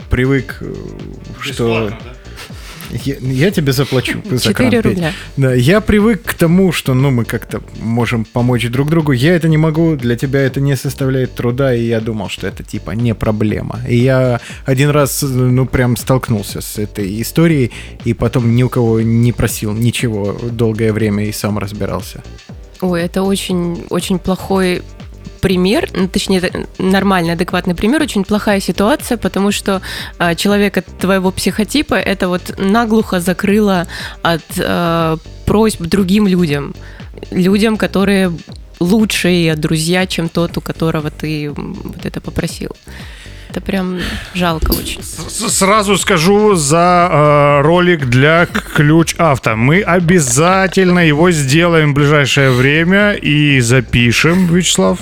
привык, 0.09 0.57
э, 0.61 0.73
что... 1.41 1.91
Я, 2.91 3.15
я 3.21 3.51
тебе 3.51 3.71
заплачу 3.71 4.21
за 4.29 4.39
4 4.39 4.81
рубля. 4.81 5.13
Да, 5.37 5.53
я 5.53 5.81
привык 5.81 6.23
к 6.23 6.33
тому, 6.33 6.71
что 6.71 6.93
ну, 6.93 7.11
мы 7.11 7.25
как-то 7.25 7.61
можем 7.79 8.25
помочь 8.25 8.67
друг 8.67 8.89
другу. 8.89 9.11
Я 9.11 9.35
это 9.35 9.47
не 9.47 9.57
могу, 9.57 9.95
для 9.95 10.15
тебя 10.15 10.41
это 10.41 10.59
не 10.59 10.75
составляет 10.75 11.35
труда, 11.35 11.73
и 11.73 11.83
я 11.83 12.01
думал, 12.01 12.29
что 12.29 12.47
это 12.47 12.63
типа 12.63 12.91
не 12.91 13.13
проблема. 13.13 13.79
И 13.87 13.97
я 13.97 14.41
один 14.65 14.89
раз, 14.89 15.21
ну, 15.21 15.65
прям 15.65 15.97
столкнулся 15.97 16.61
с 16.61 16.77
этой 16.77 17.21
историей, 17.21 17.71
и 18.05 18.13
потом 18.13 18.55
ни 18.55 18.63
у 18.63 18.69
кого 18.69 19.01
не 19.01 19.31
просил 19.33 19.73
ничего 19.73 20.35
долгое 20.51 20.91
время 20.91 21.25
и 21.25 21.31
сам 21.31 21.59
разбирался. 21.59 22.23
Ой, 22.81 23.01
это 23.01 23.23
очень, 23.23 23.83
очень 23.89 24.19
плохой 24.19 24.81
пример, 25.39 25.89
ну, 25.93 26.07
точнее, 26.07 26.67
нормальный, 26.77 27.33
адекватный 27.33 27.75
пример, 27.75 28.01
очень 28.01 28.23
плохая 28.23 28.59
ситуация, 28.59 29.17
потому 29.17 29.51
что 29.51 29.81
э, 30.19 30.35
человека 30.35 30.81
твоего 30.81 31.31
психотипа 31.31 31.95
это 31.95 32.27
вот 32.27 32.55
наглухо 32.57 33.19
закрыло 33.19 33.87
от 34.21 34.43
э, 34.57 35.17
просьб 35.45 35.81
другим 35.81 36.27
людям, 36.27 36.75
людям, 37.31 37.77
которые 37.77 38.31
лучшие 38.79 39.55
друзья, 39.55 40.05
чем 40.07 40.29
тот, 40.29 40.57
у 40.57 40.61
которого 40.61 41.11
ты 41.11 41.51
вот 41.51 42.05
это 42.05 42.21
попросил. 42.21 42.71
Это 43.49 43.61
прям 43.61 43.99
жалко 44.35 44.71
очень. 44.71 45.01
Сразу 45.01 45.97
скажу 45.97 46.53
за 46.53 47.09
э, 47.11 47.61
ролик 47.61 48.05
для 48.05 48.45
ключ 48.45 49.15
авто. 49.17 49.55
Мы 49.55 49.81
обязательно 49.81 50.99
его 50.99 51.31
сделаем 51.31 51.91
в 51.91 51.95
ближайшее 51.95 52.51
время 52.51 53.13
и 53.13 53.59
запишем, 53.59 54.45
Вячеслав. 54.53 54.99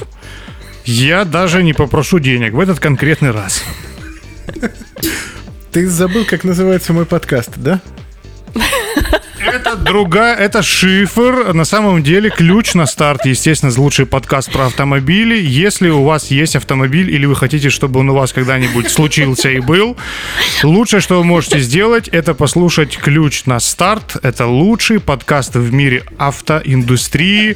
Я 0.88 1.26
даже 1.26 1.64
не 1.64 1.74
попрошу 1.74 2.20
денег 2.20 2.54
в 2.54 2.60
этот 2.62 2.80
конкретный 2.80 3.32
раз. 3.32 3.62
Ты 5.74 5.86
забыл, 5.90 6.24
как 6.24 6.46
называется 6.46 6.94
мой 6.94 7.06
подкаст, 7.06 7.52
да? 7.58 7.82
Это 9.40 9.76
другая, 9.76 10.36
это 10.36 10.62
шифр. 10.62 11.54
На 11.54 11.66
самом 11.66 12.04
деле 12.04 12.30
ключ 12.30 12.74
на 12.74 12.86
старт, 12.86 13.26
естественно, 13.26 13.72
лучший 13.78 14.06
подкаст 14.06 14.52
про 14.52 14.66
автомобили. 14.66 15.40
Если 15.40 15.90
у 15.90 16.04
вас 16.04 16.32
есть 16.32 16.56
автомобиль 16.56 17.10
или 17.12 17.26
вы 17.26 17.36
хотите, 17.36 17.70
чтобы 17.70 18.00
он 18.00 18.10
у 18.10 18.14
вас 18.14 18.34
когда-нибудь 18.34 18.90
случился 18.90 19.50
и 19.50 19.60
был, 19.60 19.96
лучшее, 20.64 21.02
что 21.02 21.18
вы 21.20 21.24
можете 21.24 21.60
сделать, 21.60 22.08
это 22.08 22.34
послушать 22.34 22.98
ключ 22.98 23.46
на 23.46 23.60
старт. 23.60 24.18
Это 24.24 24.48
лучший 24.48 25.00
подкаст 25.00 25.56
в 25.56 25.74
мире 25.74 26.04
автоиндустрии 26.18 27.56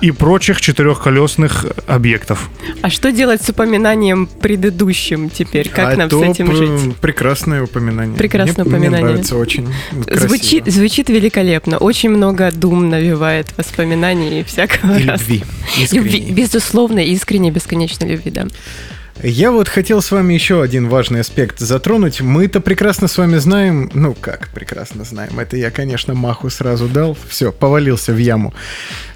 и 0.00 0.10
прочих 0.10 0.60
четырехколесных 0.60 1.64
объектов. 1.86 2.50
А 2.82 2.90
что 2.90 3.12
делать 3.12 3.42
с 3.42 3.48
упоминанием 3.48 4.26
предыдущим 4.26 5.30
теперь? 5.30 5.68
Как 5.68 5.94
а 5.94 5.96
нам 5.96 6.10
с 6.10 6.22
этим 6.22 6.54
жить? 6.54 6.96
Прекрасное 6.96 7.62
упоминание. 7.62 8.16
Прекрасное 8.16 8.64
мне, 8.64 8.74
упоминание. 8.74 9.00
Мне 9.00 9.08
нравится 9.10 9.36
очень. 9.36 9.68
Звучит, 10.06 10.64
звучит 10.80 11.10
великолепно. 11.10 11.76
Очень 11.76 12.08
много 12.10 12.50
дум 12.50 12.88
навевает 12.88 13.46
воспоминаний 13.58 14.40
и 14.40 14.42
всякого 14.42 14.98
и 14.98 15.06
раз. 15.06 15.20
любви. 15.20 15.42
Любви. 15.92 16.26
Безусловно, 16.30 17.00
искренне, 17.00 17.50
бесконечной 17.50 18.08
любви, 18.08 18.30
да. 18.30 18.46
Я 19.22 19.50
вот 19.50 19.68
хотел 19.68 20.00
с 20.00 20.10
вами 20.10 20.32
еще 20.32 20.62
один 20.62 20.88
важный 20.88 21.20
аспект 21.20 21.58
затронуть. 21.58 22.22
Мы-то 22.22 22.60
прекрасно 22.60 23.06
с 23.06 23.18
вами 23.18 23.36
знаем, 23.36 23.90
ну 23.92 24.14
как 24.14 24.48
прекрасно 24.48 25.04
знаем, 25.04 25.38
это 25.38 25.58
я, 25.58 25.70
конечно, 25.70 26.14
маху 26.14 26.48
сразу 26.48 26.88
дал, 26.88 27.16
все, 27.28 27.52
повалился 27.52 28.12
в 28.14 28.16
яму. 28.16 28.54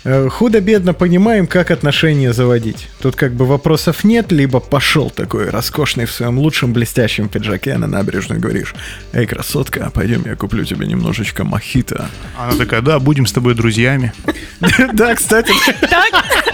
Э, 0.04 0.28
худо-бедно 0.28 0.92
понимаем, 0.92 1.46
как 1.46 1.70
отношения 1.70 2.34
заводить. 2.34 2.88
Тут 3.00 3.16
как 3.16 3.32
бы 3.32 3.46
вопросов 3.46 4.04
нет, 4.04 4.30
либо 4.30 4.60
пошел 4.60 5.08
такой 5.08 5.48
роскошный 5.48 6.04
в 6.04 6.12
своем 6.12 6.38
лучшем 6.38 6.74
блестящем 6.74 7.30
пиджаке 7.30 7.78
на 7.78 7.86
набережную 7.86 8.40
говоришь, 8.40 8.74
эй, 9.14 9.26
красотка, 9.26 9.90
пойдем, 9.94 10.24
я 10.26 10.36
куплю 10.36 10.64
тебе 10.64 10.86
немножечко 10.86 11.44
мохито. 11.44 12.10
Она 12.38 12.54
такая, 12.56 12.82
да, 12.82 12.98
будем 12.98 13.26
с 13.26 13.32
тобой 13.32 13.54
друзьями. 13.54 14.12
Да, 14.92 15.14
кстати. 15.14 15.52
Так 15.80 16.53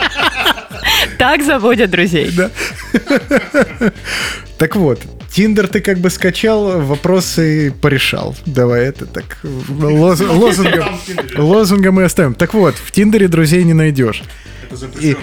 заводят 1.44 1.90
друзей. 1.90 2.30
Да. 2.32 2.50
Так 4.58 4.76
вот, 4.76 5.00
Тиндер 5.30 5.68
ты 5.68 5.80
как 5.80 5.98
бы 5.98 6.10
скачал, 6.10 6.80
вопросы 6.82 7.72
порешал. 7.80 8.36
Давай 8.46 8.86
это 8.86 9.06
так 9.06 9.38
лоз, 9.42 10.20
лозунгом, 10.20 11.00
лозунгом 11.36 11.94
мы 11.94 12.04
оставим. 12.04 12.34
Так 12.34 12.52
вот, 12.54 12.74
в 12.74 12.90
Тиндере 12.90 13.28
друзей 13.28 13.62
не 13.64 13.74
найдешь. 13.74 14.22
И, 15.00 15.16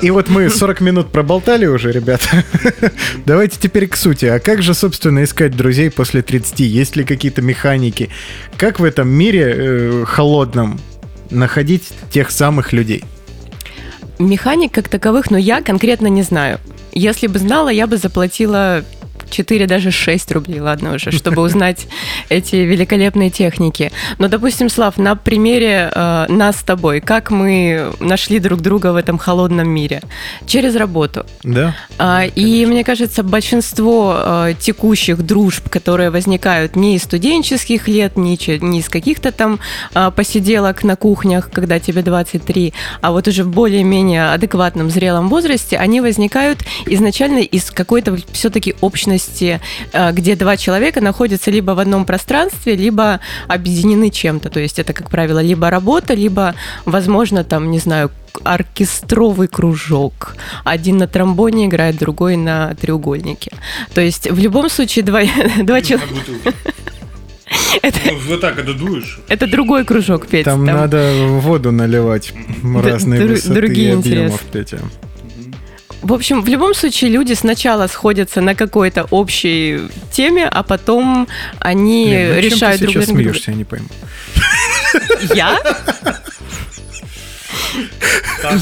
и 0.00 0.10
вот 0.10 0.28
мы 0.28 0.48
40 0.48 0.80
минут 0.80 1.12
проболтали 1.12 1.66
уже, 1.66 1.90
ребята. 1.90 2.44
Давайте 3.26 3.58
теперь 3.58 3.88
к 3.88 3.96
сути. 3.96 4.26
А 4.26 4.38
как 4.38 4.62
же, 4.62 4.74
собственно, 4.74 5.24
искать 5.24 5.56
друзей 5.56 5.90
после 5.90 6.22
30? 6.22 6.60
Есть 6.60 6.96
ли 6.96 7.04
какие-то 7.04 7.42
механики? 7.42 8.10
Как 8.56 8.78
в 8.78 8.84
этом 8.84 9.08
мире 9.08 9.54
э, 9.56 10.04
холодном 10.06 10.80
находить 11.30 11.88
тех 12.10 12.30
самых 12.30 12.72
людей? 12.72 13.04
Механик 14.18 14.72
как 14.72 14.88
таковых, 14.88 15.30
но 15.30 15.38
я 15.38 15.62
конкретно 15.62 16.06
не 16.06 16.22
знаю. 16.22 16.60
Если 16.92 17.26
бы 17.26 17.38
знала, 17.38 17.68
я 17.68 17.86
бы 17.86 17.96
заплатила 17.96 18.84
4, 19.32 19.66
даже 19.66 19.90
6 19.90 20.32
рублей, 20.32 20.60
ладно 20.60 20.94
уже, 20.94 21.10
чтобы 21.10 21.42
узнать 21.42 21.86
эти 22.28 22.56
великолепные 22.56 23.30
техники. 23.30 23.90
Но, 24.18 24.28
допустим, 24.28 24.68
Слав, 24.68 24.98
на 24.98 25.16
примере 25.16 25.90
э, 25.92 26.26
нас 26.28 26.58
с 26.58 26.62
тобой, 26.62 27.00
как 27.00 27.30
мы 27.30 27.92
нашли 28.00 28.38
друг 28.38 28.60
друга 28.60 28.92
в 28.92 28.96
этом 28.96 29.18
холодном 29.18 29.68
мире? 29.68 30.02
Через 30.46 30.76
работу. 30.76 31.26
Да. 31.42 31.74
А, 31.98 32.24
и 32.24 32.66
мне 32.66 32.84
кажется, 32.84 33.22
большинство 33.22 34.16
э, 34.18 34.54
текущих 34.60 35.22
дружб, 35.22 35.68
которые 35.68 36.10
возникают 36.10 36.76
не 36.76 36.96
из 36.96 37.02
студенческих 37.04 37.88
лет, 37.88 38.16
не, 38.16 38.38
не 38.60 38.80
из 38.80 38.88
каких-то 38.88 39.32
там 39.32 39.58
э, 39.94 40.10
посиделок 40.14 40.84
на 40.84 40.96
кухнях, 40.96 41.50
когда 41.50 41.78
тебе 41.80 42.02
23, 42.02 42.74
а 43.00 43.12
вот 43.12 43.28
уже 43.28 43.44
в 43.44 43.48
более-менее 43.48 44.32
адекватном, 44.32 44.90
зрелом 44.90 45.28
возрасте, 45.28 45.78
они 45.78 46.00
возникают 46.00 46.60
изначально 46.86 47.38
из 47.38 47.70
какой-то 47.70 48.16
все-таки 48.32 48.74
общности 48.80 49.21
месте, 49.22 49.60
э, 49.92 50.12
где 50.12 50.36
два 50.36 50.56
человека 50.56 51.00
находятся 51.00 51.50
либо 51.50 51.72
в 51.72 51.78
одном 51.78 52.04
пространстве, 52.04 52.76
либо 52.76 53.20
объединены 53.48 54.10
чем-то. 54.10 54.50
То 54.50 54.60
есть 54.60 54.78
это, 54.78 54.92
как 54.92 55.10
правило, 55.10 55.40
либо 55.40 55.70
работа, 55.70 56.14
либо, 56.14 56.54
возможно, 56.84 57.44
там, 57.44 57.70
не 57.70 57.78
знаю, 57.78 58.10
оркестровый 58.44 59.48
кружок. 59.48 60.36
Один 60.64 60.98
на 60.98 61.06
тромбоне 61.06 61.66
играет, 61.66 61.98
другой 61.98 62.36
на 62.36 62.74
треугольнике. 62.74 63.52
То 63.94 64.00
есть 64.00 64.30
в 64.30 64.38
любом 64.38 64.70
случае 64.70 65.04
два, 65.04 65.20
два 65.62 65.80
человека... 65.80 66.14
Это, 67.82 67.98
ну, 68.06 68.18
вот 68.28 68.40
так, 68.40 68.56
когда 68.56 68.72
дуешь. 68.72 69.20
Это 69.28 69.46
другой 69.46 69.84
кружок, 69.84 70.26
Петя. 70.26 70.50
Там, 70.50 70.64
там... 70.64 70.76
надо 70.76 71.26
воду 71.28 71.70
наливать 71.70 72.32
разные 72.62 73.20
Д- 73.20 73.26
высоты 73.26 73.54
другие 73.54 73.90
и 73.90 73.92
объемов, 73.92 74.40
Петя. 74.52 74.78
В 76.02 76.12
общем, 76.12 76.42
в 76.42 76.48
любом 76.48 76.74
случае 76.74 77.10
люди 77.10 77.32
сначала 77.34 77.86
сходятся 77.86 78.40
на 78.40 78.54
какой-то 78.54 79.04
общей 79.10 79.82
теме, 80.12 80.48
а 80.48 80.62
потом 80.64 81.28
они 81.60 82.06
Блин, 82.06 82.34
ну 82.34 82.40
решают 82.40 82.80
чем 82.80 82.88
ты 82.88 82.92
друг 82.92 83.04
сейчас 83.04 83.14
смеешься, 83.14 83.50
я 83.52 83.56
не 83.56 83.64
пойму. 83.64 83.88
Я? 85.34 85.58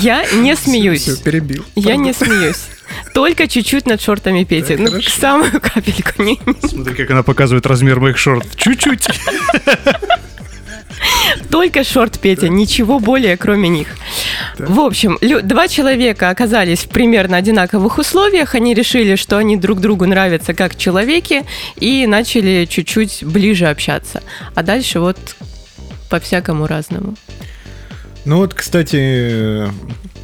Я 0.01 0.24
не 0.32 0.55
смеюсь. 0.55 1.03
Все, 1.03 1.16
перебил. 1.16 1.64
Я 1.74 1.97
не 1.97 2.12
смеюсь. 2.12 2.66
Только 3.14 3.49
чуть-чуть 3.49 3.86
над 3.86 4.01
шортами 4.01 4.45
Пети. 4.45 4.76
ну, 4.76 4.91
хорошо. 4.91 5.11
самую 5.20 5.61
капельку. 5.61 6.22
Смотри, 6.68 6.95
как 6.95 7.11
она 7.11 7.22
показывает 7.22 7.66
размер 7.66 8.01
моих 8.01 8.18
шорт. 8.18 8.47
Чуть-чуть. 8.57 9.09
Только 11.51 11.85
шорт 11.85 12.19
Петя, 12.19 12.49
ничего 12.49 12.99
более, 12.99 13.37
кроме 13.37 13.69
них. 13.69 13.89
В 14.59 14.81
общем, 14.81 15.19
два 15.21 15.69
человека 15.69 16.31
оказались 16.31 16.81
в 16.81 16.89
примерно 16.89 17.37
одинаковых 17.37 17.99
условиях. 17.99 18.55
Они 18.55 18.75
решили, 18.75 19.17
что 19.17 19.39
они 19.39 19.57
друг 19.57 19.81
другу 19.81 20.07
нравятся 20.07 20.55
как 20.55 20.77
человеки, 20.77 21.45
и 21.77 22.07
начали 22.07 22.67
чуть-чуть 22.67 23.25
ближе 23.25 23.67
общаться. 23.67 24.23
А 24.55 24.63
дальше 24.63 25.01
вот 25.01 25.19
по-всякому 26.09 26.67
разному. 26.67 27.15
Ну 28.25 28.37
вот, 28.37 28.55
кстати, 28.55 29.69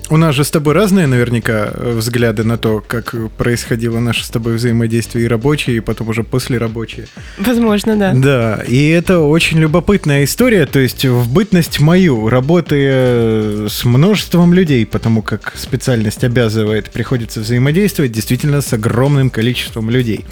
у 0.08 0.16
нас 0.16 0.34
же 0.34 0.44
с 0.44 0.50
тобой 0.50 0.74
разные 0.74 1.06
наверняка 1.06 1.72
взгляды 1.74 2.44
на 2.44 2.58
то, 2.58 2.82
как 2.86 3.14
происходило 3.36 3.98
наше 3.98 4.24
с 4.24 4.28
тобой 4.28 4.54
взаимодействие 4.56 5.24
и 5.24 5.28
рабочее, 5.28 5.76
и 5.76 5.80
потом 5.80 6.08
уже 6.08 6.22
после 6.22 6.58
рабочее. 6.58 7.06
Возможно, 7.38 7.96
да. 7.96 8.12
Да, 8.14 8.62
и 8.66 8.88
это 8.88 9.20
очень 9.20 9.58
любопытная 9.58 10.24
история, 10.24 10.66
то 10.66 10.78
есть 10.78 11.04
в 11.04 11.32
бытность 11.32 11.80
мою, 11.80 12.28
работая 12.28 13.68
с 13.68 13.84
множеством 13.84 14.52
людей, 14.54 14.86
потому 14.86 15.22
как 15.22 15.54
специальность 15.56 16.24
обязывает, 16.24 16.90
приходится 16.90 17.40
взаимодействовать 17.40 18.12
действительно 18.12 18.60
с 18.60 18.72
огромным 18.72 19.30
количеством 19.30 19.90
людей. 19.90 20.24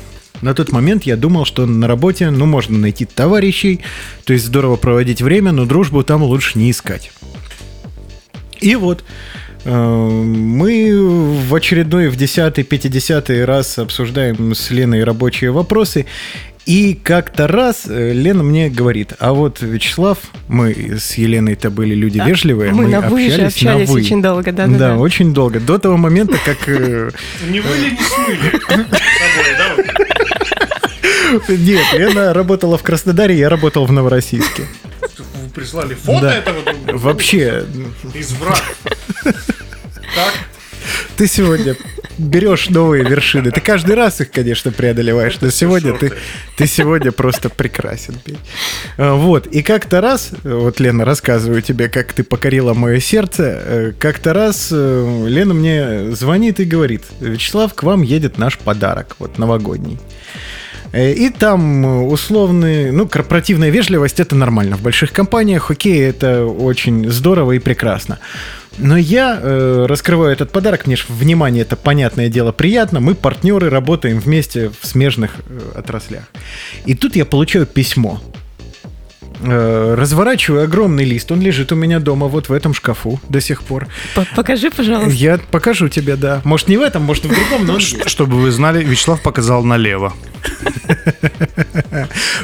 На 0.42 0.52
тот 0.54 0.72
момент 0.72 1.04
я 1.04 1.16
думал, 1.16 1.44
что 1.44 1.64
на 1.64 1.86
работе, 1.86 2.30
ну, 2.30 2.44
можно 2.44 2.76
найти 2.76 3.04
товарищей, 3.06 3.80
то 4.24 4.32
есть 4.32 4.44
здорово 4.44 4.76
проводить 4.76 5.22
время, 5.22 5.52
но 5.52 5.64
дружбу 5.64 6.02
там 6.02 6.22
лучше 6.22 6.58
не 6.58 6.70
искать. 6.70 7.12
И 8.60 8.76
вот 8.76 9.00
э, 9.02 9.04
мы 9.64 11.38
в 11.48 11.54
очередной, 11.54 12.08
в 12.08 12.16
десятый, 12.16 12.64
пятидесятый 12.64 13.44
раз 13.44 13.78
обсуждаем 13.78 14.54
с 14.54 14.70
Леной 14.70 15.04
рабочие 15.04 15.50
вопросы. 15.50 16.06
И 16.66 16.94
как-то 16.94 17.46
раз 17.46 17.82
э, 17.86 18.12
Лена 18.14 18.42
мне 18.42 18.70
говорит, 18.70 19.12
а 19.18 19.34
вот 19.34 19.60
Вячеслав, 19.60 20.18
мы 20.48 20.96
с 20.98 21.14
Еленой-то 21.14 21.68
были 21.70 21.94
люди 21.94 22.18
Да, 22.18 22.26
вежливые, 22.26 22.72
мы 22.72 22.86
на 22.86 23.02
«вы» 23.02 23.28
же 23.28 23.42
общались 23.42 23.62
на 23.62 23.72
общались 23.72 23.88
«вы». 23.90 24.00
очень 24.00 24.22
долго, 24.22 24.50
да, 24.50 24.66
Да, 24.66 24.72
да, 24.72 24.88
да. 24.94 24.96
очень 24.96 25.34
долго. 25.34 25.60
До 25.60 25.76
того 25.78 25.98
момента, 25.98 26.38
как... 26.42 26.56
э, 26.66 27.10
Не 27.50 27.60
выли, 27.60 27.90
не 27.90 27.98
смыли. 27.98 28.84
Нет, 31.58 31.84
Лена 31.92 32.32
работала 32.32 32.78
в 32.78 32.82
Краснодаре, 32.82 33.36
я 33.36 33.50
работал 33.50 33.84
в 33.84 33.92
Новороссийске. 33.92 34.62
Прислали 35.54 35.94
фото 35.94 36.20
Да. 36.22 36.34
этого 36.34 36.62
друг 36.62 36.84
другу? 36.84 36.98
Вообще, 36.98 37.64
Из 38.14 38.32
враг. 38.32 38.62
Так? 39.22 40.32
ты 41.16 41.26
сегодня 41.26 41.76
берешь 42.18 42.68
новые 42.68 43.04
вершины. 43.04 43.50
Ты 43.50 43.60
каждый 43.60 43.94
раз 43.96 44.20
их, 44.20 44.30
конечно, 44.30 44.70
преодолеваешь, 44.70 45.38
но 45.40 45.50
сегодня 45.50 45.92
ты, 45.94 46.12
ты 46.56 46.66
сегодня 46.66 47.10
просто 47.12 47.48
прекрасен. 47.50 48.14
А, 48.98 49.14
Вот, 49.14 49.46
и 49.48 49.62
как-то 49.62 50.00
раз, 50.00 50.30
вот, 50.44 50.78
Лена, 50.80 51.04
рассказываю 51.04 51.62
тебе, 51.62 51.88
как 51.88 52.12
ты 52.12 52.22
покорила 52.22 52.74
мое 52.74 53.00
сердце, 53.00 53.42
э, 53.64 53.92
как-то 53.98 54.32
раз 54.32 54.68
э, 54.72 55.24
Лена 55.28 55.54
мне 55.54 56.12
звонит 56.12 56.60
и 56.60 56.64
говорит, 56.64 57.02
Вячеслав, 57.20 57.74
к 57.74 57.82
вам 57.82 58.02
едет 58.02 58.38
наш 58.38 58.58
подарок, 58.58 59.16
вот, 59.18 59.38
новогодний. 59.38 59.98
Э, 60.94 61.12
И 61.12 61.28
там 61.30 61.84
э, 61.84 62.00
условный, 62.06 62.92
ну, 62.92 63.08
корпоративная 63.08 63.70
вежливость 63.70 64.20
это 64.20 64.36
нормально. 64.36 64.76
В 64.76 64.82
больших 64.82 65.12
компаниях, 65.12 65.70
окей, 65.70 66.00
это 66.00 66.44
очень 66.44 67.10
здорово 67.10 67.52
и 67.52 67.58
прекрасно. 67.58 68.18
Но 68.78 68.96
я 68.96 69.38
э, 69.40 69.86
раскрываю 69.88 70.32
этот 70.32 70.52
подарок, 70.52 70.86
мне 70.86 70.96
ж 70.96 71.06
внимание, 71.08 71.62
это 71.62 71.76
понятное 71.76 72.28
дело, 72.28 72.52
приятно. 72.52 73.00
Мы 73.00 73.14
партнеры, 73.14 73.70
работаем 73.70 74.20
вместе 74.20 74.70
в 74.80 74.86
смежных 74.86 75.30
э, 75.48 75.78
отраслях. 75.78 76.24
И 76.86 76.94
тут 76.94 77.16
я 77.16 77.24
получаю 77.24 77.66
письмо. 77.66 78.20
Э, 79.46 79.94
разворачиваю 79.94 80.64
огромный 80.64 81.04
лист, 81.04 81.30
он 81.30 81.40
лежит 81.40 81.70
у 81.72 81.74
меня 81.74 82.00
дома 82.00 82.28
вот 82.28 82.48
в 82.48 82.52
этом 82.52 82.72
шкафу 82.72 83.20
до 83.28 83.40
сих 83.40 83.62
пор. 83.62 83.88
Покажи, 84.34 84.70
пожалуйста. 84.70 85.10
Я 85.10 85.38
покажу 85.50 85.88
тебе, 85.88 86.16
да. 86.16 86.40
Может 86.44 86.68
не 86.68 86.78
в 86.78 86.82
этом, 86.82 87.02
может 87.02 87.24
в 87.24 87.28
другом, 87.28 87.66
но. 87.66 87.78
Чтобы 87.78 88.38
вы 88.38 88.50
знали, 88.50 88.82
Вячеслав 88.82 89.20
показал 89.22 89.62
налево. 89.64 90.14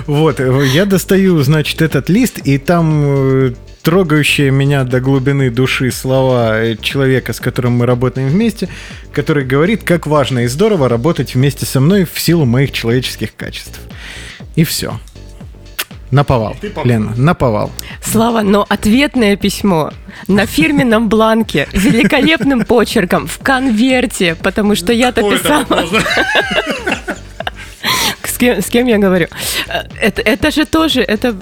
Вот, 0.07 0.41
я 0.41 0.87
достаю, 0.87 1.41
значит, 1.43 1.83
этот 1.83 2.09
лист, 2.09 2.39
и 2.39 2.59
там 2.59 3.03
э, 3.05 3.53
трогающие 3.83 4.51
меня 4.51 4.85
до 4.85 5.01
глубины 5.01 5.51
души 5.51 5.91
слова 5.91 6.77
человека, 6.81 7.33
с 7.33 7.41
которым 7.41 7.75
мы 7.75 7.87
работаем 7.87 8.29
вместе, 8.29 8.69
который 9.13 9.45
говорит, 9.45 9.83
как 9.85 10.07
важно 10.07 10.41
и 10.41 10.47
здорово 10.47 10.89
работать 10.89 11.35
вместе 11.35 11.67
со 11.67 11.81
мной 11.81 12.07
в 12.11 12.19
силу 12.19 12.45
моих 12.45 12.73
человеческих 12.73 13.35
качеств. 13.37 13.81
И 14.57 14.65
все. 14.65 14.99
Наповал. 16.11 16.57
Лена, 16.85 17.13
наповал. 17.17 17.71
Слава, 18.03 18.43
но 18.43 18.67
ответное 18.69 19.37
письмо 19.37 19.93
на 20.27 20.47
фирменном 20.47 21.09
бланке, 21.09 21.69
великолепным 21.73 22.65
почерком, 22.65 23.27
в 23.27 23.39
конверте, 23.39 24.35
потому 24.35 24.75
что 24.75 24.93
я-то 24.93 25.23
писала... 25.23 25.67
кем, 28.41 28.63
с 28.63 28.67
кем 28.67 28.87
я 28.87 28.99
говорю? 28.99 29.29
Э, 29.69 29.83
Это, 30.01 30.23
это 30.23 30.51
же 30.51 30.65
тоже, 30.65 31.03
это... 31.03 31.37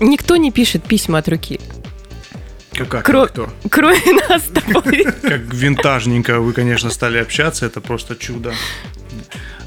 Никто 0.00 0.36
не 0.36 0.50
пишет 0.50 0.82
письма 0.82 1.18
от 1.18 1.28
руки. 1.28 1.60
Как 2.72 3.08
Кро- 3.08 3.28
кто? 3.28 3.48
Кроме 3.70 4.12
нас 4.28 4.42
с 4.46 4.48
тобой. 4.48 5.04
Как 5.04 5.40
винтажненько 5.54 6.40
вы, 6.40 6.52
конечно, 6.52 6.90
стали 6.90 7.18
общаться. 7.18 7.64
Это 7.66 7.80
просто 7.80 8.16
чудо. 8.16 8.52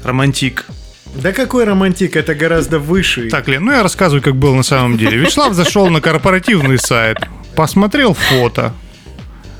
Романтик. 0.04 0.66
Да 1.14 1.32
какой 1.32 1.64
романтик, 1.64 2.16
это 2.16 2.34
гораздо 2.34 2.78
выше. 2.78 3.28
Так, 3.28 3.48
Лен, 3.48 3.64
ну 3.64 3.72
я 3.72 3.82
рассказываю, 3.82 4.22
как 4.22 4.36
было 4.36 4.54
на 4.54 4.62
самом 4.62 4.96
деле. 4.96 5.16
Вячеслав 5.18 5.52
зашел 5.54 5.88
на 5.88 6.00
корпоративный 6.00 6.78
сайт, 6.78 7.18
посмотрел 7.56 8.14
фото. 8.14 8.72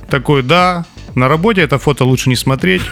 Такой, 0.09 0.43
да, 0.43 0.87
на 1.15 1.29
работе 1.29 1.63
это 1.63 1.79
фото 1.79 2.05
лучше 2.05 2.29
не 2.29 2.37
смотреть. 2.37 2.83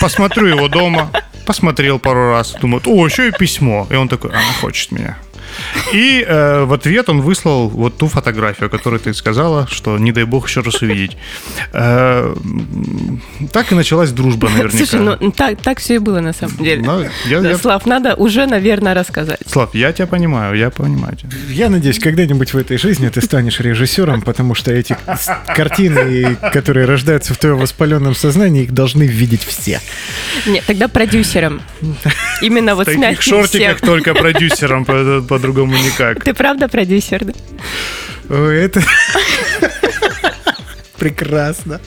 Посмотрю 0.00 0.46
его 0.46 0.68
дома. 0.68 1.10
Посмотрел 1.44 1.98
пару 1.98 2.30
раз. 2.30 2.54
Думаю, 2.60 2.82
о, 2.84 3.06
еще 3.06 3.28
и 3.28 3.32
письмо. 3.32 3.86
И 3.90 3.94
он 3.94 4.08
такой, 4.08 4.30
она 4.30 4.52
хочет 4.60 4.92
меня. 4.92 5.16
И 5.92 6.24
э, 6.26 6.64
в 6.64 6.72
ответ 6.72 7.08
он 7.08 7.20
выслал 7.20 7.68
вот 7.68 7.96
ту 7.98 8.08
фотографию, 8.08 8.66
о 8.66 8.68
которой 8.70 8.98
ты 9.00 9.12
сказала, 9.14 9.66
что 9.70 9.98
не 9.98 10.12
дай 10.12 10.24
бог 10.24 10.48
еще 10.48 10.60
раз 10.60 10.82
увидеть. 10.82 11.16
Э, 11.72 12.34
так 13.52 13.72
и 13.72 13.74
началась 13.74 14.10
дружба 14.10 14.48
наверняка. 14.56 14.76
Слушай, 14.76 15.00
ну 15.00 15.30
так, 15.32 15.60
так 15.60 15.78
все 15.80 15.96
и 15.96 15.98
было 15.98 16.20
на 16.20 16.32
самом 16.32 16.56
деле. 16.58 16.82
Ну, 16.82 17.00
я- 17.26 17.40
Да, 17.40 17.50
я- 17.50 17.58
Слав, 17.58 17.86
надо 17.86 18.14
уже, 18.14 18.46
наверное, 18.46 18.94
рассказать. 18.94 19.40
Слав, 19.46 19.74
я 19.74 19.92
тебя 19.92 20.06
понимаю, 20.06 20.56
я 20.56 20.70
понимаю 20.70 21.16
тебя. 21.16 21.30
Я 21.50 21.68
надеюсь, 21.68 21.98
когда-нибудь 21.98 22.52
в 22.54 22.58
этой 22.58 22.78
жизни 22.78 23.08
ты 23.08 23.20
станешь 23.20 23.60
режиссером, 23.60 24.22
потому 24.22 24.54
что 24.54 24.72
эти 24.72 24.96
картины, 25.54 26.36
которые 26.52 26.86
рождаются 26.86 27.34
в 27.34 27.38
твоем 27.38 27.58
воспаленном 27.58 28.14
сознании, 28.14 28.64
их 28.64 28.72
должны 28.72 29.04
видеть 29.04 29.44
все. 29.44 29.80
Нет, 30.46 30.64
тогда 30.66 30.88
продюсером. 30.88 31.60
Именно 32.42 32.74
вот 32.74 32.86
В 32.88 32.94
таких 32.94 33.22
шортиках 33.22 33.80
только 33.80 34.14
продюсером, 34.14 34.84
по- 34.84 35.22
по-другому 35.38 35.76
никак. 35.76 36.24
Ты 36.24 36.34
правда 36.34 36.68
продюсер, 36.68 37.24
да? 37.24 37.32
Ой, 38.28 38.56
Это 38.64 38.82
прекрасно. 40.98 41.80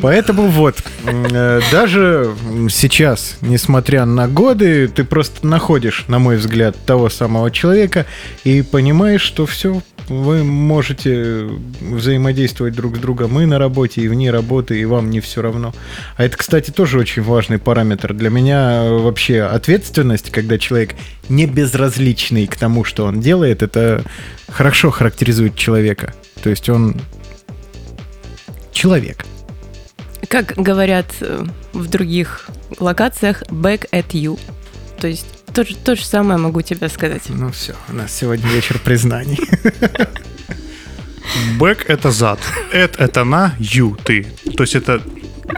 Поэтому 0.00 0.48
вот, 0.48 0.76
э, 1.04 1.60
даже 1.72 2.34
сейчас, 2.70 3.36
несмотря 3.40 4.04
на 4.04 4.28
годы, 4.28 4.88
ты 4.88 5.04
просто 5.04 5.46
находишь, 5.46 6.04
на 6.08 6.18
мой 6.18 6.36
взгляд, 6.36 6.76
того 6.86 7.08
самого 7.08 7.50
человека 7.50 8.06
и 8.44 8.62
понимаешь, 8.62 9.22
что 9.22 9.46
все, 9.46 9.82
вы 10.08 10.44
можете 10.44 11.48
взаимодействовать 11.80 12.74
друг 12.74 12.96
с 12.96 12.98
другом 12.98 13.38
и 13.40 13.46
на 13.46 13.58
работе, 13.58 14.00
и 14.00 14.08
вне 14.08 14.30
работы, 14.30 14.78
и 14.80 14.84
вам 14.84 15.10
не 15.10 15.20
все 15.20 15.42
равно. 15.42 15.74
А 16.16 16.24
это, 16.24 16.36
кстати, 16.36 16.70
тоже 16.70 16.98
очень 16.98 17.22
важный 17.22 17.58
параметр. 17.58 18.14
Для 18.14 18.30
меня 18.30 18.84
э, 18.84 18.98
вообще 18.98 19.42
ответственность, 19.42 20.30
когда 20.30 20.58
человек 20.58 20.94
не 21.28 21.46
безразличный 21.46 22.46
к 22.46 22.56
тому, 22.56 22.84
что 22.84 23.04
он 23.04 23.20
делает, 23.20 23.62
это 23.62 24.04
хорошо 24.48 24.90
характеризует 24.90 25.56
человека. 25.56 26.14
То 26.42 26.50
есть 26.50 26.68
он 26.68 27.00
человек. 28.72 29.24
Как 30.28 30.54
говорят 30.56 31.06
э, 31.20 31.44
в 31.72 31.88
других 31.88 32.46
локациях, 32.78 33.42
back 33.44 33.88
at 33.92 34.08
you. 34.10 34.38
То 35.00 35.08
есть 35.08 35.26
то, 35.54 35.64
же- 35.64 35.74
то 35.76 35.96
же 35.96 36.04
самое 36.04 36.38
могу 36.38 36.60
тебе 36.62 36.88
сказать. 36.88 37.22
Ну 37.28 37.50
все, 37.50 37.74
у 37.88 37.94
нас 37.94 38.12
сегодня 38.14 38.46
вечер 38.48 38.78
признаний. 38.78 39.38
Бэк— 41.58 41.84
это 41.88 42.10
зад. 42.10 42.40
Эд— 42.72 42.96
это 42.98 43.24
на, 43.24 43.54
ю— 43.58 43.96
ты. 44.04 44.26
То 44.56 44.62
есть 44.64 44.74
это 44.74 45.00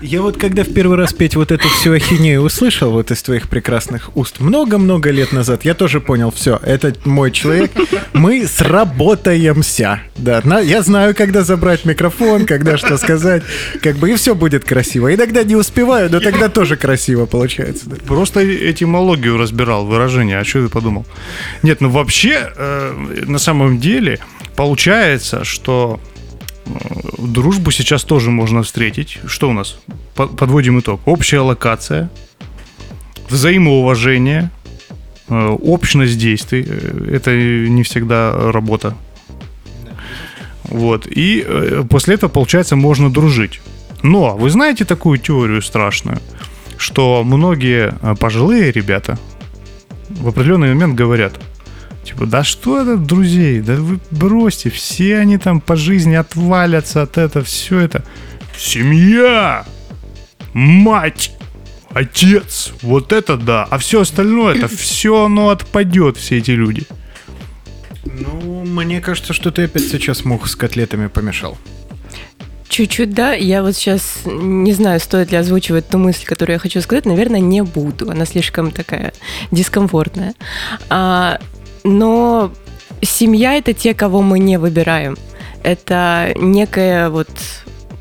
Я 0.02 0.22
вот 0.22 0.36
когда 0.38 0.62
в 0.64 0.72
первый 0.72 0.96
раз 0.96 1.12
петь 1.12 1.36
вот 1.36 1.50
эту 1.52 1.68
всю 1.68 1.92
ахинею 1.92 2.42
услышал 2.42 2.90
вот 2.92 3.10
из 3.10 3.22
твоих 3.22 3.48
прекрасных 3.48 4.16
уст 4.16 4.40
много-много 4.40 5.10
лет 5.10 5.32
назад, 5.32 5.64
я 5.64 5.74
тоже 5.74 6.00
понял, 6.00 6.30
все, 6.30 6.58
это 6.64 6.94
мой 7.04 7.30
человек, 7.30 7.70
мы 8.12 8.46
сработаемся. 8.46 10.00
Да, 10.16 10.40
на- 10.44 10.60
я 10.60 10.82
знаю, 10.82 11.14
когда 11.14 11.42
забрать 11.42 11.84
микрофон, 11.84 12.46
когда 12.46 12.76
что 12.76 12.96
сказать, 12.98 13.42
как 13.82 13.96
бы 13.96 14.10
и 14.10 14.14
все 14.14 14.34
будет 14.34 14.64
красиво. 14.64 15.14
Иногда 15.14 15.42
не 15.42 15.56
успеваю, 15.56 16.10
но 16.10 16.20
тогда 16.20 16.48
тоже 16.48 16.76
красиво 16.76 17.26
получается. 17.26 17.88
да. 17.88 17.96
просто 18.06 18.40
этимологию 18.70 19.36
разбирал, 19.36 19.86
выражение. 19.86 20.38
А 20.38 20.44
что 20.44 20.62
ты 20.62 20.68
подумал? 20.68 21.06
Нет, 21.62 21.80
ну 21.80 21.88
вообще, 21.90 22.52
э, 22.56 23.24
на 23.26 23.38
самом 23.38 23.78
деле, 23.78 24.18
получается, 24.56 25.44
что 25.44 26.00
э, 26.04 26.09
дружбу 27.18 27.70
сейчас 27.70 28.04
тоже 28.04 28.30
можно 28.30 28.62
встретить. 28.62 29.18
Что 29.26 29.50
у 29.50 29.52
нас? 29.52 29.78
По- 30.14 30.26
Подводим 30.26 30.78
итог. 30.80 31.00
Общая 31.06 31.40
локация, 31.40 32.10
взаимоуважение, 33.28 34.50
э, 35.28 35.46
общность 35.62 36.18
действий. 36.18 36.64
Э, 36.66 37.14
Это 37.16 37.34
не 37.36 37.82
всегда 37.82 38.52
работа. 38.52 38.94
Вот. 40.64 41.06
И 41.06 41.44
э, 41.46 41.84
после 41.88 42.14
этого, 42.14 42.30
получается, 42.30 42.76
можно 42.76 43.10
дружить. 43.10 43.60
Но 44.02 44.36
вы 44.36 44.50
знаете 44.50 44.84
такую 44.84 45.18
теорию 45.18 45.62
страшную, 45.62 46.18
что 46.76 47.22
многие 47.24 47.94
э, 48.02 48.14
пожилые 48.18 48.72
ребята 48.72 49.18
в 50.08 50.28
определенный 50.28 50.68
момент 50.74 50.94
говорят, 50.94 51.34
типа, 52.04 52.26
да 52.26 52.44
что 52.44 52.80
это, 52.80 52.96
друзей, 52.96 53.60
да 53.60 53.74
вы 53.74 54.00
бросьте, 54.10 54.70
все 54.70 55.18
они 55.18 55.38
там 55.38 55.60
по 55.60 55.76
жизни 55.76 56.14
отвалятся 56.14 57.02
от 57.02 57.18
этого, 57.18 57.44
все 57.44 57.80
это. 57.80 58.04
Семья, 58.56 59.64
мать, 60.52 61.32
отец, 61.92 62.72
вот 62.82 63.12
это 63.12 63.36
да, 63.36 63.66
а 63.70 63.78
все 63.78 64.02
остальное, 64.02 64.56
это 64.56 64.68
все 64.76 65.24
оно 65.24 65.50
отпадет, 65.50 66.16
все 66.16 66.38
эти 66.38 66.52
люди. 66.52 66.86
Ну, 68.04 68.64
мне 68.64 69.00
кажется, 69.00 69.32
что 69.32 69.50
ты 69.50 69.64
опять 69.64 69.88
сейчас 69.88 70.24
мух 70.24 70.48
с 70.48 70.56
котлетами 70.56 71.08
помешал. 71.08 71.58
Чуть-чуть, 72.68 73.12
да. 73.12 73.32
Я 73.32 73.62
вот 73.62 73.74
сейчас 73.74 74.20
не 74.24 74.72
знаю, 74.72 75.00
стоит 75.00 75.32
ли 75.32 75.36
озвучивать 75.36 75.88
ту 75.88 75.98
мысль, 75.98 76.24
которую 76.24 76.54
я 76.54 76.58
хочу 76.60 76.80
сказать. 76.80 77.04
Наверное, 77.04 77.40
не 77.40 77.62
буду. 77.62 78.08
Она 78.08 78.24
слишком 78.24 78.70
такая 78.70 79.12
дискомфортная. 79.50 80.34
А, 80.88 81.40
но 81.84 82.52
семья 83.02 83.54
это 83.54 83.72
те, 83.72 83.94
кого 83.94 84.22
мы 84.22 84.38
не 84.38 84.58
выбираем. 84.58 85.16
Это 85.62 86.32
некая 86.36 87.10
вот 87.10 87.28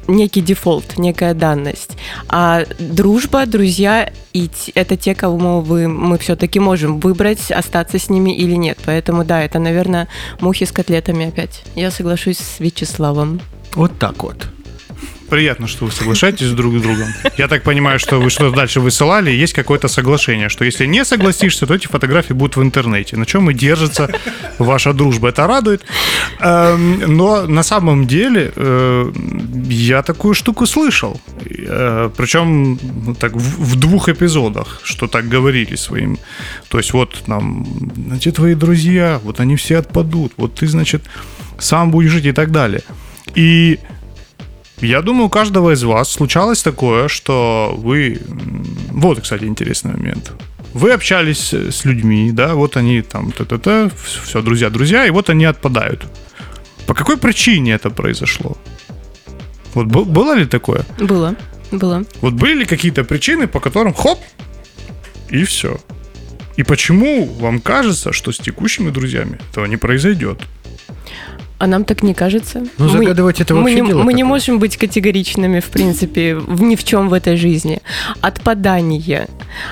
некий 0.07 0.41
дефолт, 0.41 0.97
некая 0.97 1.33
данность. 1.33 1.91
А 2.27 2.63
дружба, 2.79 3.45
друзья 3.45 4.11
и 4.33 4.49
это 4.75 4.97
те, 4.97 5.15
кого 5.15 5.61
мы, 5.61 5.87
мы 5.87 6.17
все-таки 6.17 6.59
можем 6.59 6.99
выбрать, 6.99 7.51
остаться 7.51 7.99
с 7.99 8.09
ними 8.09 8.35
или 8.35 8.55
нет. 8.55 8.79
Поэтому 8.85 9.23
да, 9.23 9.41
это, 9.41 9.59
наверное, 9.59 10.07
мухи 10.39 10.65
с 10.65 10.71
котлетами 10.71 11.27
опять. 11.27 11.63
Я 11.75 11.91
соглашусь 11.91 12.37
с 12.37 12.59
Вячеславом. 12.59 13.39
Вот 13.73 13.97
так 13.99 14.23
вот. 14.23 14.47
Приятно, 15.29 15.67
что 15.67 15.85
вы 15.85 15.91
соглашаетесь 15.91 16.51
друг 16.51 16.77
с 16.77 16.81
другом. 16.81 17.07
Я 17.37 17.47
так 17.47 17.63
понимаю, 17.63 17.99
что 17.99 18.19
вы 18.19 18.29
что-то 18.29 18.55
дальше 18.55 18.79
высылали, 18.79 19.31
есть 19.31 19.53
какое-то 19.53 19.87
соглашение, 19.87 20.49
что 20.49 20.65
если 20.65 20.87
не 20.87 21.05
согласишься, 21.05 21.67
то 21.67 21.75
эти 21.75 21.87
фотографии 21.87 22.33
будут 22.33 22.57
в 22.57 22.63
интернете. 22.63 23.15
На 23.17 23.25
чем 23.25 23.49
и 23.49 23.53
держится 23.53 24.09
ваша 24.57 24.93
дружба. 24.93 25.29
Это 25.29 25.47
радует. 25.47 25.83
Эм, 26.39 27.15
Но 27.15 27.45
на 27.47 27.63
самом 27.63 28.07
деле 28.07 28.51
э, 28.55 29.11
я 29.69 30.01
такую 30.01 30.33
штуку 30.33 30.65
слышал. 30.65 31.21
Э, 31.45 32.09
Причем 32.17 32.79
ну, 33.05 33.15
так 33.15 33.33
в 33.35 33.75
двух 33.75 34.09
эпизодах, 34.09 34.81
что 34.83 35.07
так 35.07 35.27
говорили 35.27 35.75
своим. 35.75 36.17
То 36.69 36.79
есть 36.79 36.93
вот 36.93 37.23
там, 37.27 37.67
значит, 38.07 38.35
твои 38.35 38.55
друзья, 38.55 39.19
вот 39.23 39.39
они 39.39 39.55
все 39.55 39.77
отпадут, 39.77 40.33
вот 40.37 40.55
ты, 40.55 40.67
значит, 40.67 41.03
сам 41.59 41.91
будешь 41.91 42.11
жить 42.11 42.25
и 42.25 42.31
так 42.31 42.51
далее. 42.51 42.81
И 43.35 43.79
я 44.81 45.01
думаю, 45.01 45.25
у 45.25 45.29
каждого 45.29 45.73
из 45.73 45.83
вас 45.83 46.09
случалось 46.09 46.63
такое, 46.63 47.07
что 47.07 47.73
вы... 47.77 48.19
Вот, 48.91 49.21
кстати, 49.21 49.43
интересный 49.45 49.91
момент. 49.91 50.31
Вы 50.73 50.91
общались 50.91 51.53
с 51.53 51.85
людьми, 51.85 52.31
да, 52.31 52.53
вот 52.53 52.77
они 52.77 53.01
там, 53.01 53.31
т-т-т, 53.31 53.91
все, 54.23 54.41
друзья, 54.41 54.69
друзья, 54.69 55.05
и 55.05 55.09
вот 55.09 55.29
они 55.29 55.45
отпадают. 55.45 56.05
По 56.85 56.93
какой 56.93 57.17
причине 57.17 57.73
это 57.73 57.89
произошло? 57.89 58.57
Вот 59.73 59.87
было 59.87 60.35
ли 60.35 60.45
такое? 60.45 60.85
Было, 60.99 61.35
было. 61.71 62.03
Вот 62.21 62.33
были 62.33 62.59
ли 62.59 62.65
какие-то 62.65 63.03
причины, 63.03 63.47
по 63.47 63.59
которым 63.59 63.93
хоп, 63.93 64.19
и 65.29 65.43
все? 65.43 65.79
И 66.57 66.63
почему 66.63 67.25
вам 67.25 67.61
кажется, 67.61 68.11
что 68.11 68.31
с 68.31 68.37
текущими 68.37 68.91
друзьями 68.91 69.39
этого 69.51 69.65
не 69.65 69.77
произойдет? 69.77 70.41
А 71.59 71.67
нам 71.67 71.83
так 71.83 72.03
не 72.03 72.13
кажется. 72.13 72.63
Ну, 72.77 72.85
Мы- 72.85 72.89
загадывать 72.89 73.41
это 73.41 73.53
мы 73.53 73.61
вообще 73.63 73.81
не, 73.81 73.87
дело 73.87 74.03
мы 74.03 74.13
не 74.13 74.21
такое. 74.23 74.29
можем 74.29 74.59
быть 74.59 74.77
категоричными, 74.77 75.59
в 75.59 75.65
принципе, 75.65 76.35
в 76.35 76.61
ни 76.63 76.75
в 76.75 76.83
чем 76.83 77.09
в 77.09 77.13
этой 77.13 77.35
жизни. 77.35 77.81
Отпадание. 78.21 79.27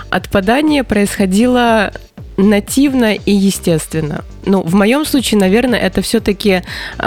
Отпадание 0.09 0.83
происходило 0.83 1.91
нативно 2.35 3.15
и 3.15 3.31
естественно. 3.31 4.23
Ну, 4.45 4.61
в 4.63 4.75
моем 4.75 5.05
случае, 5.05 5.39
наверное, 5.39 5.79
это 5.79 6.01
все-таки 6.01 6.61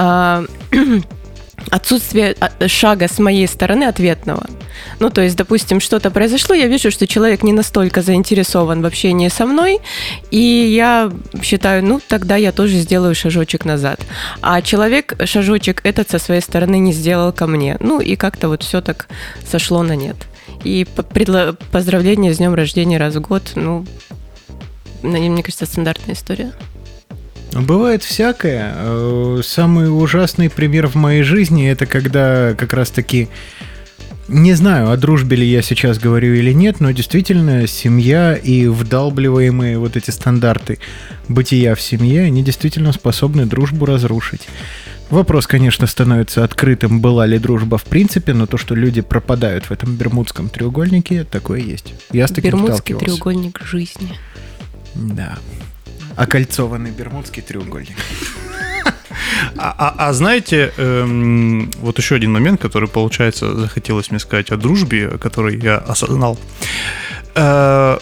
отсутствие 1.70 2.36
а, 2.40 2.68
шага 2.68 3.08
с 3.08 3.18
моей 3.18 3.46
стороны 3.46 3.84
ответного. 3.84 4.46
Ну, 4.98 5.10
то 5.10 5.20
есть, 5.20 5.36
допустим, 5.36 5.80
что-то 5.80 6.10
произошло, 6.10 6.54
я 6.54 6.66
вижу, 6.66 6.90
что 6.90 7.06
человек 7.06 7.42
не 7.42 7.52
настолько 7.52 8.02
заинтересован 8.02 8.82
в 8.82 8.86
общении 8.86 9.28
со 9.28 9.46
мной, 9.46 9.80
и 10.30 10.38
я 10.38 11.10
считаю, 11.42 11.84
ну, 11.84 12.00
тогда 12.06 12.36
я 12.36 12.52
тоже 12.52 12.76
сделаю 12.76 13.14
шажочек 13.14 13.64
назад. 13.64 14.00
А 14.42 14.62
человек 14.62 15.14
шажочек 15.24 15.80
этот 15.84 16.10
со 16.10 16.18
своей 16.18 16.40
стороны 16.40 16.78
не 16.78 16.92
сделал 16.92 17.32
ко 17.32 17.46
мне. 17.46 17.76
Ну, 17.80 18.00
и 18.00 18.16
как-то 18.16 18.48
вот 18.48 18.62
все 18.62 18.80
так 18.80 19.08
сошло 19.48 19.82
на 19.82 19.96
нет. 19.96 20.16
И 20.64 20.84
по- 20.84 21.02
предло- 21.02 21.56
поздравления 21.70 22.32
с 22.34 22.38
днем 22.38 22.54
рождения 22.54 22.98
раз 22.98 23.14
в 23.14 23.20
год, 23.20 23.52
ну, 23.54 23.86
мне 25.02 25.42
кажется, 25.42 25.66
стандартная 25.66 26.14
история. 26.14 26.52
Бывает 27.52 28.02
всякое. 28.02 28.74
Э, 28.76 29.40
Самый 29.44 29.86
ужасный 29.86 30.50
пример 30.50 30.86
в 30.86 30.94
моей 30.94 31.22
жизни 31.22 31.68
это 31.68 31.86
когда 31.86 32.54
как 32.54 32.72
раз 32.72 32.90
таки 32.90 33.28
не 34.30 34.54
знаю, 34.54 34.90
о 34.90 34.96
дружбе 34.96 35.36
ли 35.36 35.46
я 35.46 35.60
сейчас 35.60 35.98
говорю 35.98 36.34
или 36.34 36.52
нет, 36.52 36.78
но 36.78 36.92
действительно 36.92 37.66
семья 37.66 38.36
и 38.36 38.66
вдалбливаемые 38.66 39.76
вот 39.78 39.96
эти 39.96 40.10
стандарты 40.10 40.78
бытия 41.28 41.74
в 41.74 41.80
семье, 41.80 42.22
они 42.22 42.44
действительно 42.44 42.92
способны 42.92 43.44
дружбу 43.44 43.86
разрушить. 43.86 44.46
Вопрос, 45.10 45.48
конечно, 45.48 45.88
становится 45.88 46.44
открытым, 46.44 47.00
была 47.00 47.26
ли 47.26 47.38
дружба 47.38 47.76
в 47.76 47.84
принципе, 47.84 48.32
но 48.32 48.46
то, 48.46 48.56
что 48.56 48.76
люди 48.76 49.00
пропадают 49.00 49.64
в 49.64 49.72
этом 49.72 49.96
бермудском 49.96 50.48
треугольнике, 50.48 51.24
такое 51.24 51.58
есть. 51.58 51.94
Я 52.12 52.28
с 52.28 52.30
таким 52.30 52.52
Бермудский 52.52 52.94
треугольник 52.94 53.60
жизни. 53.64 54.12
Да. 54.94 55.38
Окольцованный 56.16 56.90
бермудский 56.90 57.42
треугольник. 57.42 57.96
А, 59.56 59.74
а- 59.78 60.08
а 60.08 60.12
знаете, 60.12 60.72
эм, 60.76 61.70
вот 61.80 61.98
еще 61.98 62.14
один 62.14 62.32
момент, 62.32 62.60
который, 62.60 62.88
получается, 62.88 63.54
захотелось 63.54 64.10
мне 64.10 64.18
сказать 64.20 64.50
о 64.50 64.56
дружбе, 64.56 65.18
который 65.18 65.58
я 65.58 65.76
осознал. 65.78 66.38
Э, 67.34 67.98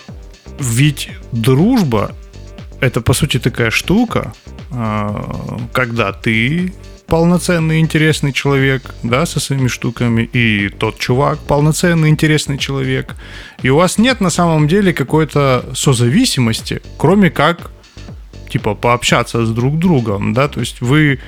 ведь 0.59 1.11
дружба 1.33 2.13
это, 2.81 3.01
по 3.01 3.13
сути, 3.13 3.39
такая 3.39 3.71
штука, 3.71 4.33
э, 4.71 5.15
когда 5.73 6.13
ты 6.13 6.73
полноценный, 7.07 7.81
интересный 7.81 8.33
человек, 8.33 8.95
да, 9.03 9.27
со 9.27 9.41
своими 9.41 9.69
штуками, 9.69 10.23
и 10.23 10.69
тот 10.69 10.99
чувак 10.99 11.39
полноценный, 11.39 12.11
интересный 12.11 12.59
человек. 12.59 13.17
И 13.63 13.71
у 13.71 13.77
вас 13.77 13.99
нет 13.99 14.21
на 14.21 14.31
самом 14.31 14.69
деле 14.69 14.93
какой-то 14.93 15.65
созависимости, 15.75 16.83
кроме 16.99 17.31
как 17.31 17.71
типа 18.49 18.75
пообщаться 18.75 19.45
с 19.45 19.51
друг 19.51 19.79
другом, 19.79 20.33
да, 20.35 20.49
то 20.49 20.61
есть 20.61 20.81
вы 20.81 21.19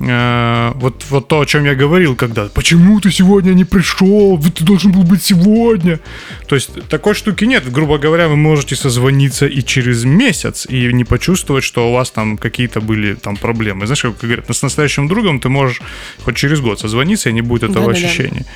э, 0.00 0.72
вот, 0.74 1.04
вот 1.10 1.28
то, 1.28 1.40
о 1.40 1.46
чем 1.46 1.64
я 1.64 1.74
говорил, 1.74 2.16
когда 2.16 2.46
почему 2.46 3.00
ты 3.00 3.10
сегодня 3.10 3.52
не 3.52 3.64
пришел, 3.64 4.40
ты 4.40 4.64
должен 4.64 4.92
был 4.92 5.02
быть 5.02 5.22
сегодня. 5.22 6.00
То 6.48 6.54
есть 6.54 6.88
такой 6.88 7.14
штуки 7.14 7.44
нет. 7.44 7.70
Грубо 7.70 7.98
говоря, 7.98 8.28
вы 8.28 8.36
можете 8.36 8.76
созвониться 8.76 9.46
и 9.46 9.62
через 9.62 10.04
месяц 10.04 10.66
и 10.66 10.92
не 10.92 11.04
почувствовать, 11.04 11.64
что 11.64 11.90
у 11.90 11.92
вас 11.92 12.10
там 12.10 12.38
какие-то 12.38 12.80
были 12.80 13.14
там 13.14 13.36
проблемы. 13.36 13.86
Знаешь, 13.86 14.02
как 14.02 14.18
говорят, 14.18 14.46
с 14.50 14.62
настоящим 14.62 15.08
другом 15.08 15.40
ты 15.40 15.48
можешь 15.48 15.80
хоть 16.24 16.36
через 16.36 16.60
год 16.60 16.80
созвониться, 16.80 17.30
и 17.30 17.32
не 17.32 17.42
будет 17.42 17.64
этого 17.64 17.86
Да-да-да. 17.86 18.06
ощущения. 18.06 18.46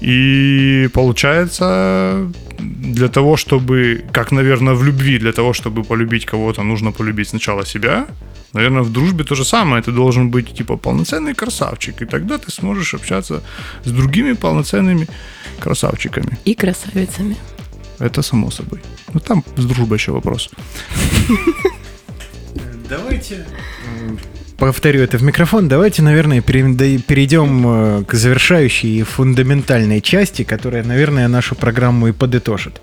И 0.00 0.88
получается, 0.92 2.30
для 2.58 3.08
того, 3.08 3.36
чтобы, 3.36 4.04
как, 4.12 4.32
наверное, 4.32 4.74
в 4.74 4.84
любви, 4.84 5.18
для 5.18 5.32
того, 5.32 5.52
чтобы 5.52 5.82
полюбить 5.84 6.24
кого-то, 6.24 6.62
нужно 6.62 6.92
полюбить 6.92 7.28
сначала 7.28 7.66
себя. 7.66 8.06
Наверное, 8.54 8.82
в 8.82 8.92
дружбе 8.92 9.24
то 9.24 9.34
же 9.34 9.44
самое. 9.44 9.82
Ты 9.82 9.92
должен 9.92 10.30
быть, 10.30 10.54
типа, 10.54 10.76
полноценный 10.76 11.34
красавчик. 11.34 12.02
И 12.02 12.06
тогда 12.06 12.38
ты 12.38 12.50
сможешь 12.50 12.94
общаться 12.94 13.42
с 13.84 13.90
другими 13.90 14.34
полноценными 14.34 15.06
красавчиками. 15.60 16.38
И 16.44 16.54
красавицами. 16.54 17.36
Это 17.98 18.22
само 18.22 18.50
собой. 18.50 18.80
Ну, 19.14 19.20
там 19.20 19.44
с 19.56 19.64
дружбой 19.64 19.98
еще 19.98 20.12
вопрос. 20.12 20.50
Давайте. 22.88 23.44
Повторю 24.58 25.02
это 25.02 25.18
в 25.18 25.22
микрофон. 25.22 25.68
Давайте, 25.68 26.02
наверное, 26.02 26.40
пере- 26.40 26.98
перейдем 26.98 27.64
э, 28.00 28.04
к 28.04 28.12
завершающей 28.14 28.98
и 28.98 29.02
фундаментальной 29.04 30.00
части, 30.00 30.42
которая, 30.42 30.82
наверное, 30.82 31.28
нашу 31.28 31.54
программу 31.54 32.08
и 32.08 32.12
подытожит. 32.12 32.80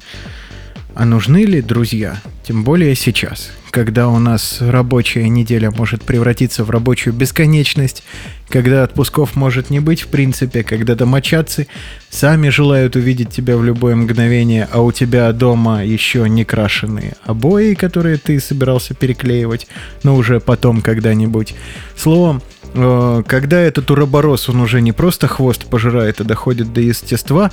А 0.95 1.03
нужны 1.03 1.43
ли 1.43 1.61
друзья? 1.61 2.21
Тем 2.43 2.63
более 2.63 2.95
сейчас, 2.95 3.51
когда 3.69 4.07
у 4.07 4.17
нас 4.17 4.59
рабочая 4.61 5.27
неделя 5.27 5.69
может 5.69 6.03
превратиться 6.03 6.63
в 6.63 6.69
рабочую 6.69 7.13
бесконечность, 7.13 8.01
когда 8.47 8.85
отпусков 8.85 9.35
может 9.35 9.69
не 9.69 9.81
быть 9.81 10.03
в 10.03 10.07
принципе, 10.07 10.63
когда 10.63 10.95
домочадцы 10.95 11.67
сами 12.09 12.47
желают 12.47 12.95
увидеть 12.95 13.29
тебя 13.29 13.57
в 13.57 13.65
любое 13.65 13.97
мгновение, 13.97 14.69
а 14.71 14.83
у 14.83 14.93
тебя 14.93 15.29
дома 15.33 15.83
еще 15.83 16.29
не 16.29 16.45
крашеные 16.45 17.17
обои, 17.25 17.73
которые 17.73 18.15
ты 18.15 18.39
собирался 18.39 18.93
переклеивать, 18.93 19.67
но 20.03 20.15
уже 20.15 20.39
потом 20.39 20.81
когда-нибудь. 20.81 21.55
Словом, 21.97 22.41
э, 22.73 23.23
когда 23.27 23.59
этот 23.59 23.91
уроборос, 23.91 24.47
он 24.47 24.61
уже 24.61 24.79
не 24.79 24.93
просто 24.93 25.27
хвост 25.27 25.65
пожирает, 25.65 26.21
а 26.21 26.23
доходит 26.23 26.71
до 26.71 26.79
естества, 26.79 27.51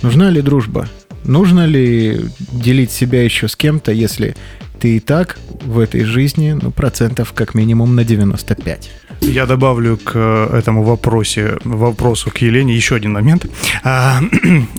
нужна 0.00 0.30
ли 0.30 0.40
дружба? 0.40 0.88
Нужно 1.24 1.66
ли 1.66 2.20
делить 2.52 2.90
себя 2.90 3.22
еще 3.22 3.48
с 3.48 3.56
кем-то, 3.56 3.92
если 3.92 4.34
ты 4.80 4.96
и 4.96 5.00
так 5.00 5.38
в 5.62 5.78
этой 5.78 6.04
жизни, 6.04 6.58
ну, 6.60 6.70
процентов 6.70 7.32
как 7.32 7.54
минимум 7.54 7.94
на 7.94 8.04
95? 8.04 8.90
Я 9.20 9.46
добавлю 9.46 9.98
к 9.98 10.12
э, 10.14 10.58
этому 10.58 10.82
вопросе, 10.82 11.58
вопросу 11.64 12.30
к 12.30 12.38
Елене 12.38 12.74
еще 12.74 12.94
один 12.94 13.12
момент. 13.12 13.46
А, 13.84 14.20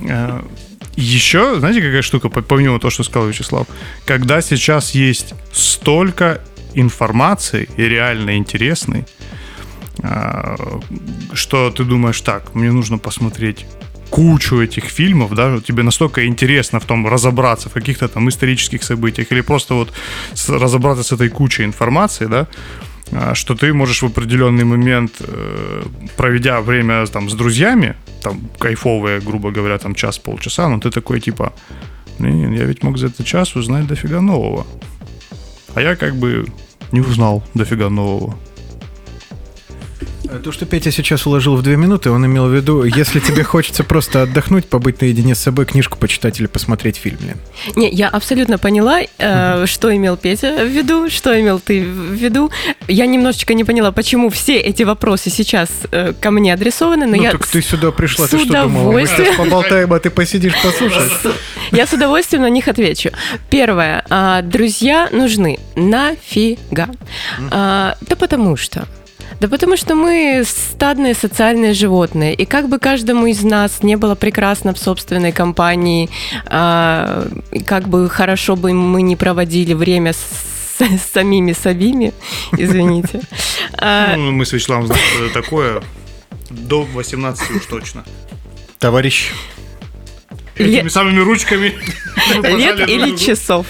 а, 0.10 0.44
еще, 0.96 1.60
знаете, 1.60 1.82
какая 1.82 2.02
штука, 2.02 2.30
помимо 2.30 2.80
того, 2.80 2.92
что 2.92 3.04
сказал 3.04 3.30
Вячеслав, 3.30 3.68
когда 4.06 4.42
сейчас 4.42 4.96
есть 4.96 5.36
столько 5.54 6.42
информации 6.74 7.70
и 7.78 7.84
реально 7.84 8.38
интересной, 8.38 9.06
а, 10.02 10.56
что 11.34 11.70
ты 11.70 11.84
думаешь, 11.84 12.20
так, 12.22 12.56
мне 12.56 12.72
нужно 12.72 12.98
посмотреть 12.98 13.68
кучу 14.12 14.62
этих 14.62 14.84
фильмов, 14.84 15.34
да, 15.34 15.59
тебе 15.62 15.84
настолько 15.84 16.28
интересно 16.28 16.80
в 16.80 16.86
том 16.86 17.07
разобраться 17.07 17.70
в 17.70 17.74
каких-то 17.74 18.07
там 18.07 18.28
исторических 18.28 18.84
событиях 18.84 19.32
или 19.32 19.41
просто 19.41 19.74
вот 19.74 19.93
разобраться 20.49 21.03
с 21.03 21.16
этой 21.16 21.30
кучей 21.30 21.64
информации, 21.64 22.28
да, 22.28 22.47
а, 23.12 23.34
что 23.34 23.55
ты 23.55 23.74
можешь 23.74 24.03
в 24.03 24.05
определенный 24.05 24.66
момент, 24.66 25.12
э, 25.20 25.84
проведя 26.18 26.62
время 26.62 27.05
там 27.07 27.30
с 27.30 27.34
друзьями, 27.34 27.95
там 28.22 28.41
кайфовые, 28.59 29.22
грубо 29.22 29.51
говоря, 29.51 29.78
там 29.78 29.95
час-полчаса, 29.95 30.70
но 30.70 30.80
ты 30.80 30.91
такой 30.91 31.22
типа, 31.22 31.53
блин, 32.20 32.53
я 32.53 32.66
ведь 32.66 32.84
мог 32.84 32.97
за 32.97 33.07
этот 33.07 33.26
час 33.26 33.55
узнать 33.55 33.88
дофига 33.88 34.22
нового. 34.22 34.66
А 35.74 35.82
я 35.82 35.95
как 35.95 36.16
бы 36.16 36.45
не 36.91 37.01
узнал 37.01 37.43
дофига 37.53 37.89
нового. 37.89 38.36
Э, 40.32 40.39
то, 40.39 40.51
что 40.51 40.65
Петя 40.65 40.91
сейчас 40.91 41.25
уложил 41.25 41.55
в 41.55 41.61
две 41.61 41.75
минуты, 41.75 42.09
он 42.09 42.25
имел 42.25 42.47
в 42.47 42.53
виду, 42.53 42.84
если 42.84 43.19
тебе 43.19 43.43
хочется 43.43 43.84
просто 43.84 44.21
отдохнуть, 44.21 44.65
побыть 44.65 45.01
наедине 45.01 45.36
с 45.36 45.39
собой, 45.39 45.65
книжку 45.65 45.97
почитать 45.97 46.39
или 46.39 46.47
посмотреть 46.47 46.95
фильм, 46.95 47.17
Лен. 47.21 47.38
Не, 47.75 47.89
я 47.89 48.07
абсолютно 48.07 48.57
поняла, 48.57 49.01
э, 49.01 49.65
что 49.65 49.93
имел 49.93 50.15
Петя 50.15 50.63
в 50.63 50.67
виду, 50.67 51.09
что 51.09 51.39
имел 51.39 51.59
ты 51.59 51.84
в 51.84 52.13
виду. 52.13 52.49
Я 52.88 53.07
немножечко 53.07 53.53
не 53.53 53.63
поняла, 53.63 53.91
почему 53.91 54.29
все 54.29 54.57
эти 54.57 54.84
вопросы 54.84 55.29
сейчас 55.29 55.69
э, 55.91 56.13
ко 56.19 56.32
мне 56.32 56.53
адресованы, 56.53 57.07
но 57.07 57.15
ну, 57.17 57.23
я 57.23 57.32
так 57.32 57.45
ты 57.45 57.61
сюда 57.61 57.91
пришла, 57.91 58.27
с 58.27 58.29
ты 58.29 58.39
что 58.39 58.63
думала? 58.63 58.91
Мы 58.91 59.05
сейчас 59.05 59.36
поболтаем, 59.36 59.91
а 59.91 59.99
ты 59.99 60.09
посидишь, 60.09 60.53
послушаешь. 60.63 61.36
Я 61.71 61.86
с 61.86 61.93
удовольствием 61.93 62.43
на 62.43 62.49
них 62.49 62.67
отвечу. 62.67 63.11
Первое. 63.49 64.03
А, 64.09 64.41
друзья 64.41 65.09
нужны. 65.11 65.59
Нафига? 65.75 66.89
А, 67.49 67.95
да 68.01 68.15
потому 68.15 68.55
что 68.57 68.88
да 69.42 69.48
потому 69.48 69.76
что 69.76 69.96
мы 69.96 70.44
стадные 70.46 71.16
социальные 71.16 71.74
животные, 71.74 72.36
и 72.36 72.46
как 72.46 72.70
бы 72.70 72.78
каждому 72.78 73.26
из 73.26 73.42
нас 73.42 73.82
не 73.82 73.96
было 73.96 74.14
прекрасно 74.14 74.72
в 74.72 74.78
собственной 74.78 75.32
компании, 75.32 76.12
а, 76.46 77.28
как 77.66 77.89
бы 77.89 78.08
хорошо 78.08 78.56
бы 78.56 78.72
мы 78.72 79.02
не 79.02 79.16
проводили 79.16 79.74
время 79.74 80.14
с, 80.14 80.20
с 80.78 81.12
самими 81.12 81.54
собими, 81.54 82.14
извините. 82.52 83.22
А, 83.74 84.16
ну, 84.16 84.32
мы 84.32 84.46
с 84.46 84.54
Вячеславом 84.54 84.86
знаем, 84.86 85.02
что 85.12 85.26
это 85.26 85.34
такое. 85.42 85.84
До 86.52 86.84
18 86.84 87.50
уж 87.50 87.66
точно. 87.66 88.06
Товарищ. 88.78 89.32
Этими 90.56 90.89
самыми 90.89 91.20
ручками. 91.20 91.74
Лет 92.44 92.88
или 92.88 93.18
часов. 93.18 93.66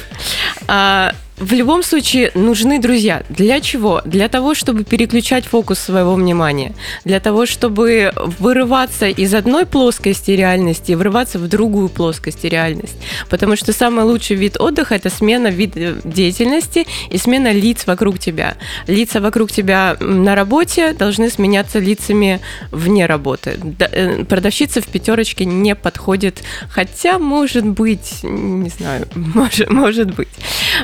В 1.41 1.53
любом 1.53 1.81
случае 1.81 2.29
нужны 2.35 2.79
друзья. 2.79 3.23
Для 3.27 3.61
чего? 3.61 4.03
Для 4.05 4.29
того, 4.29 4.53
чтобы 4.53 4.83
переключать 4.83 5.43
фокус 5.43 5.79
своего 5.79 6.13
внимания. 6.13 6.75
Для 7.03 7.19
того, 7.19 7.47
чтобы 7.47 8.13
вырываться 8.37 9.07
из 9.07 9.33
одной 9.33 9.65
плоскости 9.65 10.29
реальности 10.31 10.91
и 10.91 10.95
врываться 10.95 11.39
в 11.39 11.47
другую 11.47 11.89
плоскость 11.89 12.43
реальности. 12.43 12.95
Потому 13.27 13.55
что 13.55 13.73
самый 13.73 14.05
лучший 14.05 14.35
вид 14.35 14.61
отдыха– 14.61 14.93
это 14.95 15.09
смена 15.09 15.47
вида 15.47 15.95
деятельности 16.03 16.85
и 17.09 17.17
смена 17.17 17.51
лиц 17.51 17.87
вокруг 17.87 18.19
тебя. 18.19 18.55
Лица 18.85 19.19
вокруг 19.19 19.51
тебя 19.51 19.97
на 19.99 20.35
работе 20.35 20.93
должны 20.93 21.31
сменяться 21.31 21.79
лицами 21.79 22.39
вне 22.69 23.07
работы. 23.07 23.59
Э, 23.79 24.25
продавщица 24.25 24.79
в 24.79 24.85
пятерочке 24.85 25.45
не 25.45 25.73
подходит, 25.73 26.43
хотя, 26.69 27.17
может 27.17 27.65
быть, 27.65 28.19
не 28.21 28.69
знаю, 28.69 29.07
может, 29.15 29.71
может 29.71 30.13
быть. 30.13 30.29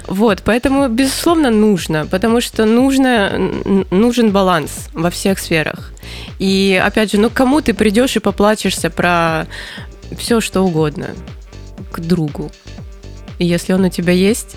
Вот, 0.08 0.42
Поэтому, 0.44 0.88
безусловно, 0.90 1.50
нужно, 1.52 2.06
потому 2.06 2.42
что 2.42 2.66
нужно, 2.66 3.32
нужен 3.92 4.32
баланс 4.32 4.90
во 4.94 5.10
всех 5.10 5.40
сферах. 5.40 5.92
И, 6.40 6.82
опять 6.84 7.12
же, 7.12 7.20
ну, 7.20 7.30
кому 7.30 7.62
ты 7.62 7.74
придешь 7.74 8.16
и 8.16 8.20
поплачешься 8.20 8.90
про 8.90 9.48
все, 10.18 10.42
что 10.42 10.62
угодно 10.62 11.08
к 11.92 12.00
другу. 12.00 12.52
И 13.40 13.46
если 13.46 13.74
он 13.74 13.86
у 13.86 13.90
тебя 13.90 14.14
есть, 14.14 14.56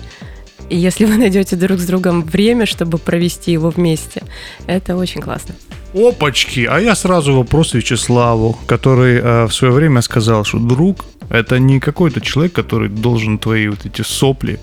если 0.69 1.05
вы 1.05 1.17
найдете 1.17 1.55
друг 1.55 1.79
с 1.79 1.85
другом 1.85 2.23
время, 2.23 2.65
чтобы 2.65 2.97
провести 2.97 3.51
его 3.51 3.69
вместе, 3.69 4.23
это 4.67 4.95
очень 4.95 5.21
классно. 5.21 5.55
Опачки! 5.93 6.65
А 6.69 6.79
я 6.79 6.95
сразу 6.95 7.35
вопрос 7.35 7.73
Вячеславу, 7.73 8.57
который 8.65 9.19
э, 9.19 9.45
в 9.45 9.53
свое 9.53 9.73
время 9.73 10.01
сказал, 10.01 10.45
что 10.45 10.59
друг 10.59 11.05
это 11.29 11.59
не 11.59 11.79
какой-то 11.79 12.21
человек, 12.21 12.53
который 12.53 12.87
должен 12.87 13.37
твои 13.37 13.67
вот 13.67 13.85
эти 13.85 14.01
сопли 14.01 14.59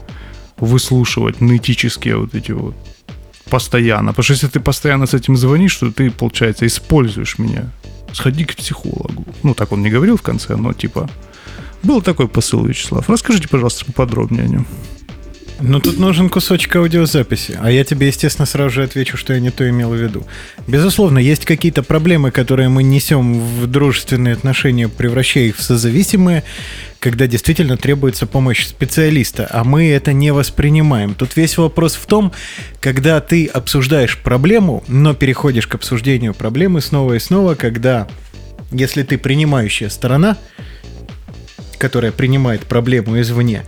выслушивать 0.61 1.41
нытические 1.41 2.17
вот 2.17 2.35
эти 2.35 2.53
вот 2.53 2.75
постоянно. 3.49 4.13
Потому 4.13 4.25
что 4.25 4.33
если 4.35 4.49
ты 4.49 4.61
постоянно 4.61 5.07
с 5.07 5.15
этим 5.15 5.37
звонишь, 5.37 5.77
то 5.77 5.91
ты, 5.91 6.11
получается, 6.11 6.67
используешь 6.67 7.39
меня. 7.39 7.71
Сходи 8.13 8.45
к 8.45 8.57
психологу. 8.57 9.25
Ну, 9.43 9.55
так 9.55 9.73
он 9.73 9.83
не 9.83 9.91
говорил 9.91 10.17
в 10.17 10.23
конце, 10.23 10.57
но 10.57 10.73
типа... 10.73 11.09
Был 11.83 12.03
такой 12.03 12.27
посыл, 12.27 12.65
Вячеслав. 12.65 13.09
Расскажите, 13.09 13.49
пожалуйста, 13.49 13.85
поподробнее 13.85 14.45
о 14.45 14.49
нем. 14.49 14.67
Ну, 15.61 15.81
тут 15.81 15.99
нужен 15.99 16.29
кусочек 16.29 16.77
аудиозаписи, 16.77 17.59
а 17.61 17.71
я 17.71 17.83
тебе, 17.83 18.07
естественно, 18.07 18.47
сразу 18.47 18.71
же 18.71 18.83
отвечу, 18.85 19.17
что 19.17 19.33
я 19.33 19.41
не 19.41 19.51
то 19.51 19.69
имел 19.69 19.91
в 19.91 19.97
виду. 19.97 20.25
Безусловно, 20.69 21.19
есть 21.19 21.45
какие-то 21.45 21.83
проблемы, 21.83 22.31
которые 22.31 22.69
мы 22.69 22.85
несем 22.85 23.41
в 23.41 23.67
дружественные 23.67 24.35
отношения, 24.35 24.89
превращая 24.89 25.45
их 25.45 25.57
в 25.57 25.63
созависимые, 25.63 26.45
когда 27.01 27.27
действительно 27.27 27.77
требуется 27.77 28.27
помощь 28.27 28.67
специалиста, 28.67 29.49
а 29.51 29.65
мы 29.65 29.89
это 29.89 30.13
не 30.13 30.33
воспринимаем. 30.33 31.15
Тут 31.15 31.37
весь 31.37 31.59
вопрос 31.59 31.95
в 31.95 32.07
том, 32.07 32.33
когда 32.81 33.21
ты 33.21 33.47
обсуждаешь 33.47 34.17
проблему, 34.19 34.85
но 34.87 35.13
переходишь 35.13 35.67
к 35.67 35.75
обсуждению 35.75 36.35
проблемы 36.35 36.81
снова 36.81 37.15
и 37.15 37.19
снова, 37.19 37.57
когда, 37.57 38.07
если 38.71 39.03
ты 39.03 39.19
принимающая 39.19 39.89
сторона, 39.89 40.37
которая 41.79 42.13
принимает 42.13 42.63
проблему 42.63 43.21
извне, 43.21 43.65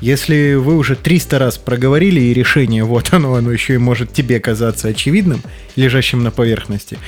если 0.00 0.54
вы 0.54 0.76
уже 0.76 0.96
300 0.96 1.38
раз 1.38 1.58
проговорили 1.58 2.20
и 2.20 2.34
решение, 2.34 2.84
вот 2.84 3.12
оно, 3.12 3.34
оно 3.34 3.50
еще 3.50 3.74
и 3.74 3.78
может 3.78 4.12
тебе 4.12 4.40
казаться 4.40 4.88
очевидным, 4.88 5.42
лежащим 5.76 6.22
на 6.22 6.30
поверхности. 6.30 6.98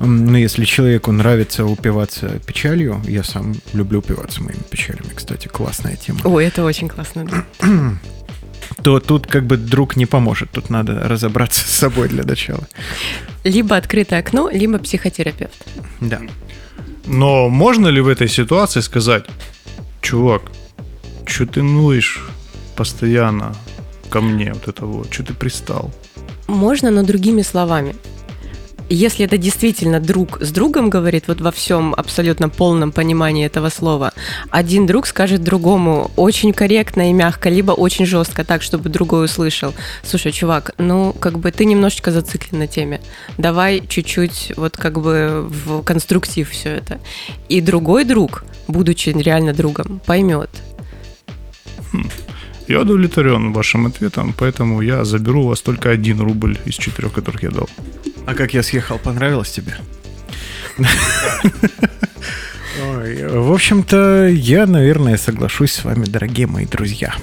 Ну, 0.00 0.36
если 0.36 0.64
человеку 0.64 1.10
нравится 1.10 1.64
упиваться 1.64 2.40
печалью, 2.46 3.02
я 3.06 3.24
сам 3.24 3.56
люблю 3.72 3.98
упиваться 3.98 4.42
моими 4.42 4.62
печалями, 4.70 5.10
кстати, 5.14 5.48
классная 5.48 5.96
тема. 5.96 6.20
Ой, 6.24 6.46
это 6.46 6.64
очень 6.64 6.88
классно, 6.88 7.24
да. 7.24 7.44
то 8.82 9.00
тут 9.00 9.26
как 9.26 9.44
бы 9.44 9.56
друг 9.56 9.96
не 9.96 10.06
поможет. 10.06 10.50
Тут 10.50 10.70
надо 10.70 11.08
разобраться 11.08 11.66
с 11.66 11.70
собой 11.70 12.08
для 12.08 12.22
начала. 12.22 12.66
Либо 13.44 13.76
открытое 13.76 14.20
окно, 14.20 14.48
либо 14.50 14.78
психотерапевт. 14.78 15.66
Да. 16.00 16.20
Но 17.06 17.48
можно 17.48 17.88
ли 17.88 18.00
в 18.00 18.08
этой 18.08 18.28
ситуации 18.28 18.80
сказать, 18.80 19.24
чувак, 20.02 20.42
что 21.28 21.46
ты 21.46 21.62
ноешь 21.62 22.24
постоянно 22.76 23.54
ко 24.10 24.20
мне, 24.20 24.52
вот 24.52 24.68
это 24.68 24.86
вот, 24.86 25.12
что 25.12 25.24
ты 25.24 25.34
пристал? 25.34 25.90
Можно, 26.46 26.90
но 26.90 27.02
другими 27.02 27.42
словами. 27.42 27.94
Если 28.90 29.26
это 29.26 29.36
действительно 29.36 30.00
друг 30.00 30.38
с 30.40 30.50
другом 30.50 30.88
говорит, 30.88 31.24
вот 31.28 31.42
во 31.42 31.50
всем 31.50 31.92
абсолютно 31.94 32.48
полном 32.48 32.90
понимании 32.90 33.44
этого 33.44 33.68
слова, 33.68 34.12
один 34.48 34.86
друг 34.86 35.06
скажет 35.06 35.42
другому 35.42 36.10
очень 36.16 36.54
корректно 36.54 37.10
и 37.10 37.12
мягко, 37.12 37.50
либо 37.50 37.72
очень 37.72 38.06
жестко, 38.06 38.44
так, 38.44 38.62
чтобы 38.62 38.88
другой 38.88 39.26
услышал. 39.26 39.74
Слушай, 40.02 40.32
чувак, 40.32 40.72
ну, 40.78 41.12
как 41.12 41.38
бы 41.38 41.52
ты 41.52 41.66
немножечко 41.66 42.12
зациклен 42.12 42.60
на 42.60 42.66
теме. 42.66 43.02
Давай 43.36 43.82
чуть-чуть 43.86 44.54
вот 44.56 44.78
как 44.78 45.02
бы 45.02 45.46
в 45.46 45.82
конструктив 45.82 46.48
все 46.48 46.70
это. 46.70 46.98
И 47.50 47.60
другой 47.60 48.04
друг, 48.04 48.44
будучи 48.68 49.10
реально 49.10 49.52
другом, 49.52 50.00
поймет, 50.06 50.48
Я 52.68 52.80
удовлетворен 52.80 53.52
вашим 53.52 53.86
ответом, 53.86 54.34
поэтому 54.36 54.82
я 54.82 55.04
заберу 55.04 55.44
у 55.44 55.48
вас 55.48 55.62
только 55.62 55.90
один 55.90 56.20
рубль 56.20 56.58
из 56.66 56.74
четырех, 56.74 57.12
которых 57.12 57.42
я 57.42 57.50
дал. 57.50 57.68
А 58.26 58.34
как 58.34 58.52
я 58.54 58.62
съехал, 58.62 58.98
понравилось 58.98 59.50
тебе? 59.50 59.74
В 63.30 63.52
общем-то, 63.52 64.28
я, 64.28 64.66
наверное, 64.66 65.16
соглашусь 65.16 65.72
с 65.72 65.84
вами, 65.84 66.04
дорогие 66.04 66.46
мои 66.46 66.66
друзья. 66.66 67.14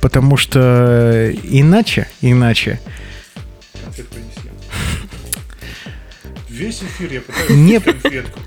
Потому 0.00 0.36
что 0.36 1.32
иначе, 1.42 2.06
иначе 2.20 2.80
Весь 6.48 6.82
эфир 6.82 7.12
я 7.12 7.54
Не- 7.54 7.82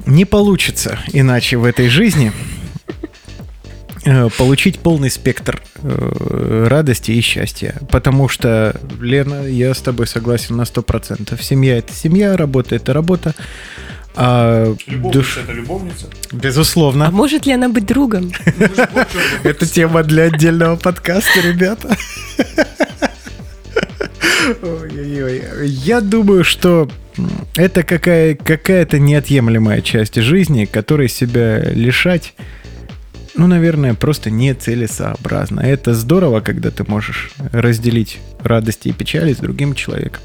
не 0.08 0.26
получится 0.26 1.00
иначе 1.14 1.58
в 1.58 1.66
этой 1.66 1.90
жизни 1.90 2.32
получить 4.38 4.80
полный 4.80 5.10
спектр 5.10 5.62
э, 5.82 6.66
радости 6.70 7.12
и 7.12 7.22
счастья. 7.22 7.76
Потому 7.90 8.28
что, 8.30 8.76
Лена, 9.00 9.46
я 9.48 9.74
с 9.74 9.80
тобой 9.80 10.08
согласен 10.08 10.56
на 10.58 10.64
100%. 10.64 11.42
Семья– 11.42 11.78
это 11.80 11.94
семья, 11.94 12.38
работа– 12.38 12.76
это 12.78 12.94
работа. 12.94 13.36
А 14.16 14.76
душ... 14.88 15.38
это 15.38 15.54
любовница. 15.54 16.08
А 16.32 16.36
Безусловно. 16.36 17.12
может 17.12 17.46
ли 17.46 17.54
она 17.54 17.70
быть 17.70 17.86
другом? 17.86 18.32
Это 19.44 19.66
тема 19.66 20.04
для 20.04 20.24
отдельного 20.24 20.76
подкаста, 20.76 21.40
ребята. 21.42 21.96
Ой-ой-ой. 24.62 25.68
Я 25.68 26.02
думаю, 26.02 26.44
что 26.44 26.90
это 27.56 27.84
какая- 27.84 28.36
какая-то 28.36 29.00
неотъемлемая 29.00 29.82
часть 29.82 30.16
жизни, 30.16 30.66
которой 30.66 31.08
себя 31.08 31.60
лишать, 31.60 32.34
ну, 33.40 33.48
наверное, 33.48 33.94
просто 33.94 34.30
нецелесообразно. 34.30 35.62
Это 35.62 35.94
здорово, 35.94 36.42
когда 36.42 36.72
ты 36.72 36.84
можешь 36.86 37.32
разделить 37.54 38.20
радости 38.44 38.90
и 38.90 38.92
печали 38.92 39.34
с 39.34 39.38
другим 39.38 39.76
человеком. 39.76 40.22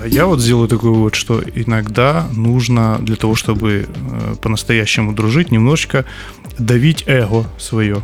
А 0.00 0.06
Я 0.06 0.24
вот 0.24 0.40
сделаю 0.40 0.68
такой 0.68 0.90
вывод, 0.90 1.14
что 1.14 1.42
иногда 1.54 2.26
нужно 2.32 2.98
для 3.02 3.16
того, 3.16 3.34
чтобы 3.34 3.86
э, 3.86 4.34
по-настоящему 4.40 5.12
дружить, 5.12 5.52
немножечко 5.52 6.06
давить 6.58 7.04
эго 7.06 7.44
свое, 7.58 8.02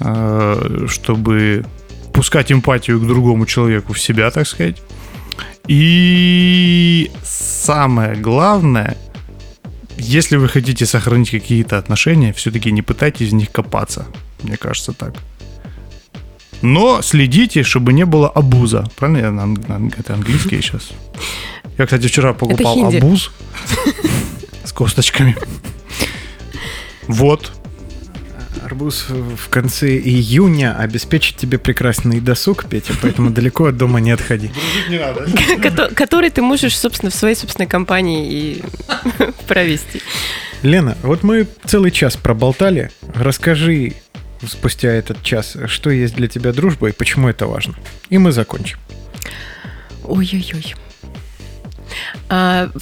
э, 0.00 0.86
чтобы 0.88 1.66
пускать 2.14 2.50
эмпатию 2.50 2.98
к 2.98 3.06
другому 3.06 3.44
человеку 3.44 3.92
в 3.92 4.00
себя, 4.00 4.30
так 4.30 4.46
сказать. 4.46 4.80
И 5.68 7.10
самое 7.22 8.16
главное, 8.16 8.96
если 9.98 10.36
вы 10.36 10.48
хотите 10.48 10.86
сохранить 10.86 11.30
какие-то 11.30 11.78
отношения, 11.78 12.32
все-таки 12.32 12.72
не 12.72 12.82
пытайтесь 12.82 13.30
в 13.30 13.34
них 13.34 13.50
копаться. 13.50 14.06
Мне 14.42 14.56
кажется 14.56 14.92
так. 14.92 15.14
Но 16.62 17.02
следите, 17.02 17.62
чтобы 17.62 17.92
не 17.92 18.04
было 18.04 18.28
абуза. 18.28 18.88
Правильно? 18.96 19.56
Я 19.68 19.90
это 19.98 20.14
английский 20.14 20.60
сейчас. 20.62 20.90
Я, 21.78 21.84
кстати, 21.84 22.06
вчера 22.06 22.32
покупал 22.32 22.86
абуз 22.86 23.30
с 24.64 24.72
косточками. 24.72 25.36
Вот. 27.06 27.52
Арбуз 28.64 29.06
в 29.10 29.48
конце 29.50 29.98
июня 29.98 30.74
обеспечит 30.78 31.36
тебе 31.36 31.58
прекрасный 31.58 32.20
досуг, 32.20 32.64
Петя, 32.66 32.94
поэтому 33.02 33.30
далеко 33.30 33.66
от 33.66 33.76
дома 33.76 34.00
не 34.00 34.10
отходи. 34.10 34.50
не 34.88 34.98
надо. 34.98 35.26
Кото- 35.60 35.94
Который 35.94 36.30
ты 36.30 36.40
можешь, 36.40 36.76
собственно, 36.78 37.10
в 37.10 37.14
своей 37.14 37.34
собственной 37.34 37.66
компании 37.68 38.26
и 38.32 38.62
провести. 39.46 40.00
Лена, 40.62 40.96
вот 41.02 41.22
мы 41.22 41.46
целый 41.66 41.90
час 41.90 42.16
проболтали. 42.16 42.90
Расскажи 43.14 43.92
спустя 44.46 44.88
этот 44.88 45.22
час, 45.22 45.56
что 45.66 45.90
есть 45.90 46.14
для 46.14 46.28
тебя 46.28 46.52
дружба 46.52 46.88
и 46.88 46.92
почему 46.92 47.28
это 47.28 47.46
важно. 47.46 47.74
И 48.08 48.16
мы 48.16 48.32
закончим. 48.32 48.78
Ой-ой-ой. 50.04 50.74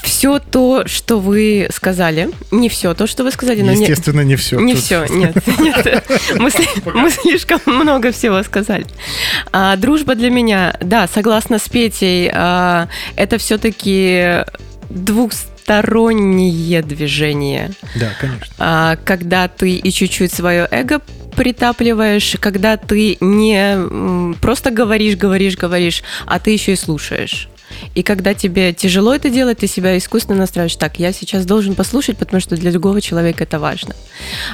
Все 0.03 0.39
то, 0.39 0.85
что 0.87 1.19
вы 1.19 1.69
сказали, 1.73 2.31
не 2.51 2.69
все 2.69 2.95
то, 2.95 3.07
что 3.07 3.25
вы 3.25 3.31
сказали, 3.31 3.63
но 3.63 3.73
не, 3.73 3.83
Естественно, 3.83 4.21
не 4.23 4.37
все. 4.37 4.59
не 4.61 4.75
все, 4.75 5.07
нет, 5.07 5.37
нет. 5.59 6.05
Мы, 6.37 6.51
мы 6.95 7.11
слишком 7.11 7.61
много 7.67 8.13
всего 8.13 8.43
сказали. 8.43 8.87
А, 9.53 9.77
дружба 9.77 10.15
для 10.15 10.31
меня, 10.31 10.77
да, 10.81 11.09
согласна 11.09 11.59
с 11.59 11.69
Петей, 11.69 12.31
а, 12.33 12.89
это 13.17 13.39
все-таки 13.39 14.45
двухстороннее 14.91 16.83
движение. 16.83 17.71
Да, 17.95 18.11
конечно. 18.21 18.47
А, 18.59 18.97
когда 19.05 19.49
ты 19.49 19.77
и 19.77 19.93
чуть-чуть 19.93 20.33
свое 20.33 20.69
эго 20.71 21.01
притапливаешь, 21.37 22.37
когда 22.41 22.77
ты 22.77 23.17
не 23.21 24.35
просто 24.41 24.71
говоришь, 24.71 25.17
говоришь, 25.17 25.57
говоришь, 25.57 26.03
а 26.27 26.39
ты 26.39 26.51
еще 26.51 26.73
и 26.73 26.77
слушаешь. 26.77 27.49
И 27.95 28.03
когда 28.03 28.35
тебе 28.35 28.73
тяжело 28.73 29.15
это 29.15 29.31
делать, 29.31 29.59
ты 29.59 29.67
себя 29.67 29.97
искусственно 29.97 30.39
настраиваешь. 30.39 30.77
Так, 30.77 30.99
я 30.99 31.13
сейчас 31.13 31.47
должен 31.47 31.75
послушать, 31.75 32.19
потому 32.19 32.41
что 32.41 32.57
для 32.57 32.71
другого 32.71 33.01
человека 33.01 33.45
это 33.45 33.59
важно. 33.59 33.95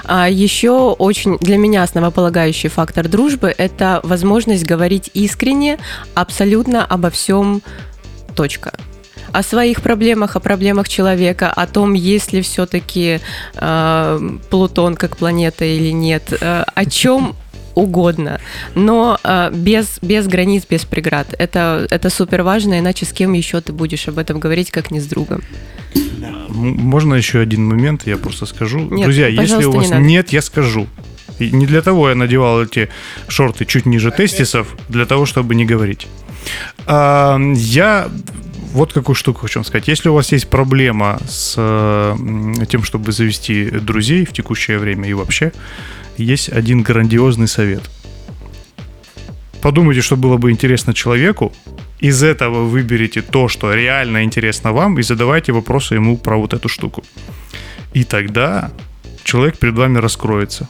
А 0.04 0.28
еще 0.28 0.92
очень 0.92 1.38
для 1.38 1.56
меня 1.56 1.82
основополагающий 1.82 2.68
фактор 2.68 3.08
дружбы– 3.08 3.54
это 3.58 4.00
возможность 4.02 4.64
говорить 4.64 5.10
искренне 5.14 5.78
абсолютно 6.14 6.84
обо 6.84 7.10
всем. 7.10 7.62
Точка 8.34 8.72
о 9.32 9.42
своих 9.42 9.82
проблемах, 9.82 10.36
о 10.36 10.40
проблемах 10.40 10.88
человека, 10.88 11.52
о 11.52 11.66
том, 11.66 11.94
есть 11.94 12.32
ли 12.32 12.40
все-таки 12.42 13.20
э, 13.54 14.30
Плутон 14.50 14.96
как 14.96 15.16
планета 15.16 15.64
или 15.64 15.90
нет, 15.90 16.32
э, 16.40 16.64
о 16.74 16.84
чем 16.86 17.36
угодно, 17.74 18.40
но 18.74 19.18
э, 19.22 19.50
без, 19.52 19.98
без 20.02 20.26
границ, 20.26 20.64
без 20.68 20.84
преград. 20.84 21.34
Это, 21.38 21.86
это 21.90 22.10
супер 22.10 22.42
важно, 22.42 22.78
иначе 22.78 23.06
с 23.06 23.12
кем 23.12 23.32
еще 23.32 23.60
ты 23.60 23.72
будешь 23.72 24.08
об 24.08 24.18
этом 24.18 24.40
говорить, 24.40 24.70
как 24.70 24.90
не 24.90 25.00
с 25.00 25.06
другом. 25.06 25.42
Можно 26.48 27.14
еще 27.14 27.40
один 27.40 27.64
момент, 27.64 28.06
я 28.06 28.16
просто 28.16 28.46
скажу. 28.46 28.80
Нет, 28.80 29.04
Друзья, 29.04 29.28
если 29.28 29.64
у 29.64 29.72
не 29.72 29.78
вас 29.78 29.90
надо. 29.90 30.02
нет, 30.02 30.32
я 30.32 30.42
скажу. 30.42 30.86
И 31.38 31.50
не 31.50 31.66
для 31.66 31.82
того 31.82 32.08
я 32.08 32.14
надевал 32.14 32.62
эти 32.64 32.88
шорты 33.28 33.64
чуть 33.64 33.86
ниже 33.86 34.10
тестисов, 34.10 34.76
для 34.88 35.06
того, 35.06 35.24
чтобы 35.24 35.54
не 35.54 35.64
говорить. 35.64 36.08
А, 36.86 37.38
я 37.54 38.08
вот 38.72 38.92
какую 38.92 39.16
штуку 39.16 39.42
хочу 39.42 39.60
вам 39.60 39.64
сказать. 39.64 39.88
Если 39.88 40.08
у 40.08 40.14
вас 40.14 40.32
есть 40.32 40.48
проблема 40.48 41.18
с 41.28 41.54
э, 41.56 42.14
тем, 42.68 42.82
чтобы 42.82 43.12
завести 43.12 43.70
друзей 43.70 44.24
в 44.24 44.32
текущее 44.32 44.78
время 44.78 45.08
и 45.08 45.14
вообще, 45.14 45.52
есть 46.24 46.48
один 46.48 46.82
грандиозный 46.82 47.48
совет. 47.48 47.82
Подумайте, 49.60 50.00
что 50.00 50.16
было 50.16 50.36
бы 50.36 50.50
интересно 50.50 50.94
человеку, 50.94 51.52
из 51.98 52.22
этого 52.22 52.64
выберите 52.64 53.22
то, 53.22 53.48
что 53.48 53.74
реально 53.74 54.22
интересно 54.22 54.72
вам, 54.72 54.98
и 54.98 55.02
задавайте 55.02 55.52
вопросы 55.52 55.94
ему 55.94 56.16
про 56.16 56.36
вот 56.36 56.54
эту 56.54 56.68
штуку. 56.68 57.02
И 57.92 58.04
тогда 58.04 58.70
человек 59.24 59.58
перед 59.58 59.74
вами 59.74 59.98
раскроется 59.98 60.68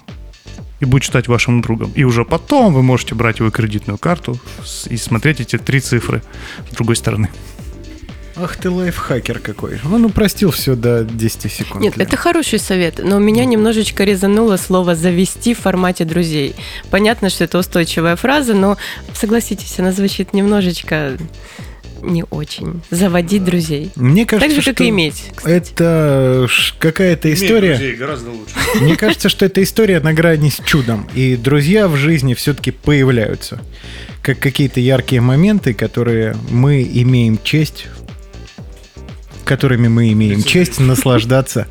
и 0.81 0.85
будет 0.85 1.05
стать 1.05 1.29
вашим 1.29 1.61
другом. 1.61 1.93
И 1.95 2.05
уже 2.05 2.25
потом 2.25 2.73
вы 2.73 2.83
можете 2.83 3.15
брать 3.15 3.41
его 3.41 3.51
кредитную 3.51 3.99
карту 3.99 4.39
и 4.87 4.97
смотреть 4.97 5.41
эти 5.41 5.59
три 5.59 5.81
цифры 5.81 6.23
с 6.71 6.75
другой 6.75 6.97
стороны. 6.97 7.29
Ах 8.41 8.57
ты 8.57 8.71
лайфхакер 8.71 9.41
какой. 9.41 9.81
Он 9.85 10.05
упростил 10.05 10.51
все 10.51 10.77
до 10.77 11.03
10 11.05 11.53
секунд. 11.53 11.81
Нет, 11.83 11.97
Лен. 11.97 12.07
это 12.07 12.17
хороший 12.17 12.59
совет, 12.61 13.01
но 13.03 13.19
меня 13.19 13.45
немножечко 13.45 14.05
резануло 14.05 14.57
слово 14.57 14.95
«завести» 14.95 15.55
в 15.55 15.59
формате 15.59 16.05
друзей. 16.05 16.55
Понятно, 16.91 17.31
что 17.31 17.45
это 17.45 17.59
устойчивая 17.59 18.15
фраза, 18.17 18.55
но 18.55 18.77
согласитесь, 19.13 19.79
она 19.81 19.91
звучит 19.93 20.35
немножечко 20.35 21.17
не 22.01 22.25
очень. 22.31 22.81
Заводить 22.91 23.45
друзей. 23.45 23.91
Мне 23.97 24.25
кажется, 24.25 24.49
Так 24.55 24.63
же, 24.63 24.71
как 24.71 24.77
что 24.77 24.85
и 24.85 24.89
иметь. 24.91 25.25
кстати. 25.35 25.57
это 25.73 26.49
какая-то 26.79 27.33
история. 27.33 27.97
гораздо 27.97 28.31
лучше. 28.31 28.55
Мне 28.81 28.97
кажется, 28.97 29.29
что 29.29 29.45
эта 29.47 29.63
история 29.63 29.99
на 29.99 30.13
грани 30.13 30.51
с 30.51 30.61
чудом. 30.65 31.09
И 31.15 31.37
друзья 31.37 31.89
в 31.89 31.97
жизни 31.97 32.35
все-таки 32.35 32.71
появляются. 32.71 33.61
Как 34.23 34.39
какие-то 34.39 34.79
яркие 34.79 35.21
моменты, 35.21 35.75
которые 35.75 36.37
мы 36.51 36.83
имеем 36.83 37.39
честь 37.43 37.87
которыми 39.49 39.89
мы 39.89 40.13
имеем 40.13 40.43
честь 40.43 40.79
наслаждаться 40.79 41.67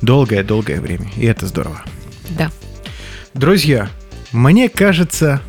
долгое-долгое 0.00 0.80
время. 0.80 1.10
И 1.16 1.26
это 1.26 1.46
здорово. 1.48 1.82
Да. 2.30 2.52
Друзья, 3.34 3.90
мне 4.30 4.68
кажется, 4.68 5.42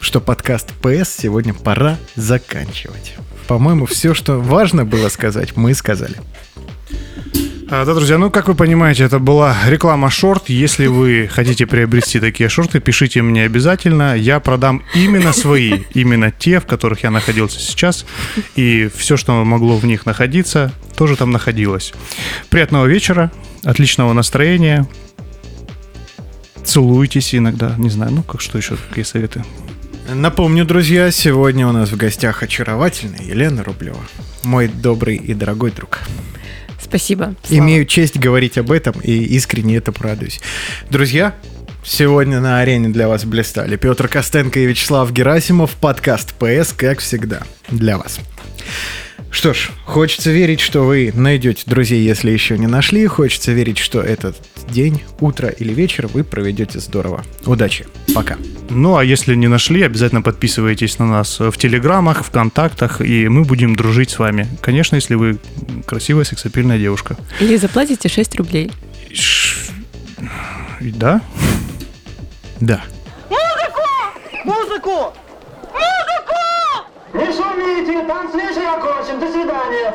что 0.00 0.20
подкаст 0.20 0.74
ПС 0.82 1.08
сегодня 1.18 1.54
пора 1.54 1.96
заканчивать. 2.14 3.14
По-моему, 3.46 3.86
все, 3.86 4.12
что 4.12 4.38
важно 4.38 4.84
было 4.84 5.08
сказать, 5.08 5.56
мы 5.56 5.72
сказали. 5.72 6.16
А, 7.70 7.84
да, 7.84 7.92
друзья, 7.92 8.16
ну, 8.16 8.30
как 8.30 8.48
вы 8.48 8.54
понимаете, 8.54 9.04
это 9.04 9.18
была 9.18 9.54
реклама 9.66 10.08
шорт. 10.08 10.48
Если 10.48 10.86
вы 10.86 11.28
хотите 11.30 11.66
приобрести 11.66 12.18
такие 12.18 12.48
шорты, 12.48 12.80
пишите 12.80 13.20
мне 13.20 13.44
обязательно. 13.44 14.16
Я 14.16 14.40
продам 14.40 14.82
именно 14.94 15.34
свои, 15.34 15.82
именно 15.92 16.30
те, 16.30 16.60
в 16.60 16.66
которых 16.66 17.02
я 17.02 17.10
находился 17.10 17.60
сейчас. 17.60 18.06
И 18.56 18.88
все, 18.96 19.18
что 19.18 19.44
могло 19.44 19.76
в 19.76 19.84
них 19.84 20.06
находиться, 20.06 20.72
тоже 20.96 21.16
там 21.16 21.30
находилось. 21.30 21.92
Приятного 22.48 22.86
вечера, 22.86 23.30
отличного 23.64 24.14
настроения. 24.14 24.88
целуйтесь 26.64 27.34
иногда, 27.34 27.74
не 27.76 27.90
знаю, 27.90 28.12
ну 28.12 28.22
как 28.22 28.40
что 28.40 28.56
еще, 28.56 28.76
какие 28.88 29.04
советы? 29.04 29.44
Напомню, 30.10 30.64
друзья, 30.64 31.10
сегодня 31.10 31.68
у 31.68 31.72
нас 31.72 31.90
в 31.90 31.96
гостях 31.98 32.42
очаровательная 32.42 33.20
Елена 33.20 33.62
Рублева, 33.62 34.00
мой 34.42 34.68
добрый 34.68 35.16
и 35.16 35.34
дорогой 35.34 35.70
друг. 35.70 35.98
Спасибо. 36.88 37.34
Слава. 37.44 37.60
Имею 37.60 37.84
честь 37.84 38.18
говорить 38.18 38.58
об 38.58 38.70
этом 38.70 38.94
и 39.00 39.12
искренне 39.12 39.76
этому 39.76 39.98
радуюсь. 40.00 40.40
Друзья, 40.90 41.34
сегодня 41.84 42.40
на 42.40 42.60
арене 42.60 42.88
для 42.88 43.08
вас 43.08 43.24
блистали 43.24 43.76
Петр 43.76 44.08
Костенко 44.08 44.58
и 44.60 44.66
Вячеслав 44.66 45.12
Герасимов. 45.12 45.72
Подкаст 45.76 46.34
ПС, 46.34 46.72
как 46.72 47.00
всегда, 47.00 47.42
для 47.68 47.98
вас. 47.98 48.18
Что 49.30 49.52
ж, 49.52 49.70
хочется 49.84 50.30
верить, 50.30 50.58
что 50.60 50.82
вы 50.84 51.12
найдете 51.14 51.62
друзей, 51.66 52.02
если 52.02 52.30
еще 52.30 52.58
не 52.58 52.66
нашли. 52.66 53.06
Хочется 53.06 53.52
верить, 53.52 53.78
что 53.78 54.00
этот 54.00 54.36
день, 54.70 55.02
утро 55.20 55.48
или 55.48 55.72
вечер 55.72 56.06
вы 56.08 56.24
проведете 56.24 56.80
здорово. 56.80 57.22
Удачи. 57.46 57.86
Пока. 58.14 58.36
Ну, 58.70 58.96
а 58.96 59.04
если 59.04 59.34
не 59.34 59.46
нашли, 59.46 59.82
обязательно 59.82 60.22
подписывайтесь 60.22 60.98
на 60.98 61.06
нас 61.06 61.38
в 61.40 61.52
Телеграмах, 61.52 62.24
ВКонтактах, 62.24 63.00
и 63.00 63.28
мы 63.28 63.44
будем 63.44 63.76
дружить 63.76 64.10
с 64.10 64.18
вами. 64.18 64.48
Конечно, 64.62 64.96
если 64.96 65.14
вы 65.14 65.38
красивая, 65.86 66.24
сексапильная 66.24 66.78
девушка. 66.78 67.16
Или 67.40 67.56
заплатите 67.56 68.08
6 68.08 68.34
рублей. 68.36 68.72
Ш- 69.12 69.72
Да? 70.80 71.20
Да. 72.60 72.82
Не 77.14 77.32
шумите, 77.32 78.02
танц 78.06 78.34
вечер 78.34 78.68
окончен, 78.76 79.18
до 79.18 79.28
свидания. 79.32 79.94